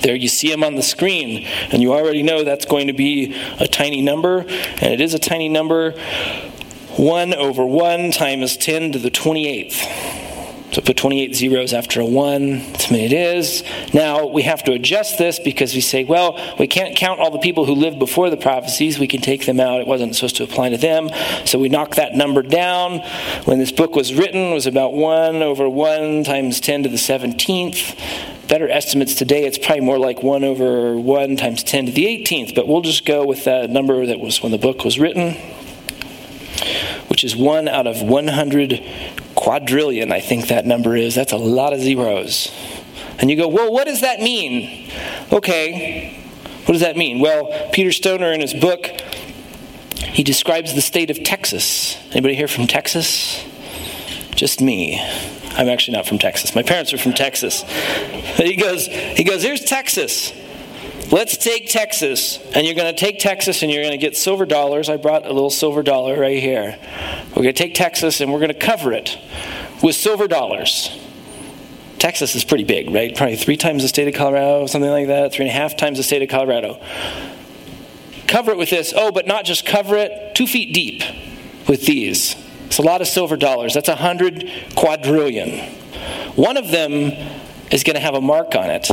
There 0.01 0.15
you 0.15 0.27
see 0.27 0.49
them 0.49 0.63
on 0.63 0.75
the 0.75 0.81
screen, 0.81 1.45
and 1.71 1.81
you 1.81 1.93
already 1.93 2.23
know 2.23 2.43
that's 2.43 2.65
going 2.65 2.87
to 2.87 2.93
be 2.93 3.35
a 3.59 3.67
tiny 3.67 4.01
number, 4.01 4.39
and 4.39 4.93
it 4.93 5.01
is 5.01 5.13
a 5.13 5.19
tiny 5.19 5.49
number. 5.49 5.91
1 6.97 7.33
over 7.33 7.65
1 7.65 8.11
times 8.11 8.57
10 8.57 8.91
to 8.91 8.99
the 8.99 9.11
28th. 9.11 10.30
So 10.71 10.81
put 10.81 10.95
28 10.95 11.35
zeros 11.35 11.73
after 11.73 11.99
a 11.99 12.05
1. 12.05 12.71
That's 12.71 12.89
many 12.89 13.05
it 13.05 13.11
is. 13.11 13.61
Now 13.93 14.27
we 14.27 14.43
have 14.43 14.63
to 14.63 14.71
adjust 14.71 15.17
this 15.17 15.37
because 15.37 15.75
we 15.75 15.81
say, 15.81 16.05
well, 16.05 16.39
we 16.57 16.67
can't 16.67 16.95
count 16.95 17.19
all 17.19 17.29
the 17.29 17.39
people 17.39 17.65
who 17.65 17.73
lived 17.73 17.99
before 17.99 18.29
the 18.29 18.37
prophecies. 18.37 18.97
We 18.97 19.07
can 19.07 19.19
take 19.19 19.45
them 19.45 19.59
out. 19.59 19.81
It 19.81 19.87
wasn't 19.87 20.15
supposed 20.15 20.37
to 20.37 20.43
apply 20.43 20.69
to 20.69 20.77
them. 20.77 21.09
So 21.45 21.59
we 21.59 21.67
knock 21.67 21.95
that 21.95 22.15
number 22.15 22.41
down. 22.41 22.99
When 23.43 23.59
this 23.59 23.73
book 23.73 23.95
was 23.95 24.13
written, 24.13 24.51
it 24.51 24.53
was 24.53 24.65
about 24.65 24.93
1 24.93 25.43
over 25.43 25.69
1 25.69 26.23
times 26.23 26.61
10 26.61 26.83
to 26.83 26.89
the 26.89 26.95
17th. 26.95 28.47
Better 28.47 28.69
estimates 28.69 29.15
today, 29.15 29.45
it's 29.45 29.57
probably 29.57 29.81
more 29.81 29.99
like 29.99 30.23
1 30.23 30.45
over 30.45 30.97
1 30.97 31.35
times 31.35 31.63
10 31.63 31.87
to 31.87 31.91
the 31.91 32.05
18th. 32.05 32.55
But 32.55 32.69
we'll 32.69 32.81
just 32.81 33.05
go 33.05 33.25
with 33.25 33.43
that 33.43 33.69
number 33.69 34.05
that 34.05 34.21
was 34.21 34.41
when 34.41 34.53
the 34.53 34.57
book 34.57 34.85
was 34.85 34.97
written 34.97 35.35
which 37.07 37.25
is 37.25 37.35
one 37.35 37.67
out 37.67 37.87
of 37.87 38.01
100 38.01 38.81
quadrillion, 39.41 40.11
I 40.11 40.19
think 40.19 40.47
that 40.47 40.65
number 40.65 40.95
is. 40.95 41.15
That's 41.15 41.33
a 41.33 41.37
lot 41.37 41.73
of 41.73 41.79
zeros. 41.79 42.51
And 43.19 43.29
you 43.29 43.35
go, 43.35 43.47
well, 43.47 43.73
what 43.73 43.85
does 43.85 44.01
that 44.01 44.19
mean? 44.19 44.89
Okay, 45.33 46.21
what 46.65 46.73
does 46.73 46.81
that 46.81 46.95
mean? 46.95 47.19
Well, 47.19 47.69
Peter 47.73 47.91
Stoner 47.91 48.31
in 48.31 48.39
his 48.39 48.53
book, 48.53 48.85
he 49.95 50.23
describes 50.23 50.75
the 50.75 50.81
state 50.81 51.09
of 51.09 51.23
Texas. 51.23 51.97
Anybody 52.11 52.35
here 52.35 52.47
from 52.47 52.67
Texas? 52.67 53.43
Just 54.35 54.61
me. 54.61 54.99
I'm 55.53 55.67
actually 55.67 55.97
not 55.97 56.05
from 56.07 56.19
Texas. 56.19 56.55
My 56.55 56.63
parents 56.63 56.93
are 56.93 56.97
from 56.97 57.13
Texas. 57.13 57.63
But 58.37 58.45
he 58.45 58.55
goes, 58.55 58.87
he 58.87 59.23
goes, 59.23 59.41
here's 59.43 59.65
Texas. 59.65 60.31
Let's 61.11 61.35
take 61.35 61.67
Texas, 61.67 62.39
and 62.55 62.65
you're 62.65 62.75
going 62.75 62.93
to 62.93 62.97
take 62.97 63.19
Texas 63.19 63.63
and 63.63 63.69
you're 63.69 63.83
going 63.83 63.91
to 63.91 63.97
get 63.97 64.15
silver 64.15 64.45
dollars. 64.45 64.87
I 64.87 64.95
brought 64.95 65.25
a 65.25 65.33
little 65.33 65.49
silver 65.49 65.83
dollar 65.83 66.17
right 66.17 66.39
here. 66.39 66.79
We're 67.31 67.43
going 67.43 67.53
to 67.53 67.63
take 67.63 67.75
Texas 67.75 68.21
and 68.21 68.31
we're 68.31 68.39
going 68.39 68.53
to 68.53 68.57
cover 68.57 68.93
it 68.93 69.17
with 69.83 69.97
silver 69.97 70.29
dollars. 70.29 70.97
Texas 71.99 72.33
is 72.33 72.45
pretty 72.45 72.63
big, 72.63 72.89
right? 72.91 73.13
Probably 73.13 73.35
three 73.35 73.57
times 73.57 73.83
the 73.83 73.89
state 73.89 74.07
of 74.07 74.13
Colorado, 74.13 74.65
something 74.67 74.89
like 74.89 75.07
that, 75.07 75.33
three 75.33 75.43
and 75.43 75.51
a 75.51 75.53
half 75.53 75.75
times 75.75 75.97
the 75.97 76.03
state 76.03 76.21
of 76.21 76.29
Colorado. 76.29 76.81
Cover 78.27 78.51
it 78.51 78.57
with 78.57 78.69
this. 78.69 78.93
Oh, 78.95 79.11
but 79.11 79.27
not 79.27 79.43
just 79.43 79.65
cover 79.65 79.97
it, 79.97 80.33
two 80.33 80.47
feet 80.47 80.73
deep 80.73 81.03
with 81.67 81.85
these. 81.85 82.37
It's 82.67 82.77
a 82.77 82.83
lot 82.83 83.01
of 83.01 83.07
silver 83.07 83.35
dollars. 83.35 83.73
That's 83.73 83.89
a 83.89 83.97
hundred 83.97 84.49
quadrillion. 84.77 85.59
One 86.35 86.55
of 86.55 86.71
them 86.71 87.11
is 87.69 87.83
going 87.83 87.95
to 87.95 87.99
have 87.99 88.15
a 88.15 88.21
mark 88.21 88.55
on 88.55 88.69
it 88.69 88.89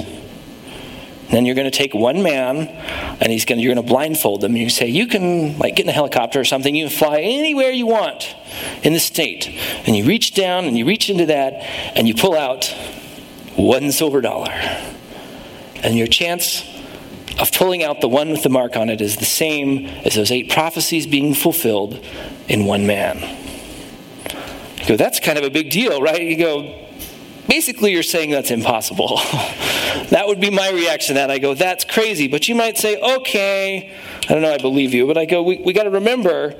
then 1.30 1.44
you're 1.44 1.54
going 1.54 1.70
to 1.70 1.76
take 1.76 1.94
one 1.94 2.22
man 2.22 2.68
and 3.20 3.30
he's 3.30 3.44
going 3.44 3.58
to, 3.58 3.62
you're 3.62 3.74
going 3.74 3.84
to 3.84 3.88
blindfold 3.88 4.40
them. 4.40 4.56
You 4.56 4.70
say, 4.70 4.88
you 4.88 5.06
can 5.06 5.58
like 5.58 5.76
get 5.76 5.84
in 5.84 5.90
a 5.90 5.92
helicopter 5.92 6.40
or 6.40 6.44
something. 6.44 6.74
You 6.74 6.88
can 6.88 6.96
fly 6.96 7.20
anywhere 7.20 7.70
you 7.70 7.86
want 7.86 8.34
in 8.82 8.94
the 8.94 9.00
state. 9.00 9.48
And 9.86 9.94
you 9.96 10.04
reach 10.04 10.34
down 10.34 10.64
and 10.64 10.76
you 10.76 10.86
reach 10.86 11.10
into 11.10 11.26
that 11.26 11.52
and 11.96 12.08
you 12.08 12.14
pull 12.14 12.34
out 12.34 12.66
one 13.56 13.92
silver 13.92 14.20
dollar. 14.20 14.52
And 15.82 15.96
your 15.96 16.06
chance 16.06 16.64
of 17.38 17.52
pulling 17.52 17.84
out 17.84 18.00
the 18.00 18.08
one 18.08 18.30
with 18.30 18.42
the 18.42 18.48
mark 18.48 18.76
on 18.76 18.88
it 18.88 19.00
is 19.00 19.16
the 19.16 19.24
same 19.24 19.86
as 19.86 20.14
those 20.14 20.30
eight 20.30 20.50
prophecies 20.50 21.06
being 21.06 21.34
fulfilled 21.34 22.04
in 22.48 22.64
one 22.64 22.86
man. 22.86 23.18
You 24.78 24.88
go, 24.88 24.96
that's 24.96 25.20
kind 25.20 25.38
of 25.38 25.44
a 25.44 25.50
big 25.50 25.70
deal, 25.70 26.00
right? 26.00 26.22
You 26.22 26.38
go, 26.38 26.87
basically 27.48 27.92
you're 27.92 28.02
saying 28.02 28.30
that's 28.30 28.50
impossible. 28.50 29.16
that 30.10 30.24
would 30.26 30.40
be 30.40 30.50
my 30.50 30.70
reaction 30.70 31.14
to 31.14 31.20
that. 31.20 31.30
I 31.30 31.38
go, 31.38 31.54
that's 31.54 31.84
crazy. 31.84 32.28
But 32.28 32.48
you 32.48 32.54
might 32.54 32.78
say, 32.78 33.00
okay, 33.00 33.92
I 34.24 34.32
don't 34.32 34.42
know, 34.42 34.52
I 34.52 34.58
believe 34.58 34.94
you. 34.94 35.06
But 35.06 35.18
I 35.18 35.24
go, 35.24 35.42
we, 35.42 35.56
we 35.56 35.72
got 35.72 35.84
to 35.84 35.90
remember 35.90 36.54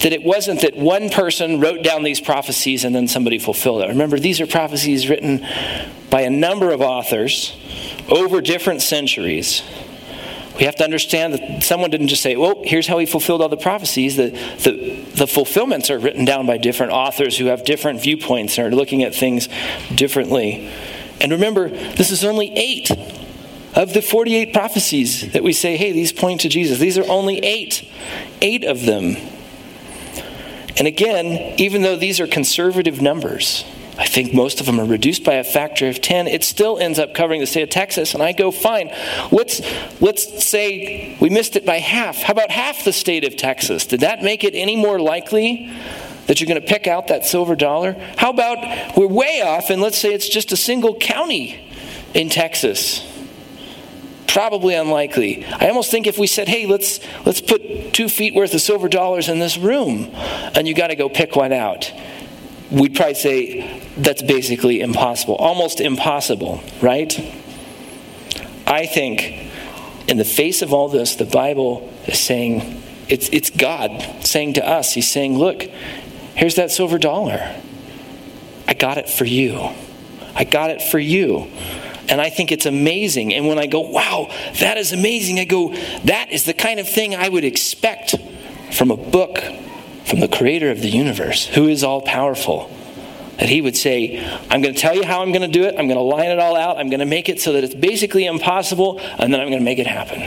that 0.00 0.12
it 0.12 0.22
wasn't 0.22 0.60
that 0.62 0.76
one 0.76 1.08
person 1.08 1.60
wrote 1.60 1.82
down 1.82 2.02
these 2.02 2.20
prophecies 2.20 2.84
and 2.84 2.94
then 2.94 3.08
somebody 3.08 3.38
fulfilled 3.38 3.82
it. 3.82 3.88
Remember, 3.88 4.18
these 4.18 4.40
are 4.40 4.46
prophecies 4.46 5.08
written 5.08 5.46
by 6.10 6.22
a 6.22 6.30
number 6.30 6.72
of 6.72 6.80
authors 6.80 7.56
over 8.08 8.40
different 8.40 8.82
centuries 8.82 9.62
we 10.56 10.64
have 10.64 10.76
to 10.76 10.84
understand 10.84 11.34
that 11.34 11.62
someone 11.62 11.90
didn't 11.90 12.08
just 12.08 12.22
say, 12.22 12.36
well, 12.36 12.62
here's 12.64 12.86
how 12.86 12.98
he 12.98 13.06
fulfilled 13.06 13.42
all 13.42 13.48
the 13.48 13.56
prophecies. 13.56 14.16
The, 14.16 14.30
the, 14.62 15.04
the 15.14 15.26
fulfillments 15.26 15.90
are 15.90 15.98
written 15.98 16.24
down 16.24 16.46
by 16.46 16.58
different 16.58 16.92
authors 16.92 17.36
who 17.36 17.46
have 17.46 17.64
different 17.64 18.00
viewpoints 18.00 18.56
and 18.56 18.72
are 18.72 18.76
looking 18.76 19.02
at 19.02 19.14
things 19.14 19.48
differently. 19.94 20.70
And 21.20 21.32
remember, 21.32 21.68
this 21.68 22.10
is 22.10 22.24
only 22.24 22.52
eight 22.56 22.90
of 23.74 23.92
the 23.92 24.02
48 24.02 24.52
prophecies 24.52 25.32
that 25.32 25.42
we 25.42 25.52
say, 25.52 25.76
hey, 25.76 25.90
these 25.90 26.12
point 26.12 26.42
to 26.42 26.48
Jesus. 26.48 26.78
These 26.78 26.98
are 26.98 27.08
only 27.08 27.38
eight. 27.38 27.90
Eight 28.40 28.64
of 28.64 28.86
them. 28.86 29.16
And 30.76 30.86
again, 30.86 31.54
even 31.58 31.82
though 31.82 31.96
these 31.96 32.20
are 32.20 32.26
conservative 32.26 33.00
numbers, 33.00 33.64
I 33.96 34.06
think 34.06 34.34
most 34.34 34.58
of 34.58 34.66
them 34.66 34.80
are 34.80 34.84
reduced 34.84 35.22
by 35.22 35.34
a 35.34 35.44
factor 35.44 35.88
of 35.88 36.00
10. 36.00 36.26
It 36.26 36.42
still 36.42 36.78
ends 36.78 36.98
up 36.98 37.14
covering 37.14 37.40
the 37.40 37.46
state 37.46 37.62
of 37.62 37.70
Texas. 37.70 38.14
And 38.14 38.22
I 38.22 38.32
go, 38.32 38.50
fine, 38.50 38.90
let's, 39.30 39.60
let's 40.00 40.44
say 40.44 41.16
we 41.20 41.30
missed 41.30 41.54
it 41.54 41.64
by 41.64 41.78
half. 41.78 42.16
How 42.16 42.32
about 42.32 42.50
half 42.50 42.84
the 42.84 42.92
state 42.92 43.24
of 43.24 43.36
Texas? 43.36 43.86
Did 43.86 44.00
that 44.00 44.22
make 44.22 44.42
it 44.42 44.54
any 44.54 44.74
more 44.74 44.98
likely 44.98 45.72
that 46.26 46.40
you're 46.40 46.48
going 46.48 46.60
to 46.60 46.66
pick 46.66 46.88
out 46.88 47.06
that 47.08 47.24
silver 47.24 47.54
dollar? 47.54 47.92
How 48.16 48.30
about 48.30 48.96
we're 48.96 49.06
way 49.06 49.42
off 49.42 49.70
and 49.70 49.80
let's 49.80 49.98
say 49.98 50.12
it's 50.12 50.28
just 50.28 50.50
a 50.50 50.56
single 50.56 50.96
county 50.96 51.70
in 52.14 52.30
Texas? 52.30 53.08
Probably 54.26 54.74
unlikely. 54.74 55.44
I 55.44 55.68
almost 55.68 55.92
think 55.92 56.08
if 56.08 56.18
we 56.18 56.26
said, 56.26 56.48
hey, 56.48 56.66
let's, 56.66 56.98
let's 57.24 57.40
put 57.40 57.92
two 57.92 58.08
feet 58.08 58.34
worth 58.34 58.54
of 58.54 58.60
silver 58.60 58.88
dollars 58.88 59.28
in 59.28 59.38
this 59.38 59.56
room, 59.56 60.10
and 60.56 60.66
you 60.66 60.74
got 60.74 60.88
to 60.88 60.96
go 60.96 61.08
pick 61.08 61.36
one 61.36 61.52
out 61.52 61.92
we'd 62.70 62.94
probably 62.94 63.14
say 63.14 63.80
that's 63.96 64.22
basically 64.22 64.80
impossible, 64.80 65.36
almost 65.36 65.80
impossible, 65.80 66.62
right? 66.80 67.12
I 68.66 68.86
think 68.86 69.50
in 70.08 70.16
the 70.16 70.24
face 70.24 70.62
of 70.62 70.72
all 70.72 70.88
this, 70.88 71.14
the 71.16 71.24
Bible 71.24 71.92
is 72.06 72.18
saying, 72.18 72.82
it's, 73.08 73.28
it's 73.30 73.50
God 73.50 74.24
saying 74.24 74.54
to 74.54 74.66
us, 74.66 74.92
He's 74.92 75.10
saying, 75.10 75.38
Look, 75.38 75.62
here's 76.34 76.56
that 76.56 76.70
silver 76.70 76.98
dollar. 76.98 77.60
I 78.66 78.74
got 78.74 78.98
it 78.98 79.08
for 79.08 79.24
you. 79.24 79.70
I 80.34 80.44
got 80.44 80.70
it 80.70 80.82
for 80.82 80.98
you. 80.98 81.50
And 82.08 82.20
I 82.20 82.30
think 82.30 82.52
it's 82.52 82.66
amazing. 82.66 83.32
And 83.32 83.46
when 83.46 83.58
I 83.58 83.66
go, 83.66 83.80
wow, 83.80 84.30
that 84.60 84.76
is 84.76 84.92
amazing, 84.92 85.38
I 85.38 85.44
go, 85.44 85.74
that 86.04 86.30
is 86.30 86.44
the 86.44 86.52
kind 86.52 86.80
of 86.80 86.88
thing 86.88 87.14
I 87.14 87.28
would 87.28 87.44
expect 87.44 88.14
from 88.72 88.90
a 88.90 88.96
book 88.96 89.38
from 90.04 90.20
the 90.20 90.28
creator 90.28 90.70
of 90.70 90.80
the 90.80 90.88
universe, 90.88 91.46
who 91.46 91.68
is 91.68 91.82
all 91.82 92.02
powerful. 92.02 92.70
That 93.38 93.48
he 93.48 93.60
would 93.60 93.76
say, 93.76 94.24
I'm 94.48 94.62
going 94.62 94.74
to 94.74 94.80
tell 94.80 94.94
you 94.94 95.04
how 95.04 95.22
I'm 95.22 95.32
going 95.32 95.42
to 95.42 95.48
do 95.48 95.64
it. 95.64 95.74
I'm 95.76 95.88
going 95.88 95.98
to 95.98 96.00
line 96.00 96.30
it 96.30 96.38
all 96.38 96.56
out. 96.56 96.78
I'm 96.78 96.88
going 96.88 97.00
to 97.00 97.06
make 97.06 97.28
it 97.28 97.40
so 97.40 97.52
that 97.54 97.64
it's 97.64 97.74
basically 97.74 98.26
impossible, 98.26 99.00
and 99.18 99.32
then 99.32 99.40
I'm 99.40 99.48
going 99.48 99.58
to 99.58 99.64
make 99.64 99.78
it 99.78 99.88
happen. 99.88 100.22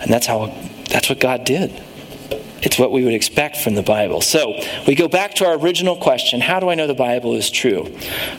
And 0.00 0.12
that's 0.12 0.26
how 0.26 0.52
that's 0.90 1.08
what 1.08 1.20
God 1.20 1.44
did. 1.44 1.80
It's 2.64 2.78
what 2.78 2.92
we 2.92 3.04
would 3.04 3.12
expect 3.12 3.58
from 3.58 3.74
the 3.74 3.82
Bible. 3.82 4.22
So 4.22 4.58
we 4.86 4.94
go 4.94 5.06
back 5.06 5.34
to 5.34 5.46
our 5.46 5.58
original 5.58 5.96
question 5.96 6.40
How 6.40 6.60
do 6.60 6.70
I 6.70 6.74
know 6.74 6.86
the 6.86 6.94
Bible 6.94 7.34
is 7.34 7.50
true? 7.50 7.94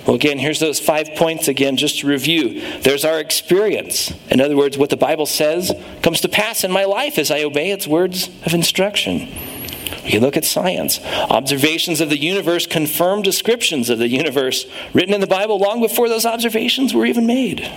Well, 0.06 0.16
again, 0.16 0.40
here's 0.40 0.60
those 0.60 0.80
five 0.80 1.12
points 1.16 1.48
again, 1.48 1.78
just 1.78 2.00
to 2.00 2.08
review. 2.08 2.80
There's 2.80 3.06
our 3.06 3.20
experience. 3.20 4.12
In 4.30 4.42
other 4.42 4.58
words, 4.58 4.78
what 4.78 4.90
the 4.90 4.98
Bible 4.98 5.28
says 5.28 5.72
comes 6.02 6.22
to 6.22 6.30
pass 6.30 6.64
in 6.64 6.72
my 6.72 6.86
life 6.86 7.20
as 7.20 7.30
I 7.30 7.44
obey 7.44 7.72
its 7.72 7.88
words 7.88 8.30
of 8.46 8.54
instruction. 8.54 9.30
You 10.04 10.20
look 10.20 10.38
at 10.38 10.46
science. 10.46 11.00
Observations 11.04 12.02
of 12.02 12.10
the 12.10 12.18
universe 12.18 12.68
confirm 12.68 13.22
descriptions 13.22 13.90
of 13.90 14.00
the 14.00 14.08
universe 14.08 14.66
written 14.94 15.14
in 15.14 15.22
the 15.22 15.28
Bible 15.28 15.60
long 15.60 15.82
before 15.82 16.10
those 16.10 16.26
observations 16.26 16.94
were 16.94 17.06
even 17.06 17.26
made. 17.26 17.72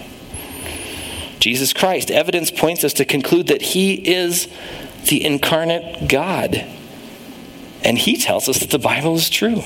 Jesus 1.41 1.73
Christ, 1.73 2.11
evidence 2.11 2.51
points 2.51 2.85
us 2.85 2.93
to 2.95 3.05
conclude 3.05 3.47
that 3.47 3.63
he 3.63 3.95
is 3.95 4.49
the 5.09 5.25
incarnate 5.25 6.09
God. 6.09 6.67
And 7.85 7.97
he 7.97 8.17
tells 8.17 8.49
us 8.49 8.59
that 8.59 8.71
the 8.71 8.79
Bible 8.79 9.15
is 9.15 9.31
true. 9.31 9.63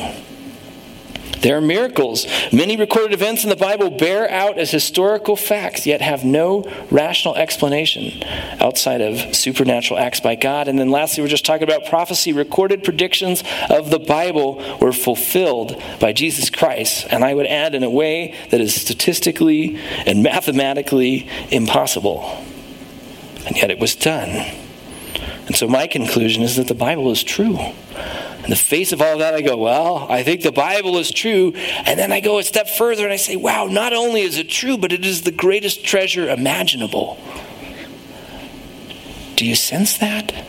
There 1.42 1.56
are 1.56 1.60
miracles. 1.60 2.26
Many 2.52 2.76
recorded 2.76 3.12
events 3.12 3.42
in 3.42 3.50
the 3.50 3.56
Bible 3.56 3.90
bear 3.90 4.30
out 4.30 4.58
as 4.58 4.70
historical 4.70 5.34
facts, 5.34 5.86
yet 5.86 6.00
have 6.00 6.24
no 6.24 6.62
rational 6.88 7.34
explanation 7.34 8.22
outside 8.60 9.00
of 9.00 9.34
supernatural 9.34 9.98
acts 9.98 10.20
by 10.20 10.36
God. 10.36 10.68
And 10.68 10.78
then 10.78 10.90
lastly, 10.90 11.22
we're 11.22 11.28
just 11.28 11.44
talking 11.44 11.64
about 11.64 11.86
prophecy. 11.86 12.32
Recorded 12.32 12.84
predictions 12.84 13.42
of 13.68 13.90
the 13.90 13.98
Bible 13.98 14.62
were 14.80 14.92
fulfilled 14.92 15.82
by 15.98 16.12
Jesus 16.12 16.48
Christ. 16.48 17.08
And 17.10 17.24
I 17.24 17.34
would 17.34 17.46
add 17.46 17.74
in 17.74 17.82
a 17.82 17.90
way 17.90 18.36
that 18.50 18.60
is 18.60 18.80
statistically 18.80 19.78
and 20.06 20.22
mathematically 20.22 21.28
impossible. 21.50 22.22
And 23.46 23.56
yet 23.56 23.72
it 23.72 23.80
was 23.80 23.96
done. 23.96 24.28
And 25.46 25.56
so 25.56 25.66
my 25.66 25.88
conclusion 25.88 26.44
is 26.44 26.54
that 26.54 26.68
the 26.68 26.74
Bible 26.74 27.10
is 27.10 27.24
true. 27.24 27.58
In 28.44 28.50
the 28.50 28.56
face 28.56 28.92
of 28.92 29.00
all 29.00 29.18
that, 29.18 29.34
I 29.34 29.40
go, 29.40 29.56
well, 29.56 30.06
I 30.10 30.24
think 30.24 30.42
the 30.42 30.50
Bible 30.50 30.98
is 30.98 31.12
true. 31.12 31.52
And 31.54 31.98
then 31.98 32.10
I 32.10 32.20
go 32.20 32.38
a 32.38 32.42
step 32.42 32.68
further 32.68 33.04
and 33.04 33.12
I 33.12 33.16
say, 33.16 33.36
wow, 33.36 33.66
not 33.66 33.92
only 33.92 34.22
is 34.22 34.36
it 34.36 34.48
true, 34.48 34.76
but 34.76 34.92
it 34.92 35.04
is 35.04 35.22
the 35.22 35.30
greatest 35.30 35.84
treasure 35.84 36.28
imaginable. 36.28 37.18
Do 39.36 39.46
you 39.46 39.54
sense 39.54 39.96
that? 39.98 40.44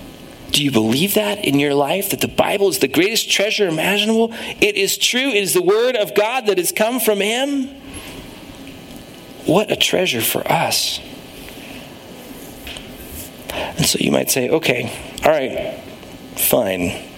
Do 0.52 0.64
you 0.64 0.72
believe 0.72 1.16
that 1.16 1.46
in 1.46 1.60
your 1.60 1.74
life? 1.74 2.10
That 2.12 2.22
the 2.22 2.28
Bible 2.28 2.68
is 2.70 2.80
the 2.80 2.88
greatest 2.88 3.30
treasure 3.30 3.68
imaginable? 3.68 4.34
It 4.62 4.76
is 4.76 4.98
true. 4.98 5.30
It 5.30 5.44
is 5.44 5.54
the 5.54 5.64
Word 5.64 5.96
of 5.96 6.16
God 6.16 6.48
that 6.48 6.58
has 6.58 6.72
come 6.72 7.00
from 7.00 7.20
Him. 7.20 7.68
What 9.46 9.72
a 9.72 9.76
treasure 9.76 10.22
for 10.22 10.48
us. 10.52 11.00
And 13.50 13.86
so 13.86 13.98
you 14.00 14.12
might 14.12 14.32
say, 14.32 14.50
okay, 14.50 14.91
all 15.24 15.32
right, 15.32 15.80
fine. 16.38 17.12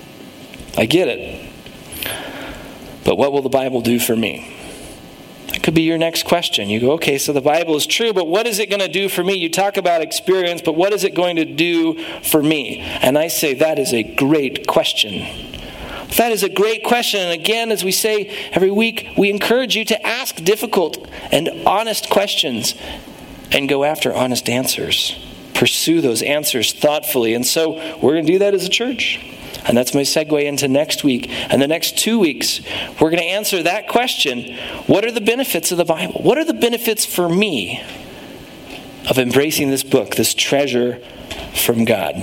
I 0.78 0.86
get 0.86 1.08
it. 1.08 1.52
But 3.04 3.18
what 3.18 3.32
will 3.32 3.42
the 3.42 3.50
Bible 3.50 3.82
do 3.82 4.00
for 4.00 4.16
me? 4.16 4.52
That 5.48 5.62
could 5.64 5.76
be 5.76 5.84
your 5.84 5.98
next 5.98 6.26
question. 6.26 6.70
You 6.70 6.80
go, 6.80 6.92
okay, 6.94 7.18
so 7.18 7.32
the 7.32 7.42
Bible 7.42 7.76
is 7.76 7.86
true, 7.86 8.14
but 8.14 8.28
what 8.28 8.48
is 8.48 8.60
it 8.60 8.70
going 8.70 8.82
to 8.82 8.88
do 8.88 9.08
for 9.08 9.24
me? 9.24 9.36
You 9.36 9.50
talk 9.50 9.78
about 9.78 10.02
experience, 10.02 10.62
but 10.62 10.76
what 10.76 10.92
is 10.92 11.04
it 11.04 11.14
going 11.14 11.36
to 11.38 11.46
do 11.46 12.04
for 12.24 12.42
me? 12.42 12.80
And 12.80 13.18
I 13.18 13.28
say 13.28 13.54
that 13.54 13.80
is 13.80 13.94
a 13.94 14.04
great 14.04 14.68
question. 14.68 15.62
That 16.18 16.32
is 16.32 16.44
a 16.44 16.50
great 16.50 16.84
question. 16.84 17.22
And 17.22 17.32
again, 17.32 17.72
as 17.72 17.84
we 17.84 17.92
say 17.92 18.28
every 18.52 18.72
week, 18.72 19.10
we 19.18 19.30
encourage 19.30 19.76
you 19.76 19.86
to 19.86 20.06
ask 20.06 20.36
difficult 20.38 20.98
and 21.32 21.50
honest 21.66 22.10
questions 22.10 22.74
and 23.52 23.70
go 23.70 23.84
after 23.84 24.14
honest 24.14 24.50
answers. 24.50 25.16
Pursue 25.54 26.02
those 26.02 26.22
answers 26.22 26.74
thoughtfully. 26.74 27.34
And 27.34 27.46
so 27.46 27.74
we're 28.02 28.14
going 28.14 28.26
to 28.26 28.32
do 28.34 28.40
that 28.40 28.54
as 28.54 28.66
a 28.66 28.70
church. 28.70 29.20
And 29.68 29.76
that's 29.76 29.94
my 29.94 30.02
segue 30.02 30.44
into 30.44 30.68
next 30.68 31.04
week. 31.04 31.30
And 31.30 31.62
the 31.62 31.68
next 31.68 31.98
two 31.98 32.20
weeks, 32.20 32.62
we're 33.02 33.10
going 33.10 33.18
to 33.18 33.24
answer 33.24 33.64
that 33.64 33.88
question 33.88 34.56
What 34.88 35.06
are 35.06 35.12
the 35.12 35.22
benefits 35.22 35.72
of 35.72 35.78
the 35.78 35.86
Bible? 35.86 36.22
What 36.22 36.38
are 36.38 36.46
the 36.46 36.54
benefits 36.54 37.06
for 37.06 37.28
me 37.28 37.84
of 39.10 39.18
embracing 39.18 39.72
this 39.72 39.84
book, 39.84 40.16
this 40.16 40.34
treasure 40.34 41.00
from 41.56 41.86
God? 41.86 42.16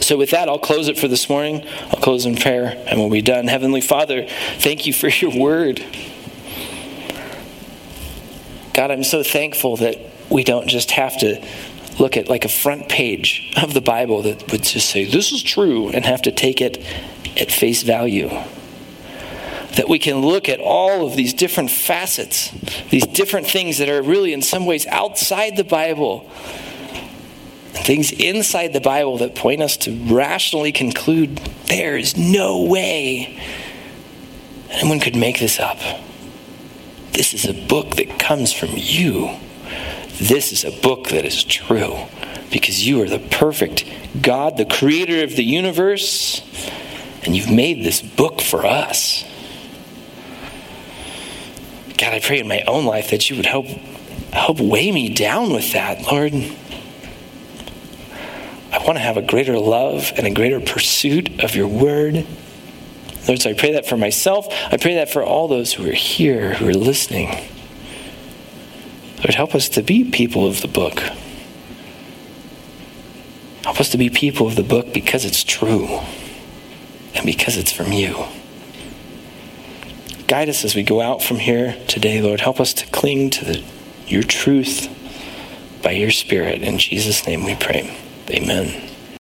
So, 0.00 0.16
with 0.16 0.30
that, 0.30 0.48
I'll 0.48 0.58
close 0.58 0.88
it 0.88 0.98
for 0.98 1.06
this 1.06 1.28
morning. 1.28 1.66
I'll 1.90 2.00
close 2.00 2.24
in 2.24 2.34
prayer 2.34 2.82
and 2.86 2.98
we'll 2.98 3.10
be 3.10 3.22
done. 3.22 3.46
Heavenly 3.46 3.82
Father, 3.82 4.26
thank 4.58 4.86
you 4.86 4.92
for 4.92 5.08
your 5.08 5.38
word. 5.38 5.84
God, 8.72 8.90
I'm 8.90 9.04
so 9.04 9.22
thankful 9.22 9.76
that 9.76 9.98
we 10.30 10.42
don't 10.42 10.66
just 10.66 10.92
have 10.92 11.18
to 11.18 11.44
look 12.00 12.16
at 12.16 12.28
like 12.28 12.44
a 12.44 12.48
front 12.48 12.88
page 12.88 13.52
of 13.56 13.74
the 13.74 13.80
Bible 13.80 14.22
that 14.22 14.50
would 14.50 14.62
just 14.62 14.88
say, 14.88 15.04
this 15.04 15.32
is 15.32 15.42
true, 15.42 15.90
and 15.90 16.04
have 16.04 16.22
to 16.22 16.32
take 16.32 16.60
it 16.60 16.78
at 17.36 17.52
face 17.52 17.82
value. 17.82 18.28
That 19.76 19.88
we 19.88 19.98
can 19.98 20.22
look 20.22 20.48
at 20.48 20.58
all 20.58 21.06
of 21.06 21.14
these 21.14 21.32
different 21.32 21.70
facets, 21.70 22.50
these 22.90 23.06
different 23.06 23.46
things 23.46 23.78
that 23.78 23.88
are 23.88 24.02
really 24.02 24.32
in 24.32 24.42
some 24.42 24.66
ways 24.66 24.86
outside 24.86 25.56
the 25.56 25.64
Bible, 25.64 26.28
things 27.72 28.10
inside 28.10 28.72
the 28.72 28.80
Bible 28.80 29.18
that 29.18 29.34
point 29.36 29.62
us 29.62 29.76
to 29.78 29.92
rationally 30.12 30.72
conclude 30.72 31.36
there 31.66 31.96
is 31.96 32.16
no 32.16 32.64
way 32.64 33.40
anyone 34.70 35.00
could 35.00 35.16
make 35.16 35.38
this 35.38 35.60
up. 35.60 35.78
This 37.12 37.34
is 37.34 37.44
a 37.44 37.66
book 37.66 37.96
that 37.96 38.18
comes 38.18 38.52
from 38.52 38.70
you. 38.74 39.36
This 40.20 40.52
is 40.52 40.64
a 40.64 40.70
book 40.82 41.08
that 41.08 41.24
is 41.24 41.42
true 41.42 41.96
because 42.52 42.86
you 42.86 43.02
are 43.02 43.08
the 43.08 43.18
perfect 43.18 43.86
God, 44.20 44.58
the 44.58 44.66
creator 44.66 45.24
of 45.24 45.34
the 45.34 45.42
universe, 45.42 46.42
and 47.24 47.34
you've 47.34 47.50
made 47.50 47.82
this 47.82 48.02
book 48.02 48.42
for 48.42 48.66
us. 48.66 49.24
God, 51.96 52.12
I 52.12 52.20
pray 52.20 52.38
in 52.38 52.48
my 52.48 52.60
own 52.66 52.84
life 52.84 53.10
that 53.10 53.30
you 53.30 53.36
would 53.36 53.46
help 53.46 53.66
help 54.32 54.60
weigh 54.60 54.92
me 54.92 55.08
down 55.08 55.52
with 55.52 55.72
that, 55.72 56.02
Lord. 56.02 56.34
I 58.72 58.78
want 58.84 58.96
to 58.96 59.00
have 59.00 59.16
a 59.16 59.22
greater 59.22 59.58
love 59.58 60.12
and 60.16 60.26
a 60.26 60.30
greater 60.30 60.60
pursuit 60.60 61.42
of 61.42 61.54
your 61.56 61.66
word. 61.66 62.26
Lord, 63.26 63.40
so 63.40 63.50
I 63.50 63.54
pray 63.54 63.72
that 63.72 63.86
for 63.86 63.96
myself. 63.96 64.46
I 64.70 64.76
pray 64.76 64.96
that 64.96 65.10
for 65.10 65.22
all 65.22 65.48
those 65.48 65.72
who 65.72 65.88
are 65.88 65.94
here, 65.94 66.54
who 66.54 66.68
are 66.68 66.74
listening. 66.74 67.49
Lord, 69.20 69.34
help 69.34 69.54
us 69.54 69.68
to 69.70 69.82
be 69.82 70.10
people 70.10 70.46
of 70.46 70.62
the 70.62 70.68
book. 70.68 71.00
Help 73.64 73.78
us 73.78 73.90
to 73.90 73.98
be 73.98 74.08
people 74.08 74.46
of 74.46 74.56
the 74.56 74.62
book 74.62 74.94
because 74.94 75.26
it's 75.26 75.44
true 75.44 76.00
and 77.14 77.26
because 77.26 77.58
it's 77.58 77.70
from 77.70 77.92
you. 77.92 78.24
Guide 80.26 80.48
us 80.48 80.64
as 80.64 80.74
we 80.74 80.82
go 80.82 81.02
out 81.02 81.22
from 81.22 81.38
here 81.38 81.76
today, 81.86 82.22
Lord. 82.22 82.40
Help 82.40 82.60
us 82.60 82.72
to 82.74 82.86
cling 82.86 83.30
to 83.30 83.44
the, 83.44 83.64
your 84.06 84.22
truth 84.22 84.88
by 85.82 85.90
your 85.90 86.10
Spirit. 86.10 86.62
In 86.62 86.78
Jesus' 86.78 87.26
name 87.26 87.44
we 87.44 87.56
pray. 87.56 87.94
Amen. 88.30 88.89